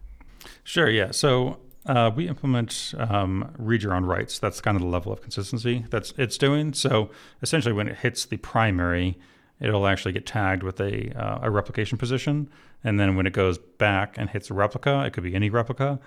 Sure. 0.63 0.89
Yeah. 0.89 1.11
So 1.11 1.59
uh, 1.85 2.11
we 2.15 2.27
implement 2.27 2.93
um, 2.97 3.53
read 3.57 3.83
your 3.83 3.93
own 3.93 4.05
writes. 4.05 4.39
That's 4.39 4.61
kind 4.61 4.75
of 4.75 4.81
the 4.81 4.87
level 4.87 5.11
of 5.11 5.21
consistency 5.21 5.85
that's 5.89 6.13
it's 6.17 6.37
doing. 6.37 6.73
So 6.73 7.09
essentially, 7.41 7.73
when 7.73 7.87
it 7.87 7.97
hits 7.97 8.25
the 8.25 8.37
primary, 8.37 9.17
it'll 9.59 9.87
actually 9.87 10.13
get 10.13 10.25
tagged 10.25 10.63
with 10.63 10.79
a 10.79 11.11
uh, 11.17 11.39
a 11.43 11.51
replication 11.51 11.97
position, 11.97 12.49
and 12.83 12.99
then 12.99 13.15
when 13.15 13.25
it 13.25 13.33
goes 13.33 13.57
back 13.57 14.17
and 14.17 14.29
hits 14.29 14.49
a 14.49 14.53
replica, 14.53 15.03
it 15.05 15.13
could 15.13 15.23
be 15.23 15.35
any 15.35 15.49
replica 15.49 15.99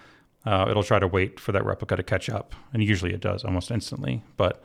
uh, 0.46 0.66
it'll 0.70 0.84
try 0.84 0.98
to 0.98 1.08
wait 1.08 1.40
for 1.40 1.52
that 1.52 1.64
replica 1.64 1.96
to 1.96 2.02
catch 2.02 2.30
up. 2.30 2.54
And 2.72 2.82
usually 2.82 3.12
it 3.12 3.20
does 3.20 3.44
almost 3.44 3.70
instantly. 3.70 4.22
But 4.36 4.62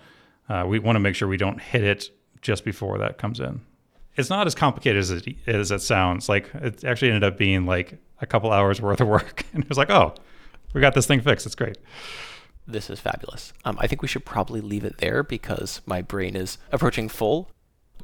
uh, 0.47 0.65
we 0.67 0.79
want 0.79 0.95
to 0.95 0.99
make 0.99 1.15
sure 1.15 1.27
we 1.27 1.37
don't 1.37 1.59
hit 1.59 1.83
it 1.83 2.09
just 2.41 2.63
before 2.63 2.99
that 2.99 3.17
comes 3.17 3.39
in. 3.39 3.61
It's 4.15 4.29
not 4.29 4.45
as 4.45 4.53
complicated 4.53 4.99
as 4.99 5.09
it, 5.09 5.35
as 5.47 5.71
it 5.71 5.81
sounds. 5.81 6.29
Like 6.29 6.53
it 6.53 6.83
actually 6.83 7.09
ended 7.09 7.23
up 7.23 7.37
being 7.37 7.65
like 7.65 7.97
a 8.19 8.27
couple 8.27 8.51
hours 8.51 8.79
worth 8.79 9.01
of 9.01 9.07
work. 9.07 9.45
And 9.53 9.63
it 9.63 9.69
was 9.69 9.77
like, 9.77 9.89
oh, 9.89 10.13
we 10.73 10.81
got 10.81 10.93
this 10.93 11.07
thing 11.07 11.21
fixed. 11.21 11.45
It's 11.45 11.55
great. 11.55 11.77
This 12.67 12.89
is 12.89 12.99
fabulous. 12.99 13.53
Um, 13.65 13.77
I 13.79 13.87
think 13.87 14.01
we 14.01 14.07
should 14.07 14.25
probably 14.25 14.61
leave 14.61 14.83
it 14.83 14.97
there 14.99 15.23
because 15.23 15.81
my 15.85 16.01
brain 16.01 16.35
is 16.35 16.57
approaching 16.71 17.09
full. 17.09 17.49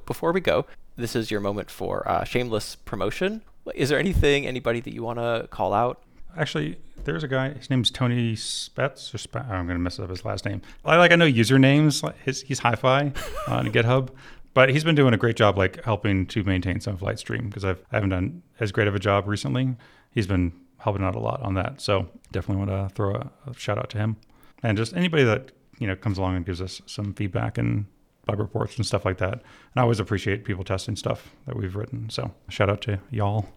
Before 0.05 0.32
we 0.32 0.41
go, 0.41 0.65
this 0.95 1.15
is 1.15 1.30
your 1.30 1.39
moment 1.39 1.70
for 1.70 2.07
uh, 2.07 2.24
shameless 2.24 2.76
promotion. 2.76 3.43
Is 3.76 3.89
there 3.89 3.99
anything, 3.99 4.45
anybody 4.47 4.80
that 4.80 4.93
you 4.93 5.03
want 5.03 5.20
to 5.20 5.47
call 5.51 5.74
out? 5.74 6.01
Actually, 6.38 6.78
there's 7.03 7.24
a 7.24 7.28
guy. 7.28 7.49
His 7.53 7.70
name's 7.70 7.91
Toni 7.91 8.36
Spets. 8.36 9.13
Or 9.13 9.39
I'm 9.39 9.65
going 9.65 9.78
to 9.78 9.80
mess 9.80 9.99
up 9.99 10.09
his 10.09 10.26
last 10.26 10.45
name. 10.45 10.61
I 10.84 10.97
like 10.97 11.11
I 11.11 11.15
know 11.15 11.26
usernames. 11.26 12.13
His, 12.26 12.41
he's 12.41 12.59
Hi-Fi 12.59 13.13
on 13.47 13.68
GitHub, 13.68 14.09
but 14.53 14.70
he's 14.70 14.84
been 14.84 14.95
doing 14.95 15.13
a 15.13 15.18
great 15.18 15.36
job, 15.36 15.57
like 15.57 15.84
helping 15.84 16.26
to 16.28 16.43
maintain 16.43 16.82
some 16.82 16.95
of 16.95 17.01
Litestream 17.01 17.45
because 17.45 17.63
I've 17.63 17.80
I 17.91 17.95
haven't 17.95 18.09
done 18.09 18.43
as 18.59 18.72
great 18.72 18.88
of 18.88 18.95
a 18.95 18.99
job 18.99 19.28
recently. 19.28 19.76
He's 20.11 20.28
been 20.28 20.51
helping 20.88 21.03
out 21.03 21.15
a 21.15 21.19
lot 21.19 21.41
on 21.41 21.53
that. 21.55 21.81
So 21.81 22.07
definitely 22.31 22.65
want 22.65 22.89
to 22.89 22.95
throw 22.95 23.15
a, 23.15 23.31
a 23.49 23.53
shout 23.53 23.77
out 23.77 23.89
to 23.91 23.97
him, 23.97 24.17
and 24.63 24.77
just 24.77 24.95
anybody 24.95 25.23
that 25.23 25.51
you 25.79 25.88
know 25.88 25.95
comes 25.95 26.17
along 26.17 26.35
and 26.35 26.45
gives 26.45 26.61
us 26.61 26.81
some 26.85 27.13
feedback 27.13 27.57
and 27.57 27.85
bug 28.25 28.39
reports 28.39 28.77
and 28.77 28.85
stuff 28.85 29.05
like 29.05 29.17
that. 29.17 29.33
And 29.33 29.41
I 29.77 29.81
always 29.81 29.99
appreciate 29.99 30.43
people 30.43 30.63
testing 30.63 30.95
stuff 30.95 31.31
that 31.45 31.55
we've 31.55 31.75
written. 31.75 32.09
So 32.09 32.33
shout 32.49 32.69
out 32.69 32.81
to 32.81 32.99
y'all. 33.11 33.47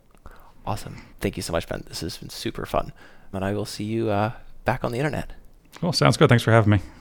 Awesome. 0.66 1.02
Thank 1.20 1.36
you 1.36 1.42
so 1.42 1.52
much, 1.52 1.66
Ben. 1.66 1.84
This 1.88 2.00
has 2.00 2.18
been 2.18 2.28
super 2.28 2.66
fun 2.66 2.92
and 3.32 3.44
I 3.44 3.52
will 3.52 3.64
see 3.64 3.84
you 3.84 4.10
uh, 4.10 4.32
back 4.64 4.84
on 4.84 4.92
the 4.92 4.98
internet. 4.98 5.32
Cool. 5.80 5.92
Sounds 5.92 6.16
good. 6.16 6.28
Thanks 6.28 6.44
for 6.44 6.52
having 6.52 6.70
me. 6.70 6.80